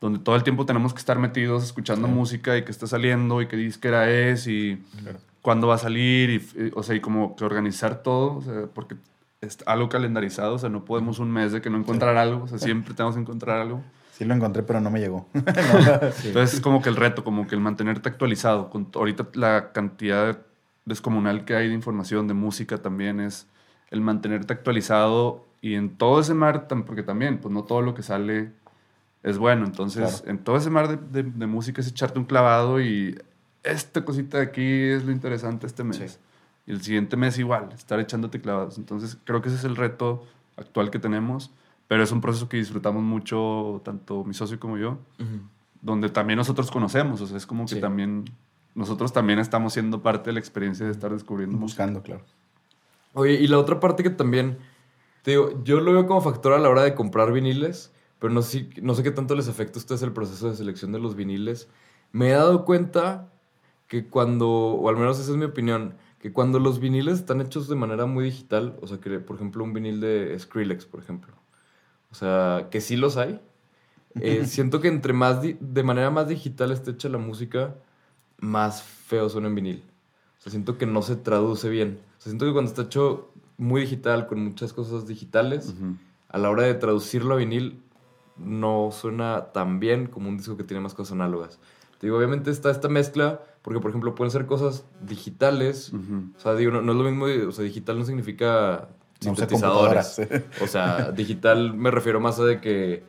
donde 0.00 0.18
todo 0.18 0.36
el 0.36 0.42
tiempo 0.42 0.66
tenemos 0.66 0.92
que 0.92 0.98
estar 0.98 1.18
metidos 1.18 1.64
escuchando 1.64 2.08
música 2.08 2.56
y 2.58 2.64
que 2.64 2.70
está 2.70 2.86
saliendo 2.86 3.40
y 3.40 3.46
qué 3.46 3.56
disquera 3.56 4.10
es 4.10 4.46
y 4.46 4.82
Claro. 5.02 5.18
cuándo 5.42 5.66
va 5.68 5.76
a 5.76 5.78
salir 5.78 6.30
y, 6.30 6.34
y, 6.36 6.72
o 6.74 6.82
sea, 6.82 6.94
y 6.94 7.00
como 7.00 7.36
que 7.36 7.44
organizar 7.44 8.02
todo, 8.02 8.36
o 8.36 8.42
sea, 8.42 8.66
porque 8.74 8.96
es 9.40 9.58
algo 9.66 9.88
calendarizado, 9.88 10.54
o 10.54 10.58
sea, 10.58 10.68
no 10.70 10.84
podemos 10.84 11.18
un 11.18 11.30
mes 11.30 11.52
de 11.52 11.60
que 11.60 11.70
no 11.70 11.78
encontrar 11.78 12.16
algo, 12.16 12.44
o 12.44 12.48
sea, 12.48 12.58
siempre 12.58 12.94
tenemos 12.94 13.14
que 13.14 13.20
encontrar 13.22 13.60
algo. 13.60 13.82
Sí 14.12 14.24
lo 14.24 14.32
encontré, 14.34 14.62
pero 14.62 14.80
no 14.80 14.90
me 14.90 15.00
llegó. 15.00 15.28
Sí. 16.14 16.28
Entonces 16.28 16.54
es 16.54 16.60
como 16.60 16.80
que 16.80 16.88
el 16.88 16.96
reto, 16.96 17.24
como 17.24 17.46
que 17.48 17.54
el 17.56 17.60
mantenerte 17.60 18.08
actualizado. 18.08 18.70
Con 18.70 18.88
ahorita 18.94 19.26
la 19.34 19.72
cantidad 19.72 20.38
descomunal 20.84 21.44
que 21.44 21.56
hay 21.56 21.68
de 21.68 21.74
información, 21.74 22.28
de 22.28 22.34
música 22.34 22.78
también 22.78 23.18
es 23.20 23.48
el 23.90 24.00
mantenerte 24.02 24.52
actualizado 24.52 25.44
y 25.60 25.74
en 25.74 25.96
todo 25.96 26.20
ese 26.20 26.32
mar, 26.34 26.68
porque 26.86 27.02
también, 27.02 27.38
pues 27.38 27.52
no 27.52 27.64
todo 27.64 27.80
lo 27.82 27.94
que 27.94 28.02
sale 28.02 28.52
es 29.24 29.36
bueno. 29.38 29.64
Entonces, 29.66 30.20
Claro. 30.20 30.30
en 30.30 30.38
todo 30.44 30.56
ese 30.56 30.70
mar 30.70 30.86
de, 30.88 31.22
de- 31.22 31.28
de 31.28 31.46
música 31.46 31.80
es 31.80 31.88
echarte 31.88 32.18
un 32.20 32.24
clavado 32.26 32.80
y 32.80 33.18
esta 33.64 34.04
cosita 34.04 34.38
de 34.38 34.44
aquí 34.44 34.62
es 34.62 35.04
lo 35.04 35.10
interesante 35.10 35.66
este 35.66 35.82
mes. 35.82 35.96
Sí. 35.96 36.18
Y 36.66 36.70
el 36.72 36.80
siguiente 36.82 37.16
mes 37.16 37.36
igual, 37.38 37.70
estar 37.74 37.98
echándote 37.98 38.40
clavados. 38.40 38.78
Entonces, 38.78 39.18
creo 39.24 39.42
que 39.42 39.48
ese 39.48 39.58
es 39.58 39.64
el 39.64 39.74
reto 39.76 40.24
actual 40.56 40.90
que 40.90 40.98
tenemos, 41.00 41.50
pero 41.88 42.02
es 42.02 42.12
un 42.12 42.20
proceso 42.20 42.48
que 42.48 42.56
disfrutamos 42.58 43.02
mucho, 43.02 43.82
tanto 43.84 44.22
mi 44.24 44.32
socio 44.34 44.60
como 44.60 44.78
yo 44.78 44.98
donde 45.82 46.08
también 46.08 46.38
nosotros 46.38 46.70
conocemos, 46.70 47.20
o 47.20 47.26
sea, 47.26 47.36
es 47.36 47.44
como 47.44 47.66
que 47.66 47.74
Sí. 47.74 47.80
también 47.80 48.24
nosotros 48.74 49.12
también 49.12 49.38
estamos 49.38 49.74
siendo 49.74 50.00
parte 50.02 50.30
de 50.30 50.32
la 50.34 50.38
experiencia 50.40 50.86
de 50.86 50.92
estar 50.92 51.12
descubriendo 51.12 51.56
música. 51.58 51.84
Buscando, 51.84 52.02
claro. 52.02 52.22
Oye, 53.12 53.34
y 53.34 53.46
la 53.46 53.58
otra 53.58 53.78
parte 53.80 54.02
que 54.02 54.10
también, 54.10 54.58
te 55.22 55.32
digo, 55.32 55.62
yo 55.62 55.80
lo 55.80 55.92
veo 55.92 56.06
como 56.06 56.20
factor 56.22 56.54
a 56.54 56.58
la 56.58 56.68
hora 56.70 56.82
de 56.82 56.94
comprar 56.94 57.32
viniles, 57.32 57.92
pero 58.24 58.32
no 58.32 58.40
sé, 58.40 58.70
no 58.80 58.94
sé 58.94 59.02
qué 59.02 59.10
tanto 59.10 59.34
les 59.34 59.48
afecta 59.48 59.78
a 59.78 59.80
ustedes 59.80 60.00
el 60.00 60.12
proceso 60.12 60.48
de 60.48 60.56
selección 60.56 60.92
de 60.92 60.98
los 60.98 61.14
viniles. 61.14 61.68
Me 62.10 62.30
he 62.30 62.32
dado 62.32 62.64
cuenta 62.64 63.28
que 63.86 64.06
cuando, 64.06 64.48
o 64.48 64.88
al 64.88 64.96
menos 64.96 65.18
esa 65.18 65.32
es 65.32 65.36
mi 65.36 65.44
opinión, 65.44 65.92
que 66.20 66.32
cuando 66.32 66.58
los 66.58 66.80
viniles 66.80 67.18
están 67.18 67.42
hechos 67.42 67.68
de 67.68 67.76
manera 67.76 68.06
muy 68.06 68.24
digital, 68.24 68.78
o 68.80 68.86
sea, 68.86 68.98
que 68.98 69.18
por 69.18 69.36
ejemplo 69.36 69.62
un 69.62 69.74
vinil 69.74 70.00
de 70.00 70.34
Skrillex, 70.38 70.86
por 70.86 71.00
ejemplo, 71.00 71.34
o 72.10 72.14
sea, 72.14 72.68
que 72.70 72.80
sí 72.80 72.96
los 72.96 73.18
hay, 73.18 73.42
eh, 74.18 74.46
siento 74.46 74.80
que 74.80 74.88
entre 74.88 75.12
más, 75.12 75.42
de 75.42 75.82
manera 75.82 76.08
más 76.10 76.26
digital 76.26 76.72
esté 76.72 76.92
hecha 76.92 77.10
la 77.10 77.18
música, 77.18 77.74
más 78.38 78.82
feo 78.82 79.28
suena 79.28 79.48
en 79.48 79.54
vinil. 79.54 79.82
O 80.38 80.42
sea, 80.44 80.50
siento 80.50 80.78
que 80.78 80.86
no 80.86 81.02
se 81.02 81.16
traduce 81.16 81.68
bien. 81.68 81.98
O 82.18 82.22
sea, 82.22 82.30
siento 82.30 82.46
que 82.46 82.52
cuando 82.52 82.70
está 82.70 82.84
hecho 82.84 83.30
muy 83.58 83.82
digital, 83.82 84.26
con 84.26 84.42
muchas 84.42 84.72
cosas 84.72 85.06
digitales, 85.06 85.74
Ujú. 85.76 85.96
a 86.30 86.38
la 86.38 86.48
hora 86.48 86.62
de 86.62 86.72
traducirlo 86.72 87.34
a 87.34 87.36
vinil, 87.36 87.83
no 88.36 88.90
suena 88.92 89.52
tan 89.52 89.80
bien 89.80 90.06
como 90.06 90.28
un 90.28 90.36
disco 90.36 90.56
que 90.56 90.64
tiene 90.64 90.80
más 90.80 90.94
cosas 90.94 91.12
análogas. 91.12 91.58
Te 91.98 92.06
digo, 92.06 92.18
obviamente 92.18 92.50
está 92.50 92.70
esta 92.70 92.88
mezcla, 92.88 93.40
porque 93.62 93.80
por 93.80 93.90
ejemplo 93.90 94.14
pueden 94.14 94.30
ser 94.30 94.46
cosas 94.46 94.84
digitales. 95.00 95.92
O 96.36 96.40
sea, 96.40 96.54
digo, 96.54 96.72
no, 96.72 96.82
no 96.82 96.92
es 96.92 96.98
lo 96.98 97.04
mismo, 97.04 97.48
o 97.48 97.52
sea, 97.52 97.64
digital 97.64 97.98
no 97.98 98.04
significa 98.04 98.88
No 99.24 99.34
sintetizadores. 99.34 100.20
O 100.60 100.66
sea, 100.66 101.12
digital 101.16 101.74
me 101.74 101.90
refiero 101.90 102.20
más 102.20 102.38
a 102.40 102.44
de 102.44 102.60
que 102.60 103.04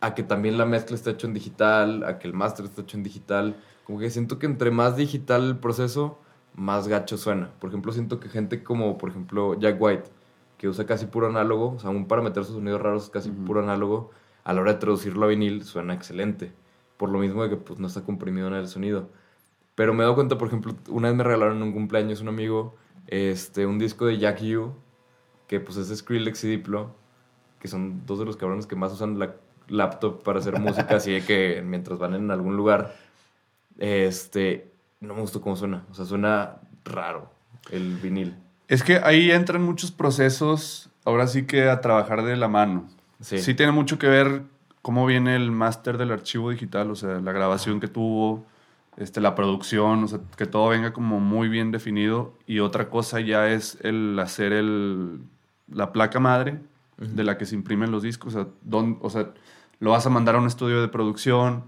a 0.00 0.14
que 0.14 0.22
también 0.22 0.58
la 0.58 0.66
mezcla 0.66 0.96
está 0.96 1.10
hecho 1.10 1.26
en 1.26 1.32
digital, 1.32 2.04
a 2.04 2.18
que 2.18 2.28
el 2.28 2.34
máster 2.34 2.66
está 2.66 2.82
hecho 2.82 2.96
en 2.96 3.02
digital. 3.02 3.56
Como 3.84 3.98
que 3.98 4.10
siento 4.10 4.38
que 4.38 4.46
entre 4.46 4.70
más 4.70 4.96
digital 4.96 5.44
el 5.44 5.56
proceso, 5.56 6.18
más 6.54 6.88
gacho 6.88 7.16
suena. 7.16 7.50
Por 7.58 7.70
ejemplo, 7.70 7.92
siento 7.92 8.20
que 8.20 8.28
gente 8.28 8.62
como, 8.62 8.98
por 8.98 9.10
ejemplo, 9.10 9.58
Jack 9.58 9.80
White, 9.80 10.10
que 10.58 10.68
usa 10.68 10.86
casi 10.86 11.06
puro 11.06 11.28
análogo, 11.28 11.74
o 11.76 11.78
sea, 11.78 11.90
aún 11.90 12.06
para 12.06 12.22
meter 12.22 12.44
sus 12.44 12.56
sonidos 12.56 12.80
raros 12.80 13.04
es 13.04 13.10
casi 13.10 13.30
puro 13.30 13.62
análogo, 13.62 14.10
a 14.44 14.52
la 14.52 14.60
hora 14.60 14.74
de 14.74 14.78
traducirlo 14.78 15.24
a 15.24 15.28
vinil 15.28 15.64
suena 15.64 15.94
excelente. 15.94 16.52
Por 16.96 17.10
lo 17.10 17.18
mismo 17.18 17.42
de 17.42 17.50
que 17.50 17.56
pues, 17.56 17.78
no 17.80 17.86
está 17.86 18.02
comprimido 18.02 18.46
en 18.48 18.54
el 18.54 18.68
sonido. 18.68 19.08
Pero 19.74 19.92
me 19.92 20.00
he 20.00 20.02
dado 20.02 20.14
cuenta, 20.14 20.38
por 20.38 20.48
ejemplo, 20.48 20.74
una 20.88 21.08
vez 21.08 21.16
me 21.16 21.24
regalaron 21.24 21.56
en 21.56 21.64
un 21.64 21.72
cumpleaños 21.72 22.20
un 22.20 22.28
amigo 22.28 22.76
este, 23.06 23.66
un 23.66 23.78
disco 23.78 24.06
de 24.06 24.18
Jack 24.18 24.40
U, 24.56 24.74
que 25.46 25.60
pues 25.60 25.76
es 25.76 25.96
Skrillex 25.96 26.44
y 26.44 26.48
Diplo, 26.48 26.94
que 27.60 27.68
son 27.68 28.06
dos 28.06 28.18
de 28.18 28.24
los 28.24 28.36
cabrones 28.36 28.66
que 28.66 28.76
más 28.76 28.92
usan 28.92 29.18
la 29.18 29.34
laptop 29.68 30.22
para 30.22 30.38
hacer 30.38 30.58
música, 30.58 30.96
así 30.96 31.20
que 31.22 31.62
mientras 31.64 31.98
van 31.98 32.14
en 32.14 32.30
algún 32.30 32.56
lugar, 32.56 32.94
este, 33.78 34.70
no 35.00 35.14
me 35.14 35.20
gustó 35.20 35.40
cómo 35.40 35.56
suena. 35.56 35.84
O 35.90 35.94
sea, 35.94 36.04
suena 36.04 36.56
raro 36.84 37.30
el 37.70 37.96
vinil. 37.96 38.36
Es 38.68 38.82
que 38.82 38.98
ahí 39.02 39.30
entran 39.30 39.62
muchos 39.62 39.90
procesos, 39.90 40.90
ahora 41.04 41.26
sí 41.26 41.46
que 41.46 41.68
a 41.68 41.80
trabajar 41.80 42.24
de 42.24 42.36
la 42.36 42.48
mano. 42.48 42.88
Sí. 43.24 43.38
Sí, 43.38 43.54
tiene 43.54 43.72
mucho 43.72 43.98
que 43.98 44.06
ver 44.06 44.42
cómo 44.82 45.06
viene 45.06 45.34
el 45.34 45.50
máster 45.50 45.96
del 45.98 46.12
archivo 46.12 46.50
digital, 46.50 46.90
o 46.90 46.94
sea, 46.94 47.20
la 47.20 47.32
grabación 47.32 47.80
que 47.80 47.88
tuvo, 47.88 48.44
este, 48.98 49.20
la 49.20 49.34
producción, 49.34 50.04
o 50.04 50.08
sea, 50.08 50.18
que 50.36 50.46
todo 50.46 50.68
venga 50.68 50.92
como 50.92 51.20
muy 51.20 51.48
bien 51.48 51.70
definido. 51.70 52.34
Y 52.46 52.58
otra 52.60 52.90
cosa 52.90 53.20
ya 53.20 53.48
es 53.48 53.78
el 53.80 54.18
hacer 54.18 54.52
el, 54.52 55.20
la 55.72 55.92
placa 55.92 56.20
madre, 56.20 56.60
de 56.98 57.24
la 57.24 57.38
que 57.38 57.46
se 57.46 57.54
imprimen 57.54 57.90
los 57.90 58.02
discos. 58.02 58.34
O 58.34 58.42
sea, 58.44 58.52
don- 58.62 58.98
o 59.00 59.08
sea, 59.10 59.30
lo 59.80 59.90
vas 59.92 60.06
a 60.06 60.10
mandar 60.10 60.34
a 60.36 60.38
un 60.38 60.46
estudio 60.46 60.80
de 60.82 60.88
producción. 60.88 61.64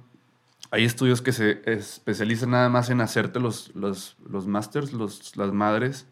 Hay 0.70 0.84
estudios 0.84 1.22
que 1.22 1.32
se 1.32 1.62
especializan 1.64 2.50
nada 2.50 2.68
más 2.68 2.90
en 2.90 3.00
hacerte 3.00 3.40
los, 3.40 3.74
los, 3.74 4.16
los 4.28 4.46
masters, 4.46 4.92
los, 4.92 5.36
las 5.36 5.52
madres. 5.52 6.06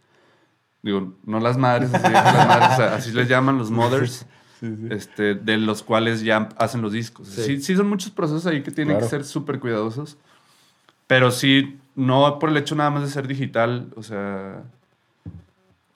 Digo, 0.83 1.15
no 1.25 1.39
las 1.41 1.57
madres, 1.59 1.93
así, 1.95 2.13
las 2.13 2.47
madres, 2.49 2.69
o 2.73 2.77
sea, 2.77 2.95
así 2.97 3.13
les 3.13 3.29
llaman 3.29 3.57
los 3.59 3.71
mothers, 3.71 4.27
este, 4.91 5.35
de 5.35 5.57
los 5.59 5.83
cuales 5.83 6.23
ya 6.23 6.49
hacen 6.59 6.83
los 6.83 6.93
discos. 6.93 7.29
Sí. 7.29 7.43
Sí, 7.43 7.61
sí 7.63 7.77
son 7.77 7.89
muchos 7.89 8.11
procesos 8.11 8.47
ahí 8.47 8.63
que 8.63 8.71
tienen 8.71 8.95
Claro. 8.97 9.07
que 9.07 9.11
ser 9.11 9.25
súper 9.25 9.61
cuidadosos. 9.61 10.17
Pero 11.07 11.31
sí, 11.31 11.79
no 11.95 12.39
por 12.39 12.49
el 12.51 12.57
hecho 12.57 12.75
nada 12.75 12.91
más 12.91 13.03
de 13.03 13.09
ser 13.09 13.27
digital, 13.29 13.89
o 13.97 14.03
sea, 14.03 14.63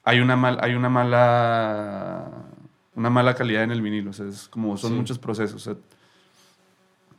hay 0.05 0.21
una, 0.21 0.37
mal, 0.37 0.59
hay 0.63 0.75
una 0.75 0.89
mala 0.89 2.31
una 2.95 3.11
mala 3.11 3.35
calidad 3.35 3.63
en 3.63 3.71
el 3.71 3.81
vinilo, 3.81 4.11
o 4.11 4.13
sea, 4.13 4.27
es 4.27 4.49
como 4.49 4.77
son 4.77 4.91
Sí. 4.91 4.97
muchos 4.97 5.19
procesos, 5.21 5.55
o 5.69 5.73
sea, 5.75 5.81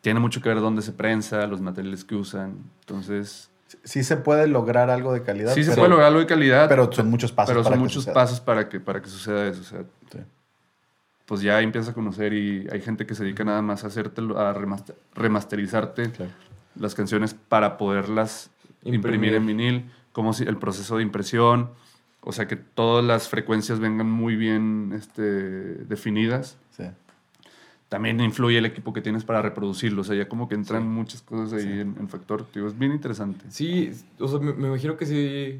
tiene 0.01 0.19
mucho 0.19 0.41
que 0.41 0.49
ver 0.49 0.59
dónde 0.59 0.81
se 0.81 0.91
prensa, 0.91 1.47
los 1.47 1.61
materiales 1.61 2.03
que 2.03 2.15
usan, 2.15 2.57
entonces 2.81 3.49
Sí 3.83 4.03
se 4.03 4.17
puede 4.17 4.47
lograr 4.47 4.89
algo 4.89 5.13
de 5.13 5.23
calidad. 5.23 5.53
sí 5.53 5.63
se 5.63 5.69
pero- 5.71 5.81
puede 5.81 5.89
lograr 5.91 6.07
algo 6.07 6.19
de 6.19 6.25
calidad, 6.25 6.67
Pero 6.67 6.91
son 6.91 7.09
muchos 7.09 7.31
pasos 7.31 7.51
pero 7.53 7.63
para 7.63 7.75
son 7.75 7.79
que 7.79 7.83
muchos 7.83 8.03
suceda. 8.03 8.13
pasos 8.13 8.39
para 8.41 8.67
que 8.67 8.79
para 8.79 9.01
que 9.01 9.09
suceda 9.09 9.47
eso, 9.47 9.61
o 9.61 9.63
sea, 9.63 9.83
Sí. 10.11 10.19
Pues 11.29 11.41
ya 11.41 11.61
empiezas 11.61 11.91
a 11.91 11.93
conocer 11.93 12.33
y 12.33 12.67
hay 12.71 12.81
gente 12.81 13.05
que 13.05 13.13
se 13.13 13.23
dedica 13.23 13.43
nada 13.43 13.61
más 13.61 13.83
a 13.83 13.87
hacértelo, 13.87 14.39
a 14.39 14.51
remaster- 14.55 14.95
remasterizarte 15.13 16.09
Claro. 16.09 16.31
las 16.75 16.95
canciones 16.95 17.35
para 17.35 17.77
poderlas 17.77 18.49
imprimir, 18.83 18.95
Imprimir. 18.95 19.33
en 19.35 19.45
vinil, 19.45 19.85
como 20.11 20.33
si 20.33 20.43
el 20.45 20.57
proceso 20.57 20.97
de 20.97 21.03
impresión, 21.03 21.69
o 22.21 22.31
sea 22.31 22.47
que 22.47 22.55
todas 22.55 23.05
las 23.05 23.29
frecuencias 23.29 23.79
vengan 23.79 24.09
muy 24.09 24.35
bien 24.35 24.91
este, 24.95 25.21
definidas. 25.21 26.57
Sí. 26.71 26.85
También 27.89 28.19
influye 28.21 28.57
el 28.57 28.65
equipo 28.65 28.91
que 28.91 29.01
tienes 29.01 29.23
para 29.23 29.43
reproducirlo, 29.43 30.01
o 30.01 30.03
sea, 30.03 30.15
ya 30.15 30.27
como 30.27 30.49
que 30.49 30.55
entran 30.55 30.87
muchas 30.87 31.21
cosas 31.21 31.53
ahí 31.53 31.79
en, 31.79 31.95
en 31.99 32.09
factor, 32.09 32.47
es 32.55 32.77
bien 32.79 32.91
interesante. 32.91 33.45
Sí, 33.49 33.91
o 34.19 34.27
sea, 34.27 34.39
me, 34.39 34.53
me 34.53 34.67
imagino 34.67 34.97
que 34.97 35.05
sí. 35.05 35.59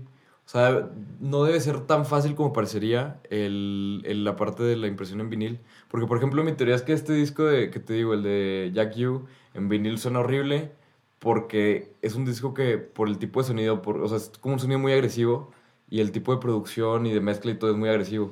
O 0.49 0.51
sea, 0.51 0.89
no 1.19 1.43
debe 1.43 1.59
ser 1.61 1.81
tan 1.85 2.07
fácil 2.07 2.33
como 2.35 2.53
parecería 2.53 3.21
el, 3.29 4.01
el- 4.05 4.23
la 4.23 4.35
parte 4.35 4.63
de 4.63 4.75
la 4.77 4.87
impresión 4.87 5.21
en 5.21 5.29
vinil. 5.29 5.59
Porque, 5.89 6.07
por 6.07 6.17
ejemplo, 6.17 6.43
mi 6.43 6.53
teoría 6.53 6.73
es 6.75 6.81
que 6.81 6.93
este 6.93 7.13
disco 7.13 7.43
de, 7.45 7.69
que 7.69 7.79
te 7.79 7.93
digo, 7.93 8.13
el 8.15 8.23
de 8.23 8.71
Jack 8.73 8.95
U, 8.97 9.27
en 9.53 9.69
vinil 9.69 9.99
suena 9.99 10.19
horrible 10.21 10.71
porque 11.19 11.93
es 12.01 12.15
un 12.15 12.25
disco 12.25 12.53
que, 12.53 12.77
por 12.79 13.07
el 13.09 13.19
tipo 13.19 13.41
de 13.41 13.47
sonido, 13.47 13.81
por, 13.83 13.97
o 14.01 14.07
sea, 14.07 14.17
es 14.17 14.31
como 14.39 14.53
un 14.55 14.59
sonido 14.59 14.79
muy 14.79 14.93
agresivo 14.93 15.51
y 15.89 15.99
el 16.01 16.11
tipo 16.11 16.33
de 16.33 16.39
producción 16.41 17.05
y 17.05 17.13
de 17.13 17.19
mezcla 17.21 17.51
y 17.51 17.55
todo 17.59 17.71
es 17.71 17.77
muy 17.77 17.89
agresivo. 17.89 18.31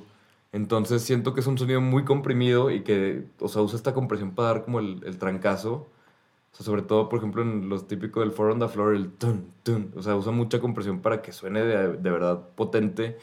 Entonces 0.52 1.04
siento 1.04 1.34
que 1.34 1.42
es 1.42 1.48
un 1.48 1.58
sonido 1.58 1.82
muy 1.82 2.04
comprimido 2.06 2.72
y 2.72 2.82
que, 2.84 3.26
o 3.40 3.48
sea, 3.48 3.62
usa 3.62 3.76
esta 3.78 3.94
compresión 3.94 4.34
para 4.34 4.50
dar 4.50 4.64
como 4.64 4.80
el, 4.80 5.04
el 5.06 5.18
trancazo. 5.20 5.88
O 6.60 6.64
sobre 6.64 6.82
todo, 6.82 7.08
por 7.10 7.20
ejemplo, 7.20 7.42
en 7.42 7.70
los 7.70 7.88
típicos 7.88 8.24
del 8.24 8.32
Four 8.32 8.52
on 8.52 8.60
the 8.60 8.68
Floor, 8.68 8.96
el 8.96 9.12
tun, 9.12 9.52
tun. 9.64 9.94
O 9.96 10.02
sea, 10.02 10.16
usa 10.16 10.32
mucha 10.32 10.60
compresión 10.60 11.02
para 11.02 11.22
que 11.22 11.32
suene 11.32 11.64
de, 11.64 11.98
de 11.98 12.12
verdad 12.12 12.50
potente. 12.56 13.18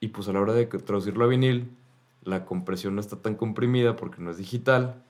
Y 0.00 0.08
pues 0.08 0.28
a 0.28 0.32
la 0.32 0.40
hora 0.40 0.52
de 0.52 0.66
traducirlo 0.66 1.24
a 1.24 1.28
vinil, 1.28 1.70
la 2.24 2.44
compresión 2.44 2.94
no 2.94 3.00
está 3.00 3.16
tan 3.16 3.34
comprimida 3.34 3.96
porque 3.96 4.22
no 4.22 4.30
es 4.30 4.36
digital. 4.36 5.02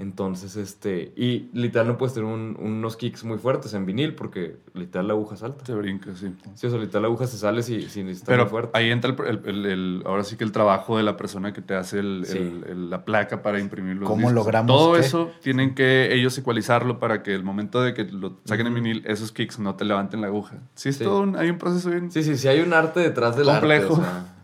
Entonces, 0.00 0.54
este. 0.54 1.12
Y 1.16 1.50
literal 1.52 1.88
no 1.88 1.98
puedes 1.98 2.14
tener 2.14 2.28
un- 2.32 2.56
unos 2.60 2.96
kicks 2.96 3.24
muy 3.24 3.36
fuertes 3.36 3.74
en 3.74 3.84
vinil 3.84 4.14
porque 4.14 4.56
literal 4.74 5.08
la 5.08 5.14
aguja 5.14 5.36
salta. 5.36 5.64
Te 5.64 5.74
brinca, 5.74 6.14
sí. 6.14 6.32
Sí, 6.54 6.68
o 6.68 6.70
sea, 6.70 6.78
literal 6.78 7.02
la 7.02 7.08
aguja 7.08 7.26
se 7.26 7.36
sale 7.36 7.64
si, 7.64 7.82
si 7.90 8.02
está 8.02 8.26
Pero 8.26 8.44
muy 8.44 8.50
fuerte. 8.50 8.70
ahí 8.78 8.90
entra 8.92 9.10
el, 9.10 9.20
el- 9.26 9.42
el- 9.44 9.66
el- 9.66 10.02
ahora 10.06 10.22
sí 10.22 10.36
que 10.36 10.44
el 10.44 10.52
trabajo 10.52 10.96
de 10.96 11.02
la 11.02 11.16
persona 11.16 11.52
que 11.52 11.62
te 11.62 11.74
hace 11.74 11.98
el- 11.98 12.22
Sí. 12.26 12.38
el- 12.38 12.64
el- 12.68 12.90
la 12.90 13.04
placa 13.04 13.42
para 13.42 13.58
imprimir 13.58 13.96
los 13.96 14.08
¿Cómo 14.08 14.20
discos. 14.28 14.34
logramos 14.34 14.68
Todo 14.68 14.92
que- 14.94 15.00
eso 15.00 15.32
tienen 15.42 15.74
que 15.74 16.14
ellos 16.14 16.38
ecualizarlo 16.38 17.00
para 17.00 17.24
que 17.24 17.34
el 17.34 17.42
momento 17.42 17.82
de 17.82 17.92
que 17.92 18.04
lo 18.04 18.38
saquen 18.44 18.68
en 18.68 18.74
vinil, 18.74 19.02
esos 19.04 19.32
kicks 19.32 19.58
no 19.58 19.74
te 19.74 19.84
levanten 19.84 20.20
la 20.20 20.28
aguja. 20.28 20.58
Sí, 20.76 20.90
es 20.90 20.96
Sí. 20.98 21.02
todo 21.04 21.22
un- 21.22 21.34
hay 21.36 21.50
un 21.50 21.58
proceso 21.58 21.90
bien... 21.90 22.12
Sí, 22.12 22.22
sí, 22.22 22.36
sí, 22.36 22.46
hay 22.46 22.60
un 22.60 22.72
arte 22.72 23.00
detrás 23.00 23.36
del 23.36 23.46
Complejo. 23.46 23.94
arte. 23.96 24.06
o 24.06 24.10
sea, 24.10 24.34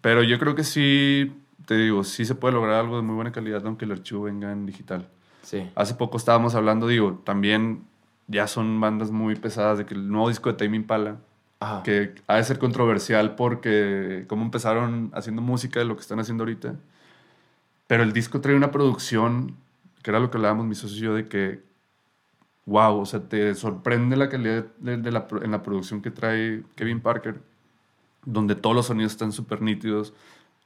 Pero 0.00 0.22
yo 0.22 0.38
creo 0.38 0.54
que 0.54 0.64
sí, 0.64 1.32
te 1.66 1.76
digo, 1.76 2.04
sí 2.04 2.24
se 2.24 2.34
puede 2.34 2.54
lograr 2.54 2.74
algo 2.80 2.96
de 2.96 3.02
muy 3.02 3.14
buena 3.14 3.32
calidad 3.32 3.64
aunque 3.66 3.84
el 3.84 3.92
archivo 3.92 4.22
venga 4.24 4.52
en 4.52 4.66
digital. 4.66 5.08
sí. 5.42 5.70
Hace 5.74 5.94
poco 5.94 6.16
estábamos 6.16 6.54
hablando, 6.54 6.86
digo, 6.88 7.20
también 7.24 7.84
ya 8.26 8.46
son 8.46 8.80
bandas 8.80 9.10
muy 9.10 9.34
pesadas 9.36 9.78
de 9.78 9.86
que 9.86 9.94
el 9.94 10.08
nuevo 10.08 10.28
disco 10.28 10.50
de 10.50 10.56
Tame 10.56 10.76
Impala, 10.76 11.16
Ajá. 11.60 11.82
que 11.82 12.14
ha 12.26 12.36
de 12.36 12.44
ser 12.44 12.58
controversial 12.58 13.34
porque 13.36 14.24
cómo 14.28 14.42
empezaron 14.42 15.10
haciendo 15.14 15.42
música 15.42 15.78
de 15.80 15.84
lo 15.86 15.94
que 15.96 16.02
están 16.02 16.20
haciendo 16.20 16.42
ahorita. 16.44 16.74
Pero 17.86 18.02
el 18.02 18.12
disco 18.12 18.40
trae 18.40 18.56
una 18.56 18.70
producción, 18.70 19.56
que 20.02 20.10
era 20.10 20.20
lo 20.20 20.30
que 20.30 20.38
hablábamos 20.38 20.66
mi 20.66 20.74
socio 20.74 20.96
y 20.96 21.00
yo, 21.00 21.14
de 21.14 21.28
que, 21.28 21.60
wow, 22.66 22.98
o 22.98 23.04
sea, 23.06 23.20
te 23.20 23.54
sorprende 23.54 24.16
la 24.16 24.28
calidad 24.30 24.64
de, 24.78 24.96
de 24.96 25.12
la, 25.12 25.26
en 25.42 25.50
la 25.50 25.62
producción 25.62 26.00
que 26.00 26.10
trae 26.10 26.62
Kevin 26.76 27.00
Parker, 27.00 27.40
donde 28.24 28.54
todos 28.54 28.74
los 28.74 28.86
sonidos 28.86 29.12
están 29.12 29.32
súper 29.32 29.60
nítidos. 29.60 30.14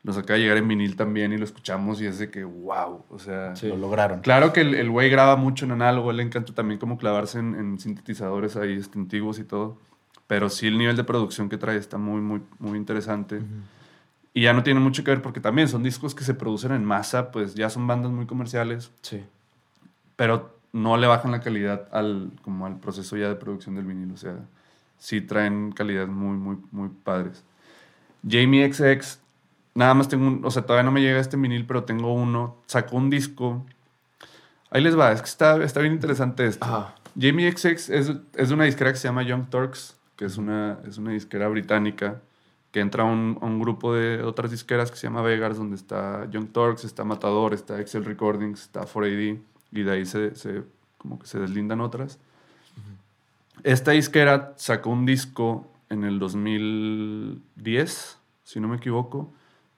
Nos 0.09 0.17
acaba 0.17 0.37
de 0.39 0.45
llegar 0.45 0.57
en 0.57 0.67
vinil 0.67 0.97
también 0.97 1.35
y 1.35 1.37
lo 1.37 1.45
escuchamos 1.45 2.01
y 2.01 2.07
es 2.07 2.19
de 2.19 2.31
que, 2.31 2.43
wow, 2.43 3.05
o 3.11 3.19
sea... 3.19 3.55
Sí. 3.55 3.69
Lo 3.69 3.77
lograron. 3.77 4.21
Claro 4.23 4.55
que 4.55 4.63
el 4.63 4.89
güey 4.89 5.11
graba 5.11 5.37
mucho 5.37 5.67
en 5.67 5.73
análogo, 5.73 6.11
le 6.13 6.23
encanta 6.23 6.55
también 6.55 6.81
como 6.81 6.97
clavarse 6.97 7.39
en, 7.39 7.55
en 7.55 7.79
sintetizadores 7.79 8.57
ahí 8.57 8.73
este, 8.73 8.99
antiguos 8.99 9.39
y 9.39 9.45
todo. 9.45 9.77
Pero 10.27 10.49
sí 10.49 10.67
el 10.67 10.79
nivel 10.79 10.97
de 10.97 11.05
producción 11.05 11.51
que 11.51 11.59
trae 11.59 11.77
está 11.77 11.99
muy, 11.99 12.23
muy, 12.23 12.41
muy 12.59 12.79
interesante. 12.79 13.43
Y 14.33 14.45
ya 14.45 14.55
no 14.55 14.63
tiene 14.63 14.81
mucho 14.81 15.05
que 15.05 15.11
ver 15.11 15.21
porque 15.21 15.41
también 15.41 15.69
son 15.69 15.83
discos 15.83 16.15
que 16.15 16.25
se 16.25 16.33
producen 16.33 16.73
en 16.73 16.87
masa, 16.87 17.31
pues 17.31 17.55
ya 17.55 17.69
son 17.69 17.87
bandas 17.87 18.11
muy 18.11 18.25
comerciales, 18.25 18.91
Sí. 19.03 19.23
pero 20.17 20.57
no 20.73 20.97
le 20.97 21.07
bajan 21.07 21.33
la 21.33 21.41
calidad 21.43 21.87
al, 21.93 22.31
como 22.41 22.65
al 22.65 22.79
proceso 22.81 23.15
ya 23.19 23.29
de 23.29 23.35
producción 23.35 23.75
del 23.75 23.85
vinilo. 23.85 24.15
O 24.15 24.19
sea, 24.19 24.37
sí 24.97 25.21
traen 25.21 25.73
calidad 25.73 26.07
muy, 26.07 26.39
muy, 26.39 26.57
muy 26.71 26.89
padres. 26.89 27.45
Jamie 28.27 28.73
XX, 28.73 29.19
nada 29.79 29.95
más 29.95 30.09
tengo 30.09 30.27
un, 30.27 30.45
o 30.45 30.51
sea, 30.51 30.63
todavía 30.67 30.83
no 30.83 30.91
me 30.93 31.01
llega 31.01 31.21
este 31.21 31.37
vinil, 31.37 31.65
pero 31.67 31.85
tengo 31.85 32.13
uno. 32.13 32.57
Sacó 32.67 32.97
un 32.97 33.11
disco. 33.11 33.65
Ahí 34.71 34.83
les 34.83 34.99
va, 34.99 35.13
es 35.13 35.23
que 35.23 35.29
está, 35.29 35.63
está 35.63 35.81
bien 35.81 35.93
interesante 35.95 36.47
esto. 36.47 36.65
Ajá. 36.65 36.95
Jamie 37.19 37.51
XX 37.51 37.65
es, 37.91 38.13
es 38.37 38.49
de 38.49 38.55
una 38.55 38.65
disquera 38.65 38.93
que 38.93 38.99
se 38.99 39.09
llama 39.09 39.23
Young 39.23 39.49
Turks, 39.49 39.97
que 40.17 40.27
es 40.27 40.37
una, 40.37 40.79
es 40.87 40.99
una 40.99 41.13
disquera 41.13 41.49
británica, 41.49 42.21
que 42.71 42.81
entra 42.81 43.05
a 43.05 43.07
un, 43.07 43.39
a 43.41 43.47
un 43.47 43.61
grupo 43.61 43.95
de 43.95 44.23
otras 44.23 44.51
disqueras 44.51 44.91
que 44.91 44.97
se 44.99 45.07
llama 45.07 45.23
Vegas, 45.23 45.57
donde 45.57 45.77
está 45.77 46.29
Young 46.31 46.49
Turks, 46.53 46.85
está 46.85 47.05
Matador, 47.05 47.55
está 47.55 47.81
Excel 47.81 48.05
Recordings, 48.05 48.61
está 48.63 48.83
4AD, 48.85 49.39
y 49.73 49.83
de 49.83 49.91
ahí 49.91 50.05
se, 50.07 50.35
se- 50.35 50.65
como 50.99 51.19
que 51.19 51.27
se 51.27 51.39
deslindan 51.39 51.81
otras. 51.81 52.19
Esta 53.63 53.93
disquera 53.93 54.53
sacó 54.57 54.91
un 54.91 55.07
disco 55.07 55.67
en 55.89 56.05
el 56.05 56.19
2010, 56.19 58.19
si 58.45 58.61
no 58.61 58.69
me 58.69 58.77
equivoco, 58.77 59.33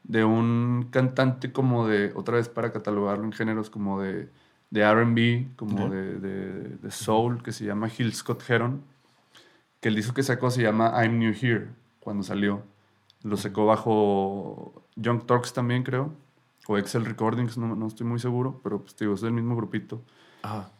de 0.05 0.25
un 0.25 0.89
cantante 0.91 1.53
como 1.53 1.87
de, 1.87 2.13
otra 2.15 2.37
vez 2.37 2.49
para 2.49 2.73
catalogarlo 2.73 3.25
en 3.25 3.33
géneros 3.33 3.71
como 3.71 4.01
de, 4.01 4.29
de 4.71 4.93
RB, 4.93 5.57
como 5.57 5.89
de, 5.89 6.19
de, 6.19 6.77
de 6.77 6.91
soul, 6.91 7.43
que 7.43 7.53
se 7.53 7.65
llama 7.65 7.89
Hill 7.97 8.15
Scott 8.15 8.43
Heron, 8.49 8.83
que 9.81 9.89
el 9.89 9.95
disco 9.95 10.15
que 10.15 10.23
sacó 10.23 10.51
se 10.51 10.63
llama 10.63 10.93
I'm 11.03 11.19
New 11.19 11.35
Here, 11.41 11.69
cuando 12.01 12.23
salió. 12.23 12.63
Lo 13.23 13.37
sacó 13.37 13.67
bajo 13.67 14.85
Young 14.97 15.25
Turks 15.27 15.53
también, 15.53 15.83
creo, 15.83 16.13
o 16.67 16.79
Excel 16.79 17.05
Recordings, 17.05 17.59
no, 17.59 17.75
no 17.77 17.87
estoy 17.87 18.07
muy 18.07 18.19
seguro, 18.19 18.61
pero 18.63 18.81
pues 18.81 18.97
digo, 18.97 19.15
es 19.15 19.21
del 19.21 19.33
mismo 19.33 19.57
grupito. 19.57 20.03
Ajá. 20.43 20.71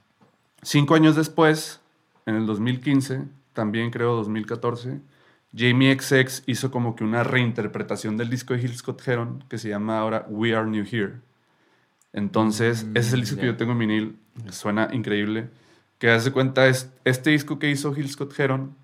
Cinco 0.63 0.95
años 0.95 1.17
después, 1.17 1.81
en 2.27 2.35
el 2.35 2.47
2015, 2.47 3.25
también 3.53 3.91
creo 3.91 4.17
2014, 4.17 5.01
Jamie 5.57 5.99
XX 5.99 6.43
hizo 6.47 6.71
como 6.71 6.95
que 6.95 7.05
una 7.05 7.25
reinterpretación 7.25 8.17
del 8.17 8.31
disco 8.31 8.55
de 8.55 8.61
Hill 8.63 8.77
Scott 8.77 9.07
Heron 9.07 9.45
que 9.49 9.59
se 9.59 9.69
llama 9.69 9.99
ahora 9.99 10.27
We 10.29 10.55
Are 10.55 10.69
New 10.69 10.85
Here. 10.91 11.15
Entonces, 12.13 12.85
Mm, 12.85 12.97
ese 12.97 13.09
es 13.09 13.13
el 13.15 13.21
disco 13.23 13.41
que 13.41 13.47
yo 13.47 13.57
tengo 13.57 13.73
en 13.73 13.79
vinil, 13.79 14.17
suena 14.51 14.89
increíble. 14.93 15.49
Que 15.99 16.11
hace 16.11 16.33
cuenta, 16.33 16.67
es, 16.67 16.91
este 17.05 17.31
disco 17.31 17.59
que 17.59 17.71
hizo 17.71 17.95
Hill 17.97 18.09
Scott 18.11 18.39
Heron, 18.39 18.75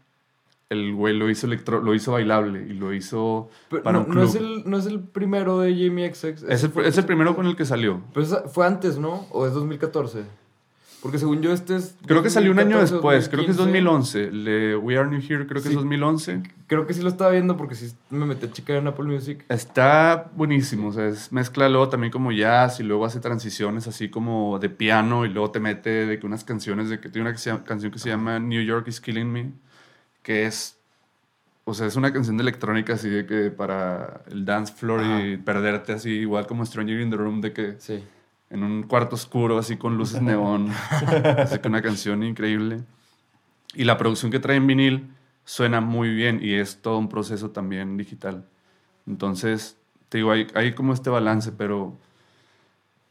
el 0.69 0.93
güey 0.95 1.17
lo 1.17 1.31
hizo, 1.31 1.47
electro, 1.47 1.81
lo 1.81 1.95
hizo 1.95 2.13
bailable 2.13 2.67
y 2.69 2.73
lo 2.75 2.93
hizo 2.93 3.49
Pero 3.71 3.83
para 3.85 3.99
no, 3.99 4.05
un 4.05 4.09
no 4.09 4.21
club. 4.23 4.25
es 4.29 4.35
el, 4.35 4.63
no 4.69 4.77
es 4.77 4.87
el 4.87 5.01
primero 5.01 5.61
de 5.61 5.73
Jamie 5.73 6.13
XX. 6.13 6.43
es, 6.49 6.65
el, 6.65 6.73
es 6.85 6.99
el 6.99 7.05
primero 7.05 7.35
con 7.37 7.47
el 7.47 7.57
que 7.57 7.65
salió. 7.65 8.03
Pero 8.13 8.27
fue 8.49 8.67
antes, 8.67 8.99
¿no? 8.99 9.27
¿O 9.31 9.47
es 9.47 9.53
2014? 9.55 10.25
Porque 11.07 11.19
según 11.19 11.41
yo 11.41 11.53
este 11.53 11.77
es... 11.77 11.95
Creo 12.05 12.23
que 12.23 12.31
salió 12.31 12.51
un 12.51 12.59
año 12.59 12.79
2014, 12.81 12.95
después, 12.95 13.29
creo 13.29 13.45
que 13.45 13.51
es 13.53 13.57
2015. 13.57 14.19
2011. 14.19 14.25
El 14.39 14.45
de 14.45 14.77
We 14.77 14.99
Are 14.99 15.09
New 15.09 15.21
Here 15.21 15.47
creo 15.47 15.63
que 15.63 15.69
Sí. 15.69 15.69
es 15.69 15.75
2011. 15.77 16.43
Creo 16.67 16.87
que 16.87 16.95
sí 16.95 17.03
lo 17.03 17.09
estaba 17.09 17.31
viendo 17.31 17.57
porque 17.57 17.75
sí 17.77 17.93
me 18.11 18.27
metí 18.27 18.47
a 18.47 18.51
checar 18.51 18.77
en 18.77 18.89
Apple 18.89 19.05
Music. 19.05 19.45
Está 19.49 20.31
buenísimo, 20.35 20.89
o 20.89 20.93
sea, 20.93 21.07
es, 21.07 21.31
mezcla 21.31 21.69
luego 21.69 21.89
también 21.89 22.11
como 22.13 22.33
jazz 22.33 22.81
y 22.81 22.83
luego 22.83 23.05
hace 23.07 23.21
transiciones 23.21 23.87
así 23.87 24.09
como 24.09 24.59
de 24.59 24.69
piano 24.69 25.25
y 25.25 25.29
luego 25.29 25.51
te 25.53 25.61
mete 25.61 25.91
de 26.07 26.19
que 26.19 26.27
unas 26.27 26.43
canciones, 26.43 26.89
de 26.89 26.99
que 26.99 27.09
tiene 27.09 27.29
una 27.29 27.37
que 27.37 27.43
llama- 27.43 27.63
canción 27.65 27.93
que 27.93 27.99
se 28.01 28.09
llama 28.09 28.39
New 28.41 28.63
York 28.63 28.89
is 28.89 29.01
Killing 29.01 29.31
Me, 29.33 29.53
que 30.23 30.47
es 30.47 30.73
o 31.69 31.75
sea, 31.75 31.87
es 31.89 31.97
una 31.97 32.13
canción 32.13 32.37
de 32.37 32.43
electrónica 32.43 32.93
así 32.95 33.09
de 33.09 33.27
que 33.27 33.51
para 33.51 34.23
el 34.31 34.45
dance 34.45 34.73
floor 34.73 35.03
y 35.25 35.37
perderte 35.37 35.93
así, 35.95 36.11
igual 36.11 36.47
como 36.47 36.65
Stranger 36.65 37.01
in 37.01 37.11
the 37.11 37.17
Room, 37.17 37.41
de 37.41 37.53
que 37.53 37.75
Sí. 37.79 38.05
En 38.51 38.63
un 38.63 38.83
cuarto 38.85 39.17
oscuro, 39.17 39.59
así 39.59 39.77
con 39.77 39.97
luces 39.97 40.23
neón. 40.23 40.71
así 41.39 41.59
que 41.59 41.69
una 41.69 41.83
canción 41.83 42.23
increíble. 42.23 42.83
Y 43.75 43.85
la 43.85 43.99
producción 43.99 44.31
que 44.31 44.39
trae 44.39 44.57
en 44.57 44.67
vinil 44.67 45.11
suena 45.45 45.81
muy 45.81 46.13
bien 46.15 46.41
y 46.43 46.55
es 46.55 46.81
todo 46.83 46.99
un 46.99 47.09
proceso 47.09 47.51
también 47.51 47.97
digital. 47.97 48.45
Entonces, 49.07 49.77
te 50.09 50.19
digo, 50.19 50.33
hay, 50.33 50.47
hay 50.55 50.75
como 50.75 50.93
este 50.93 51.11
balance, 51.11 51.53
pero... 51.53 51.97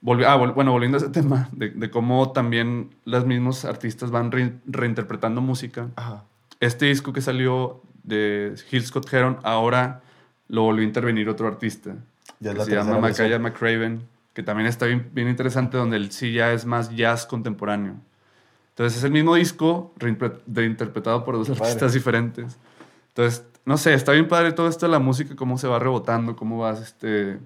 volvi- 0.01 0.25
ah, 0.27 0.37
vol- 0.37 0.53
bueno, 0.53 0.71
volviendo 0.71 0.97
a 0.97 1.01
ese 1.01 1.09
tema, 1.09 1.49
de, 1.51 1.69
de 1.69 1.89
cómo 1.89 2.31
también 2.31 2.89
los 3.05 3.25
mismos 3.25 3.63
artistas 3.65 4.11
van 4.11 4.31
re- 4.31 4.55
reinterpretando 4.65 5.41
música. 5.41 5.89
Ajá. 5.95 6.23
Este 6.59 6.85
disco 6.87 7.13
que 7.13 7.21
salió 7.21 7.81
de 8.03 8.55
Hill 8.71 8.85
Scott 8.85 9.11
Heron, 9.13 9.37
ahora 9.43 10.01
lo 10.47 10.63
volvió 10.63 10.81
a 10.83 10.87
intervenir 10.87 11.29
otro 11.29 11.47
artista. 11.47 11.95
Ya 12.39 12.51
es 12.51 12.55
que 12.55 12.59
la 12.59 12.65
se 12.65 12.71
llama 12.71 12.99
versión. 12.99 13.27
Makaya 13.27 13.39
McCraven, 13.39 14.01
que 14.35 14.43
también 14.43 14.67
está 14.67 14.85
bien, 14.85 15.09
bien 15.13 15.27
interesante, 15.29 15.77
donde 15.77 15.97
él 15.97 16.11
sí 16.11 16.31
ya 16.33 16.53
es 16.53 16.65
más 16.65 16.95
jazz 16.95 17.25
contemporáneo. 17.25 17.95
Entonces 18.69 18.97
es 18.99 19.03
el 19.05 19.11
mismo 19.11 19.33
disco 19.35 19.93
reinterpretado 19.97 21.23
por 21.23 21.35
dos 21.35 21.47
Padre. 21.49 21.63
artistas 21.63 21.93
diferentes. 21.93 22.57
Entonces, 23.07 23.45
no 23.63 23.77
sé, 23.77 23.93
está 23.93 24.11
bien 24.11 24.27
padre 24.27 24.51
todo 24.51 24.67
esto 24.67 24.85
de 24.85 24.91
la 24.91 24.99
música, 24.99 25.35
cómo 25.37 25.57
se 25.57 25.67
va 25.67 25.79
rebotando, 25.79 26.35
cómo 26.35 26.59
vas, 26.59 26.81
este, 26.81 27.39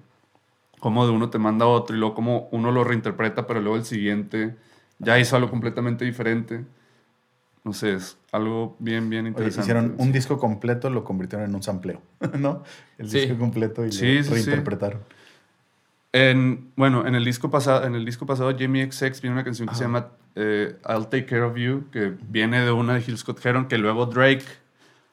cómo 0.80 1.06
de 1.06 1.12
uno 1.12 1.30
te 1.30 1.38
manda 1.38 1.64
a 1.64 1.68
otro 1.68 1.94
y 1.94 2.00
luego 2.00 2.16
cómo 2.16 2.48
uno 2.50 2.72
lo 2.72 2.82
reinterpreta, 2.82 3.46
pero 3.46 3.60
luego 3.60 3.76
el 3.76 3.84
siguiente 3.84 4.56
ya 4.98 5.16
hizo 5.18 5.36
algo 5.36 5.48
completamente 5.48 6.04
diferente. 6.04 6.64
No 7.62 7.72
sé, 7.72 7.94
es 7.94 8.18
algo 8.32 8.74
bien, 8.80 9.08
bien 9.08 9.20
Oye, 9.26 9.28
interesante. 9.28 9.60
hicieron 9.60 9.94
un 9.98 10.10
disco 10.10 10.38
completo, 10.38 10.90
lo 10.90 11.04
convirtieron 11.04 11.48
en 11.48 11.54
un 11.54 11.62
sampleo, 11.62 12.02
¿no? 12.38 12.64
El 12.98 13.08
Sí. 13.08 13.20
disco 13.20 13.38
completo 13.38 13.86
y 13.86 13.92
Sí, 13.92 14.16
lo 14.18 14.24
sí, 14.24 14.42
sí. 14.42 14.50
En, 16.12 16.72
bueno, 16.76 17.06
en 17.06 17.14
el 17.14 17.24
disco 17.24 17.50
pasado, 17.50 17.84
en 17.86 17.94
el 17.94 18.04
disco 18.04 18.26
pasado 18.26 18.52
Jamie 18.58 18.90
XX 18.90 19.20
viene 19.20 19.34
una 19.34 19.44
canción 19.44 19.68
que 19.68 19.74
se 19.76 19.82
llama 19.84 20.08
eh, 20.34 20.76
I'll 20.88 21.04
Take 21.04 21.26
Care 21.26 21.42
of 21.42 21.56
You, 21.56 21.84
que 21.92 22.16
viene 22.28 22.60
de 22.64 22.72
una 22.72 22.94
de 22.94 23.04
Hill 23.06 23.16
Scott 23.16 23.44
Heron, 23.44 23.68
que 23.68 23.78
luego 23.78 24.06
Drake 24.06 24.44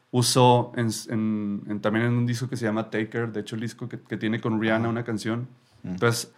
usó 0.10 0.72
en, 0.76 0.90
en- 1.10 1.62
en- 1.70 1.82
también 1.82 2.06
en 2.08 2.14
un 2.14 2.26
disco 2.26 2.50
que 2.50 2.58
se 2.58 2.66
llama 2.66 2.90
Taker, 2.90 3.32
de 3.32 3.42
hecho 3.42 3.56
el 3.56 3.62
disco 3.62 3.88
que, 3.88 4.00
que 4.00 4.18
tiene 4.18 4.42
con 4.42 4.60
Rihanna 4.60 4.90
una 4.90 5.04
canción. 5.04 5.48
Mm. 5.84 5.90
Entonces, 5.90 6.32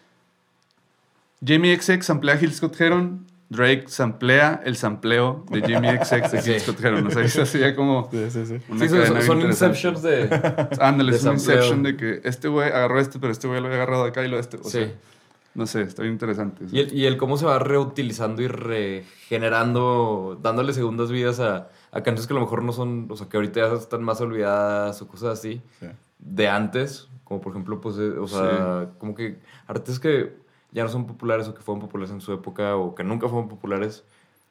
Jamie 1.46 1.80
XX 1.80 2.06
samplea 2.06 2.36
a 2.36 2.42
Hill 2.42 2.54
Scott 2.54 2.80
Heron, 2.82 3.26
Drake 3.50 3.86
samplea 3.88 4.62
el 4.64 4.76
sampleo 4.76 5.44
de 5.50 5.62
Jamie 5.62 5.98
XX 6.06 6.32
de 6.32 6.42
Sí. 6.42 6.52
Hill 6.52 6.60
Scott 6.60 6.84
Heron. 6.84 7.08
O 7.08 7.12
sea, 7.12 7.24
es 7.24 7.38
así 7.38 7.58
ya 7.60 7.76
como 7.76 8.08
Sí, 8.12 8.30
sí, 8.30 8.46
sí. 8.46 8.58
una 8.70 8.80
Sí, 8.80 8.90
son, 8.90 9.22
son, 9.24 9.42
inceptions 9.42 10.02
de... 10.04 10.30
Ándale, 10.80 11.16
es 11.16 11.24
un 11.24 11.34
inception 11.34 11.82
de 11.84 11.98
que 11.98 12.22
este 12.24 12.48
güey 12.48 12.68
agarró 12.68 13.00
este, 13.00 13.18
pero 13.20 13.32
este 13.32 13.48
güey 13.48 13.60
lo 13.60 13.66
había 13.68 13.78
agarrado 13.78 14.04
de 14.04 14.10
acá 14.10 14.24
y 14.24 14.28
lo 14.28 14.36
de 14.36 14.42
este. 14.42 14.58
O 14.58 14.64
Sí. 14.64 14.70
sea, 14.70 14.92
no 15.56 15.66
sé, 15.66 15.82
está 15.82 16.04
bien 16.04 16.14
interesante. 16.14 16.64
Y 16.72 16.80
el, 16.80 16.94
y 16.94 17.06
el 17.08 17.18
cómo 17.18 17.36
se 17.38 17.46
va 17.48 17.58
reutilizando 17.58 18.42
y 18.44 18.48
regenerando, 18.48 20.38
dándole 20.42 20.74
segundas 20.74 21.12
vidas 21.12 21.40
a, 21.40 21.70
a 21.92 22.04
canciones 22.04 22.28
que 22.28 22.34
a 22.34 22.36
lo 22.36 22.42
mejor 22.42 22.64
no 22.64 22.72
son, 22.72 23.08
o 23.10 23.16
sea, 23.16 23.28
que 23.30 23.38
ahorita 23.38 23.60
ya 23.62 23.74
están 23.76 24.04
más 24.04 24.22
olvidadas 24.22 25.02
o 25.02 25.08
cosas 25.08 25.40
así, 25.40 25.62
Sí. 25.80 25.88
de 26.20 26.48
antes, 26.50 27.08
como 27.24 27.42
por 27.42 27.52
ejemplo, 27.54 27.82
pues, 27.82 27.98
eh, 27.98 28.10
o 28.20 28.28
sea, 28.28 28.90
como 29.00 29.16
que 29.16 29.40
artistas 29.68 30.00
que 30.00 30.34
ya 30.72 30.84
no 30.84 30.90
son 30.90 31.08
populares 31.08 31.48
o 31.48 31.54
que 31.54 31.62
fueron 31.62 31.82
populares 31.82 32.12
en 32.12 32.22
su 32.22 32.34
época 32.34 32.76
o 32.76 32.96
que 32.96 33.04
nunca 33.04 33.28
fueron 33.28 33.50
populares, 33.50 34.04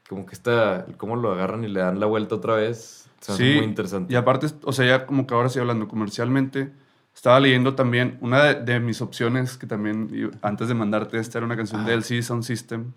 como 0.08 0.26
que 0.26 0.34
está, 0.34 0.86
cómo 0.96 1.16
lo 1.16 1.32
agarran 1.32 1.64
y 1.64 1.68
le 1.68 1.80
dan 1.80 2.00
la 2.00 2.06
vuelta 2.06 2.34
otra 2.36 2.54
vez, 2.54 3.08
Sí, 3.20 3.54
muy 3.56 3.64
interesante. 3.64 4.12
Y 4.12 4.16
aparte, 4.16 4.46
o 4.62 4.72
sea, 4.72 4.86
ya 4.86 5.06
como 5.06 5.26
que 5.26 5.34
ahora 5.34 5.48
sí 5.48 5.58
hablando 5.58 5.88
comercialmente, 5.88 6.70
estaba 7.14 7.40
leyendo 7.40 7.74
también, 7.74 8.16
una 8.20 8.44
de, 8.44 8.54
de 8.62 8.80
mis 8.80 9.02
opciones 9.02 9.58
que 9.58 9.66
también, 9.66 10.30
antes 10.42 10.68
de 10.68 10.74
mandarte 10.74 11.18
esta, 11.18 11.38
era 11.38 11.46
una 11.46 11.56
canción 11.56 11.84
de 11.84 11.92
Ajá. 11.92 11.98
LC 11.98 12.22
Sound 12.22 12.44
System, 12.44 12.92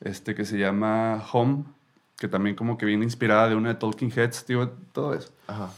este, 0.00 0.34
que 0.34 0.44
se 0.44 0.58
llama 0.58 1.22
Home, 1.32 1.64
que 2.18 2.28
también 2.28 2.56
como 2.56 2.76
que 2.76 2.86
viene 2.86 3.04
inspirada 3.04 3.48
de 3.48 3.54
una 3.54 3.68
de 3.68 3.74
Talking 3.76 4.10
Heads, 4.14 4.44
tío, 4.44 4.70
todo 4.92 5.14
eso. 5.14 5.30
Ajá. 5.46 5.70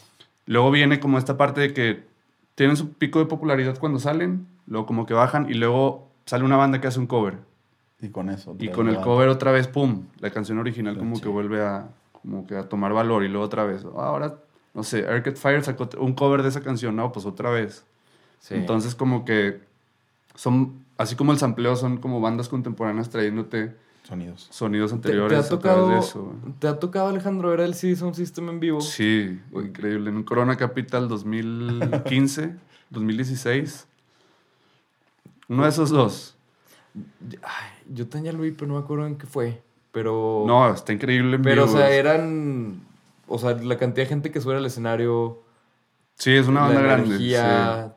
Luego 0.46 0.70
viene 0.70 0.98
como 0.98 1.18
esta 1.18 1.36
parte 1.36 1.60
de 1.60 1.74
que 1.74 2.04
tienen 2.54 2.76
su 2.76 2.94
pico 2.94 3.18
de 3.18 3.26
popularidad 3.26 3.78
cuando 3.78 3.98
salen, 3.98 4.46
luego 4.66 4.86
como 4.86 5.04
que 5.04 5.12
bajan 5.12 5.50
y 5.50 5.54
luego 5.54 6.07
sale 6.28 6.44
una 6.44 6.56
banda 6.58 6.78
que 6.80 6.86
hace 6.88 6.98
un 7.00 7.06
cover. 7.06 7.38
Y 8.00 8.10
con 8.10 8.28
eso. 8.28 8.54
Y 8.58 8.68
con 8.68 8.88
el 8.88 9.00
cover 9.00 9.28
otra 9.28 9.50
vez, 9.50 9.66
pum, 9.66 10.04
la 10.20 10.30
canción 10.30 10.58
original 10.58 10.96
como 10.98 11.16
Sí. 11.16 11.22
que 11.22 11.28
vuelve 11.28 11.62
a, 11.64 11.88
como 12.12 12.46
que 12.46 12.54
a 12.56 12.68
tomar 12.68 12.92
valor 12.92 13.24
y 13.24 13.28
luego 13.28 13.44
otra 13.46 13.64
vez. 13.64 13.84
Ahora, 13.96 14.36
no 14.74 14.82
sé, 14.84 15.06
Arcade 15.08 15.36
Fire 15.36 15.64
sacó 15.64 15.88
un 15.98 16.12
cover 16.12 16.42
de 16.42 16.50
esa 16.50 16.60
canción, 16.60 16.94
no, 16.94 17.10
pues 17.10 17.24
otra 17.26 17.50
vez. 17.50 17.84
Sí. 18.40 18.54
Entonces 18.54 18.94
como 18.94 19.24
que 19.24 19.60
son, 20.36 20.84
así 20.96 21.16
como 21.16 21.32
el 21.32 21.38
sampleo, 21.38 21.74
son 21.74 21.96
como 21.96 22.20
bandas 22.20 22.48
contemporáneas 22.48 23.08
trayéndote 23.10 23.74
Sonidos. 24.04 24.46
sonidos 24.50 24.90
¿Te, 24.90 24.94
anteriores 24.96 25.48
te 25.48 25.54
ha 25.54 25.56
a 25.56 25.58
través 25.60 25.74
tocado, 25.80 25.88
de 25.88 25.98
eso. 25.98 26.32
¿Te 26.60 26.68
ha 26.68 26.78
tocado, 26.78 27.08
Alejandro, 27.08 27.48
ver 27.50 27.60
el 27.60 27.74
CD 27.74 27.96
Sound 27.96 28.14
System 28.14 28.48
en 28.48 28.60
vivo? 28.60 28.80
Sí, 28.80 29.40
increíble. 29.52 30.10
En 30.10 30.16
un 30.16 30.22
Corona 30.22 30.56
Capital 30.56 31.08
2015, 31.08 32.54
2016. 32.90 33.87
Uno 35.48 35.62
de 35.64 35.68
esos 35.68 35.90
dos. 35.90 36.36
Ay, 37.42 37.70
yo 37.92 38.06
tenía 38.08 38.32
lo 38.32 38.40
vi, 38.40 38.50
pero 38.52 38.66
no 38.68 38.74
me 38.74 38.80
acuerdo 38.80 39.06
en 39.06 39.16
qué 39.16 39.26
fue. 39.26 39.62
Pero. 39.92 40.44
No, 40.46 40.72
está 40.72 40.92
increíble 40.92 41.36
en 41.36 41.42
Pero, 41.42 41.64
o 41.64 41.66
vivo. 41.66 41.78
sea, 41.78 41.90
eran. 41.90 42.82
O 43.26 43.38
sea, 43.38 43.52
la 43.54 43.76
cantidad 43.78 44.04
de 44.06 44.08
gente 44.08 44.30
que 44.30 44.40
sube 44.40 44.56
al 44.56 44.66
escenario. 44.66 45.42
Sí, 46.16 46.32
es 46.34 46.48
una 46.48 46.62
banda 46.62 46.80
grande. 46.80 47.16
sí. 47.18 47.34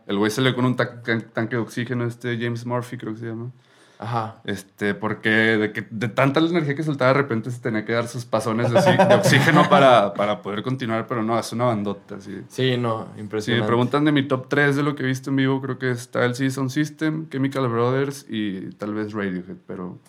El 0.07 0.17
güey 0.17 0.29
salió 0.31 0.53
con 0.55 0.65
un 0.65 0.75
ta- 0.75 1.01
tanque 1.01 1.55
de 1.55 1.61
oxígeno, 1.61 2.05
este 2.05 2.37
James 2.39 2.65
Murphy 2.65 2.97
creo 2.97 3.13
que 3.13 3.19
se 3.19 3.25
llama. 3.27 3.51
Ajá. 4.03 4.41
Este, 4.45 4.95
porque 4.95 5.29
de, 5.29 5.71
que, 5.71 5.85
de 5.91 6.07
tanta 6.07 6.39
energía 6.39 6.73
que 6.73 6.81
soltaba 6.81 7.13
de 7.13 7.19
repente 7.19 7.51
se 7.51 7.59
tenía 7.61 7.85
que 7.85 7.93
dar 7.93 8.07
sus 8.07 8.25
pasones 8.25 8.71
de, 8.71 8.81
de 8.81 9.13
oxígeno 9.15 9.69
para, 9.69 10.15
para 10.15 10.41
poder 10.41 10.63
continuar, 10.63 11.05
pero 11.05 11.21
no, 11.21 11.37
es 11.37 11.53
una 11.53 11.65
bandota, 11.65 12.19
sí. 12.19 12.41
Sí, 12.47 12.77
no, 12.77 13.05
Si 13.09 13.13
me 13.17 13.21
impresionante. 13.21 13.67
preguntan 13.67 14.03
de 14.03 14.11
mi 14.11 14.27
top 14.27 14.47
3 14.49 14.75
de 14.75 14.81
lo 14.81 14.95
que 14.95 15.03
he 15.03 15.05
visto 15.05 15.29
en 15.29 15.35
vivo, 15.35 15.61
creo 15.61 15.77
que 15.77 15.91
está 15.91 16.25
el 16.25 16.33
Season 16.33 16.71
System, 16.71 17.29
Chemical 17.29 17.67
Brothers 17.67 18.25
y 18.27 18.71
tal 18.71 18.95
vez 18.95 19.13
Radiohead, 19.13 19.57
pero... 19.67 19.99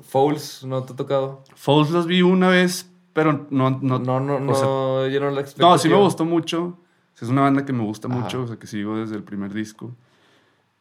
Fouls, 0.00 0.64
¿no 0.64 0.82
te 0.84 0.94
ha 0.94 0.96
tocado? 0.96 1.44
Falls 1.54 1.90
los 1.90 2.06
vi 2.06 2.22
una 2.22 2.48
vez, 2.48 2.90
pero 3.12 3.46
no... 3.50 3.68
No, 3.82 3.98
No, 3.98 4.18
no, 4.18 4.40
no. 4.40 4.54
sea, 4.54 5.08
llenaron 5.10 5.34
la 5.34 5.42
expectativa. 5.42 5.68
no, 5.72 5.78
sí 5.78 5.90
me 5.90 5.96
gustó 5.96 6.24
mucho. 6.24 6.78
Es 7.20 7.28
una 7.28 7.42
banda 7.42 7.64
que 7.66 7.72
me 7.74 7.84
gusta 7.84 8.08
Ajá. 8.08 8.18
mucho, 8.18 8.42
o 8.42 8.46
sea, 8.48 8.56
que 8.56 8.66
sigo 8.66 8.96
desde 8.96 9.14
el 9.14 9.22
primer 9.22 9.52
disco. 9.52 9.94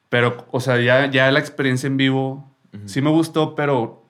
Pero, 0.09 0.45
o 0.51 0.59
sea, 0.59 0.79
ya, 0.79 1.05
ya 1.11 1.29
la 1.31 1.39
experiencia 1.39 1.85
en 1.87 1.97
vivo 1.97 2.50
sí 2.85 3.01
me 3.01 3.09
gustó, 3.09 3.55
pero 3.55 4.03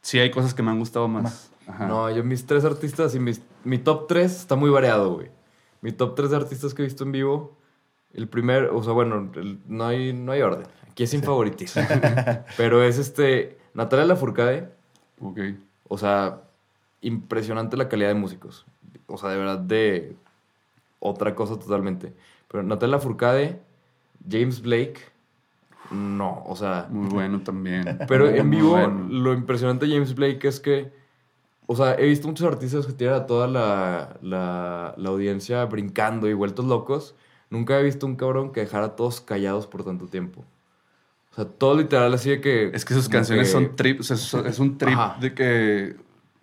sí 0.00 0.18
hay 0.18 0.30
cosas 0.30 0.54
que 0.54 0.62
me 0.62 0.70
han 0.70 0.78
gustado 0.78 1.08
más. 1.08 1.50
Ajá. 1.66 1.86
No, 1.86 2.10
yo 2.10 2.22
mis 2.22 2.46
tres 2.46 2.64
artistas 2.64 3.14
y 3.14 3.18
mis, 3.20 3.42
mi 3.64 3.78
top 3.78 4.06
tres 4.06 4.36
está 4.36 4.54
muy 4.56 4.70
variado, 4.70 5.14
güey. 5.14 5.30
Mi 5.80 5.92
top 5.92 6.14
tres 6.14 6.30
de 6.30 6.36
artistas 6.36 6.74
que 6.74 6.82
he 6.82 6.84
visto 6.84 7.04
en 7.04 7.12
vivo. 7.12 7.56
El 8.14 8.28
primer, 8.28 8.66
o 8.72 8.82
sea, 8.82 8.92
bueno, 8.92 9.30
el- 9.34 9.58
no, 9.66 9.84
hay, 9.86 10.12
no 10.12 10.32
hay 10.32 10.42
orden. 10.42 10.66
Aquí 10.90 11.02
es 11.02 11.10
sin 11.10 11.22
favoritismo. 11.22 11.82
Pero 12.56 12.82
es 12.82 12.98
este. 12.98 13.58
Natalia 13.74 14.06
Lafourcade. 14.06 14.70
Ok. 15.20 15.38
O 15.88 15.98
sea, 15.98 16.42
impresionante 17.02 17.76
la 17.76 17.88
calidad 17.88 18.08
de 18.08 18.14
músicos. 18.14 18.64
O 19.06 19.18
sea, 19.18 19.28
de 19.30 19.36
verdad, 19.36 19.58
de 19.58 20.16
otra 20.98 21.34
cosa 21.34 21.58
totalmente. 21.58 22.14
Pero 22.48 22.62
Natalia 22.62 22.96
Lafourcade, 22.96 23.60
James 24.28 24.62
Blake, 24.62 25.00
no, 25.90 26.42
o 26.46 26.56
sea. 26.56 26.86
Muy 26.90 27.08
bueno 27.08 27.40
también. 27.40 27.98
Pero 28.08 28.28
en 28.28 28.50
vivo, 28.50 28.70
bueno. 28.70 29.06
lo 29.08 29.32
impresionante 29.32 29.86
de 29.86 29.92
James 29.92 30.14
Blake 30.14 30.46
es 30.46 30.60
que, 30.60 30.92
o 31.66 31.74
sea, 31.76 31.94
he 31.94 32.06
visto 32.06 32.28
muchos 32.28 32.46
artistas 32.46 32.86
que 32.86 32.92
tienen 32.92 33.16
a 33.16 33.26
toda 33.26 33.46
la, 33.46 34.16
la, 34.22 34.94
la 34.96 35.08
audiencia 35.08 35.64
brincando 35.64 36.28
y 36.28 36.32
vueltos 36.34 36.64
locos. 36.64 37.14
Nunca 37.50 37.78
he 37.78 37.82
visto 37.82 38.06
un 38.06 38.16
cabrón 38.16 38.52
que 38.52 38.60
dejara 38.60 38.86
a 38.86 38.96
todos 38.96 39.20
callados 39.20 39.66
por 39.66 39.84
tanto 39.84 40.06
tiempo. 40.06 40.44
O 41.32 41.34
sea, 41.36 41.44
todo 41.44 41.76
literal 41.76 42.12
así 42.14 42.30
de 42.30 42.40
que... 42.40 42.70
Es 42.72 42.84
que 42.84 42.94
sus 42.94 43.08
canciones 43.08 43.48
que- 43.48 43.52
son 43.52 43.76
trip, 43.76 44.00
o 44.00 44.02
sea, 44.02 44.16
es, 44.16 44.32
es 44.34 44.58
un 44.58 44.78
trip 44.78 44.94
Ajá. 44.94 45.18
de 45.20 45.34
que 45.34 45.96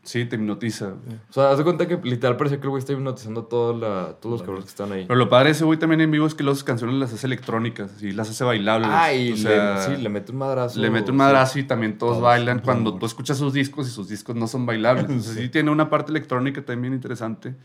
sí, 0.03 0.25
te 0.25 0.35
hipnotiza. 0.35 0.93
O 1.29 1.33
sea, 1.33 1.51
haz 1.51 1.57
de 1.57 1.63
cuenta 1.63 1.87
que 1.87 1.97
literal 2.03 2.37
parecía 2.37 2.59
que 2.59 2.63
el 2.65 2.69
güey 2.69 2.79
está 2.79 2.93
hipnotizando 2.93 3.45
toda 3.45 3.73
la- 3.73 4.13
todos 4.19 4.33
los 4.33 4.41
cabrones 4.41 4.65
que 4.65 4.69
están 4.69 4.91
ahí. 4.91 5.05
Pero 5.07 5.17
lo 5.17 5.29
padre 5.29 5.45
de 5.45 5.51
ese 5.51 5.63
güey 5.65 5.79
también 5.79 6.01
en 6.01 6.11
vivo 6.11 6.27
es 6.27 6.35
que 6.35 6.43
las 6.43 6.63
canciones 6.63 6.95
las 6.97 7.13
hace 7.13 7.25
electrónicas 7.25 8.01
y 8.03 8.11
las 8.11 8.29
hace 8.29 8.43
bailables. 8.43 8.89
Ah, 8.91 9.13
y 9.13 9.31
O 9.31 9.37
sea, 9.37 9.75
le, 9.89 9.95
sí, 9.95 10.01
le 10.01 10.09
mete 10.09 10.31
un 10.31 10.37
madrazo. 10.37 10.79
Le 10.79 10.89
mete 10.89 11.11
un 11.11 11.15
sí. 11.15 11.19
madrazo 11.19 11.59
y 11.59 11.63
también 11.63 11.97
todos, 11.97 12.13
Todos, 12.13 12.23
bailan 12.23 12.59
cuando 12.59 12.95
tú 12.97 13.05
escuchas 13.05 13.37
sus 13.37 13.53
discos 13.53 13.87
y 13.87 13.91
sus 13.91 14.07
discos 14.09 14.35
no 14.35 14.47
son 14.47 14.65
bailables. 14.65 15.05
Entonces 15.05 15.35
sí. 15.41 15.49
tiene 15.49 15.71
una 15.71 15.89
parte 15.89 16.11
electrónica 16.11 16.63
también 16.63 16.93
interesante. 16.93 17.55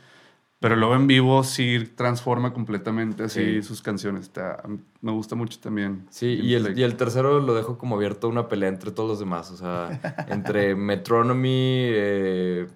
Pero 0.60 0.74
luego 0.74 0.96
en 0.96 1.06
vivo 1.06 1.44
sí 1.44 1.88
transforma 1.94 2.52
completamente 2.52 3.22
así 3.24 3.44
Sí. 3.44 3.62
sus 3.62 3.80
canciones. 3.80 4.22
Está- 4.22 4.60
me 5.00 5.12
gusta 5.12 5.36
mucho 5.36 5.60
también. 5.60 6.06
Sí, 6.10 6.26
y 6.42 6.54
el, 6.54 6.76
y 6.76 6.82
el 6.82 6.96
tercero 6.96 7.38
lo 7.38 7.54
dejo 7.54 7.78
como 7.78 7.94
abierto 7.94 8.26
a 8.26 8.30
una 8.30 8.48
pelea 8.48 8.68
entre 8.68 8.90
todos 8.90 9.08
los 9.08 9.18
demás. 9.20 9.52
O 9.52 9.56
sea, 9.56 9.88
entre 10.28 10.74
Metronomy, 10.74 11.48
eh, 11.52 12.66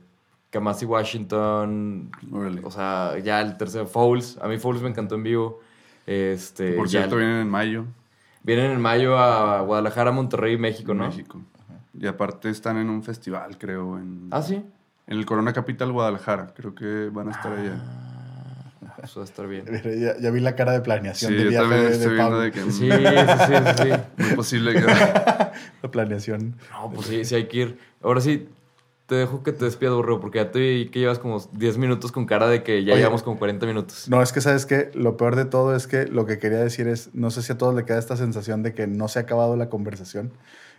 Kamasi 0.50 0.84
Washington. 0.86 2.10
Órale. 2.30 2.60
O 2.64 2.70
sea, 2.70 3.18
ya 3.18 3.40
el 3.40 3.56
tercer 3.56 3.86
Fouls. 3.86 4.38
A 4.40 4.46
mí 4.46 4.58
Fouls 4.58 4.80
me 4.80 4.88
encantó 4.88 5.16
en 5.16 5.24
vivo. 5.24 5.58
Este, 6.06 6.74
Por 6.74 6.88
cierto, 6.88 7.16
el- 7.16 7.22
vienen 7.22 7.40
en 7.42 7.48
mayo. 7.50 7.84
vienen 8.44 8.70
en 8.72 8.80
mayo 8.80 9.18
a 9.18 9.60
Guadalajara, 9.62 10.12
Monterrey 10.12 10.54
y 10.54 10.58
México, 10.58 10.94
¿no? 10.94 11.06
México. 11.08 11.40
Y 11.98 12.06
aparte 12.06 12.48
están 12.48 12.76
en 12.78 12.88
un 12.90 13.02
festival, 13.02 13.58
creo, 13.58 13.98
en, 13.98 14.28
Ah, 14.30 14.40
sí. 14.42 14.62
En 15.06 15.18
el 15.18 15.26
Corona 15.26 15.52
Capital 15.52 15.92
Guadalajara. 15.92 16.52
Creo 16.54 16.74
que 16.74 17.08
van 17.12 17.28
a 17.28 17.32
estar 17.32 17.52
allá. 17.52 17.76
Eso 19.02 19.20
va 19.20 19.24
a 19.24 19.28
estar 19.28 19.46
bien. 19.48 19.64
Ya, 20.00 20.16
ya 20.18 20.30
vi 20.30 20.40
la 20.40 20.54
cara 20.54 20.72
de 20.72 20.80
planeación 20.80 21.32
Sí, 21.32 21.36
de 21.38 21.44
yo 21.44 21.50
viaje 21.50 21.64
también 21.68 21.84
de, 21.90 21.96
estoy 21.96 22.08
de 22.10 22.14
viendo 22.14 22.30
Pablo. 22.30 22.40
de 22.40 22.50
que 22.52 22.60
Sí, 22.60 22.70
sí, 22.90 22.96
sí, 23.46 23.54
sí, 23.76 23.90
sí. 23.90 24.22
muy 24.22 24.34
posible 24.36 24.72
que... 24.74 24.80
La 25.82 25.90
planeación. 25.90 26.56
No, 26.70 26.90
pues 26.92 27.06
sí, 27.06 27.24
sí 27.24 27.34
hay 27.34 27.46
que 27.48 27.56
ir. 27.58 27.78
Ahora 28.02 28.20
sí, 28.20 28.48
te 29.06 29.16
dejo 29.16 29.42
que 29.42 29.52
te 29.52 29.64
despidas, 29.64 29.94
Borrego, 29.94 30.20
porque 30.20 30.38
ya 30.38 30.50
te 30.50 30.58
vi 30.60 30.88
que 30.88 31.00
llevas 31.00 31.18
como 31.18 31.38
10 31.52 31.78
minutos 31.78 32.12
con 32.12 32.24
cara 32.26 32.46
de 32.48 32.62
que 32.62 32.84
ya 32.84 32.92
Oye. 32.92 33.00
llevamos 33.02 33.22
como 33.22 33.38
40 33.38 33.66
minutos. 33.66 34.08
No, 34.08 34.22
es 34.22 34.32
que 34.32 34.40
sabes 34.40 34.64
que 34.66 34.90
lo 34.94 35.16
peor 35.16 35.36
de 35.36 35.44
todo 35.44 35.74
es 35.74 35.86
que 35.86 36.06
lo 36.06 36.24
que 36.26 36.38
quería 36.38 36.58
decir 36.58 36.86
es, 36.88 37.10
no 37.14 37.30
sé 37.30 37.42
si 37.42 37.52
a 37.52 37.58
todos 37.58 37.74
le 37.74 37.84
queda 37.84 37.98
esta 37.98 38.16
sensación 38.16 38.62
de 38.62 38.72
que 38.74 38.86
no 38.86 39.08
se 39.08 39.18
ha 39.18 39.22
acabado 39.22 39.56
la 39.56 39.68
conversación 39.68 40.32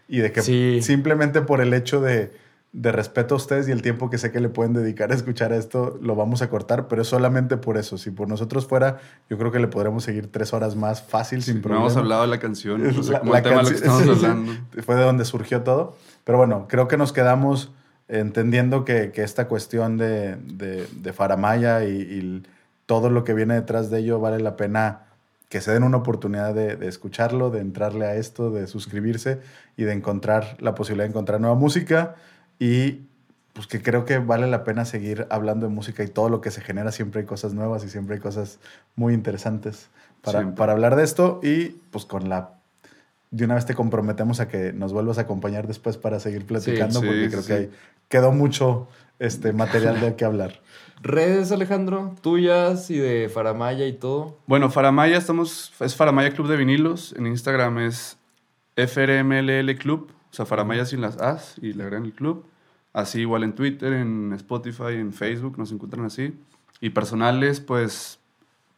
y 0.07 0.19
de 0.19 0.31
que 0.31 0.41
Sí. 0.41 0.79
simplemente 0.81 1.41
por 1.41 1.61
el 1.61 1.73
hecho 1.73 1.99
de, 2.01 2.31
de 2.73 2.91
respeto 2.91 3.35
a 3.35 3.37
ustedes 3.37 3.67
y 3.67 3.71
el 3.71 3.83
tiempo 3.83 4.09
que 4.09 4.17
sé 4.17 4.31
que 4.31 4.39
le 4.39 4.49
pueden 4.49 4.73
dedicar 4.73 5.11
a 5.11 5.15
escuchar 5.15 5.53
esto, 5.53 5.99
lo 6.01 6.15
vamos 6.15 6.41
a 6.41 6.49
cortar, 6.49 6.87
pero 6.87 7.03
es 7.03 7.07
solamente 7.07 7.55
por 7.55 7.77
eso. 7.77 7.99
Si 7.99 8.09
por 8.09 8.27
nosotros 8.27 8.65
fuera, 8.67 8.97
yo 9.29 9.37
creo 9.37 9.51
que 9.51 9.59
le 9.59 9.67
podremos 9.67 10.03
seguir 10.03 10.31
tres 10.31 10.53
horas 10.53 10.75
más 10.75 11.03
fácil, 11.03 11.43
sin 11.43 11.57
no 11.57 11.61
problema. 11.61 11.85
hemos 11.85 11.97
hablado 11.97 12.23
de 12.23 12.29
la 12.29 12.39
canción, 12.39 12.81
no 12.83 13.03
sé 13.03 13.11
La- 13.11 13.19
cómo 13.19 13.31
la 13.33 13.37
el 13.37 13.43
tema 13.43 13.61
lo 13.61 13.69
que 13.69 13.75
estamos 13.75 14.01
hablando. 14.09 14.51
Fue 14.83 14.95
de 14.95 15.03
donde 15.03 15.23
surgió 15.23 15.61
todo. 15.61 15.95
Pero 16.23 16.39
bueno, 16.39 16.65
creo 16.67 16.87
que 16.87 16.97
nos 16.97 17.13
quedamos 17.13 17.71
entendiendo 18.07 18.85
que, 18.85 19.11
que 19.11 19.23
esta 19.23 19.47
cuestión 19.47 19.97
de, 19.97 20.35
de, 20.37 20.87
de 20.95 21.13
Faramaya 21.13 21.85
y, 21.85 21.89
y 22.01 22.43
todo 22.85 23.09
lo 23.09 23.23
que 23.23 23.33
viene 23.33 23.53
detrás 23.53 23.89
de 23.89 23.99
ello 23.99 24.19
vale 24.19 24.39
la 24.39 24.55
pena 24.57 25.03
que 25.49 25.61
se 25.61 25.71
den 25.71 25.83
una 25.83 25.97
oportunidad 25.97 26.53
de, 26.55 26.75
de 26.75 26.87
escucharlo, 26.87 27.51
de 27.51 27.59
entrarle 27.61 28.05
a 28.05 28.15
esto, 28.15 28.49
de 28.51 28.65
suscribirse 28.67 29.39
y 29.77 29.83
de 29.83 29.93
encontrar 29.93 30.57
la 30.59 30.73
posibilidad 30.73 31.05
de 31.05 31.11
encontrar 31.11 31.39
nueva 31.39 31.55
música 31.55 32.15
y 32.59 33.01
pues 33.53 33.67
que 33.67 33.81
creo 33.81 34.03
que 34.05 34.17
vale 34.17 34.47
la 34.47 34.63
pena 34.63 34.83
seguir 34.85 35.27
hablando 35.29 35.67
de 35.67 35.71
música 35.73 36.03
y 36.03 36.07
todo 36.07 36.29
lo 36.29 36.41
que 36.41 36.49
se 36.51 36.61
genera, 36.61 36.91
siempre 36.91 37.21
hay 37.21 37.27
cosas 37.27 37.53
nuevas 37.53 37.83
y 37.83 37.89
siempre 37.89 38.15
hay 38.15 38.21
cosas 38.21 38.59
muy 38.95 39.13
interesantes 39.13 39.89
para, 40.23 40.55
para 40.55 40.73
hablar 40.73 40.95
de 40.95 41.03
esto 41.03 41.39
y 41.43 41.65
pues 41.91 42.05
con 42.05 42.29
la 42.29 42.55
de 43.29 43.45
una 43.45 43.55
vez 43.55 43.65
te 43.65 43.73
comprometemos 43.75 44.39
a 44.39 44.47
que 44.47 44.73
nos 44.73 44.93
vuelvas 44.93 45.17
a 45.17 45.21
acompañar 45.21 45.67
después 45.67 45.97
para 45.97 46.19
seguir 46.19 46.45
platicando 46.45 46.99
sí, 46.99 47.05
porque 47.05 47.27
creo 47.29 47.41
sí. 47.41 47.47
que 47.47 47.53
hay- 47.53 47.71
quedó 48.07 48.31
mucho 48.31 48.87
este 49.19 49.53
material 49.53 49.99
de 50.01 50.15
qué 50.15 50.25
hablar. 50.25 50.61
Redes, 51.01 51.51
Alejandro, 51.51 52.15
tuyas 52.21 52.89
y 52.91 52.97
de 52.97 53.29
Faramaya 53.29 53.85
y 53.87 53.93
todo. 53.93 54.37
Bueno, 54.45 54.69
Faramaya 54.69 55.17
estamos, 55.17 55.73
es 55.79 55.95
Faramaya 55.95 56.31
Club 56.31 56.47
de 56.47 56.57
Vinilos. 56.57 57.13
En 57.17 57.25
Instagram 57.27 57.79
es 57.79 58.17
FRMLL 58.75 59.75
Club, 59.77 60.11
o 60.33 60.35
sea, 60.35 60.47
Faramaya 60.47 60.83
sin 60.83 60.99
las 60.99 61.21
As 61.21 61.59
y 61.61 61.73
le 61.73 61.83
agregan 61.83 62.05
el 62.05 62.13
club. 62.13 62.43
Así 62.91 63.19
igual 63.19 63.43
en 63.43 63.53
Twitter, 63.53 63.93
en 63.93 64.33
Spotify, 64.33 64.95
en 64.95 65.13
Facebook, 65.13 65.59
nos 65.59 65.71
encuentran 65.71 66.05
así. 66.05 66.33
Y 66.81 66.89
personales, 66.89 67.59
pues, 67.59 68.19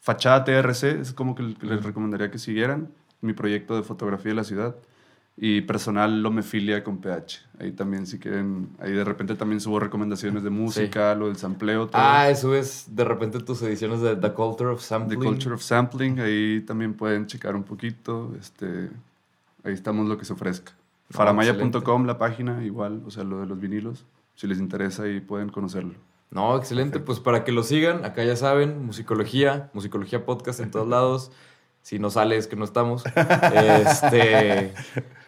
Fachada 0.01 0.43
TRC, 0.43 0.99
es 0.99 1.13
como 1.13 1.33
que 1.33 1.43
les 1.61 1.81
recomendaría 1.81 2.29
que 2.29 2.39
siguieran. 2.39 2.89
Mi 3.21 3.31
proyecto 3.31 3.77
de 3.77 3.83
fotografía 3.83 4.31
de 4.31 4.35
la 4.35 4.43
ciudad. 4.43 4.75
Y 5.37 5.61
personal 5.61 6.21
Lomefilia 6.21 6.83
con 6.83 6.97
PH. 6.97 7.39
Ahí 7.57 7.71
también, 7.71 8.05
si 8.05 8.19
quieren, 8.19 8.67
ahí 8.79 8.91
de 8.91 9.05
repente 9.05 9.35
también 9.35 9.61
subo 9.61 9.79
recomendaciones 9.79 10.43
de 10.43 10.49
música, 10.49 11.15
lo 11.15 11.27
del 11.27 11.37
sampleo, 11.37 11.87
todo. 11.87 12.01
Ah, 12.01 12.35
subes 12.35 12.87
de 12.89 13.05
repente 13.05 13.39
tus 13.39 13.61
ediciones 13.61 14.01
de 14.01 14.17
The 14.17 14.33
Culture 14.33 14.71
of 14.71 14.81
Sampling. 14.81 15.21
The 15.21 15.25
Culture 15.25 15.55
of 15.55 15.61
Sampling, 15.61 16.19
ahí 16.19 16.65
también 16.67 16.95
pueden 16.95 17.27
checar 17.27 17.55
un 17.55 17.63
poquito. 17.63 18.35
Este, 18.37 18.89
ahí 19.63 19.71
estamos 19.71 20.05
lo 20.05 20.17
que 20.17 20.25
se 20.25 20.33
ofrezca. 20.33 20.73
No, 21.09 21.17
Faramaya.com, 21.17 22.05
la 22.05 22.17
página, 22.17 22.63
igual, 22.63 23.03
o 23.05 23.11
sea, 23.11 23.23
lo 23.23 23.39
de 23.39 23.45
los 23.45 23.59
vinilos. 23.59 24.05
Si 24.35 24.47
les 24.47 24.59
interesa, 24.59 25.03
ahí 25.03 25.19
pueden 25.21 25.49
conocerlo. 25.49 25.93
No, 26.31 26.57
excelente. 26.57 26.99
Pues 26.99 27.19
para 27.19 27.43
que 27.43 27.51
lo 27.51 27.63
sigan, 27.63 28.03
acá 28.03 28.23
ya 28.23 28.35
saben, 28.35 28.85
musicología, 28.85 29.69
musicología 29.73 30.25
podcast 30.25 30.59
en 30.59 30.71
todos 30.71 30.87
lados. 30.87 31.31
Si 31.81 31.99
no 31.99 32.09
sale 32.09 32.35
es 32.35 32.47
que 32.47 32.55
no 32.55 32.65
estamos. 32.65 33.03
Este, 33.53 34.73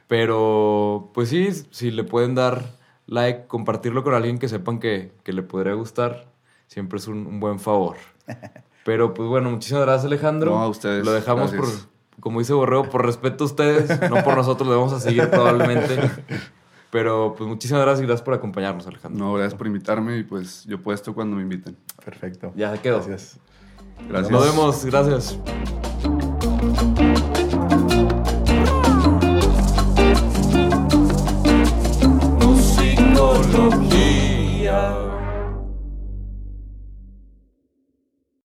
pero 0.07 1.11
pues 1.13 1.29
sí, 1.29 1.49
si 1.71 1.91
le 1.91 2.03
pueden 2.03 2.35
dar 2.35 2.63
like, 3.05 3.45
compartirlo 3.47 4.03
con 4.03 4.13
alguien 4.13 4.39
que 4.39 4.49
sepan 4.49 4.79
que, 4.79 5.11
que 5.23 5.33
le 5.33 5.43
podría 5.43 5.73
gustar, 5.73 6.27
siempre 6.67 6.97
es 6.97 7.07
un, 7.07 7.25
un 7.27 7.39
buen 7.39 7.59
favor. 7.59 7.97
Pero 8.83 9.13
pues 9.13 9.27
bueno, 9.27 9.51
muchísimas 9.51 9.83
gracias 9.83 10.05
Alejandro. 10.05 10.51
No, 10.51 10.61
a 10.63 10.69
ustedes, 10.69 11.05
Lo 11.05 11.11
dejamos 11.11 11.51
gracias. 11.51 11.81
por, 11.81 11.89
como 12.19 12.39
dice 12.39 12.53
Borrego, 12.53 12.89
por 12.89 13.05
respeto 13.05 13.43
a 13.43 13.47
ustedes, 13.47 13.89
no 14.09 14.23
por 14.23 14.35
nosotros, 14.35 14.67
lo 14.67 14.77
vamos 14.77 14.93
a 14.93 14.99
seguir 14.99 15.29
probablemente. 15.29 15.97
Pero 16.89 17.35
pues 17.37 17.47
muchísimas 17.49 17.83
gracias 17.83 18.03
y 18.03 18.07
gracias 18.07 18.23
por 18.23 18.33
acompañarnos, 18.33 18.87
Alejandro. 18.87 19.25
No, 19.25 19.33
gracias 19.33 19.55
por 19.55 19.67
invitarme 19.67 20.17
y 20.17 20.23
pues 20.23 20.63
yo 20.65 20.81
puesto 20.81 21.13
cuando 21.13 21.35
me 21.35 21.41
inviten. 21.41 21.75
Perfecto. 22.03 22.53
Ya 22.55 22.73
se 22.73 22.81
quedó. 22.81 22.97
Gracias. 22.97 23.39
Gracias. 24.07 24.31
Nos 24.31 24.45
vemos, 24.45 24.85
gracias. 24.85 25.37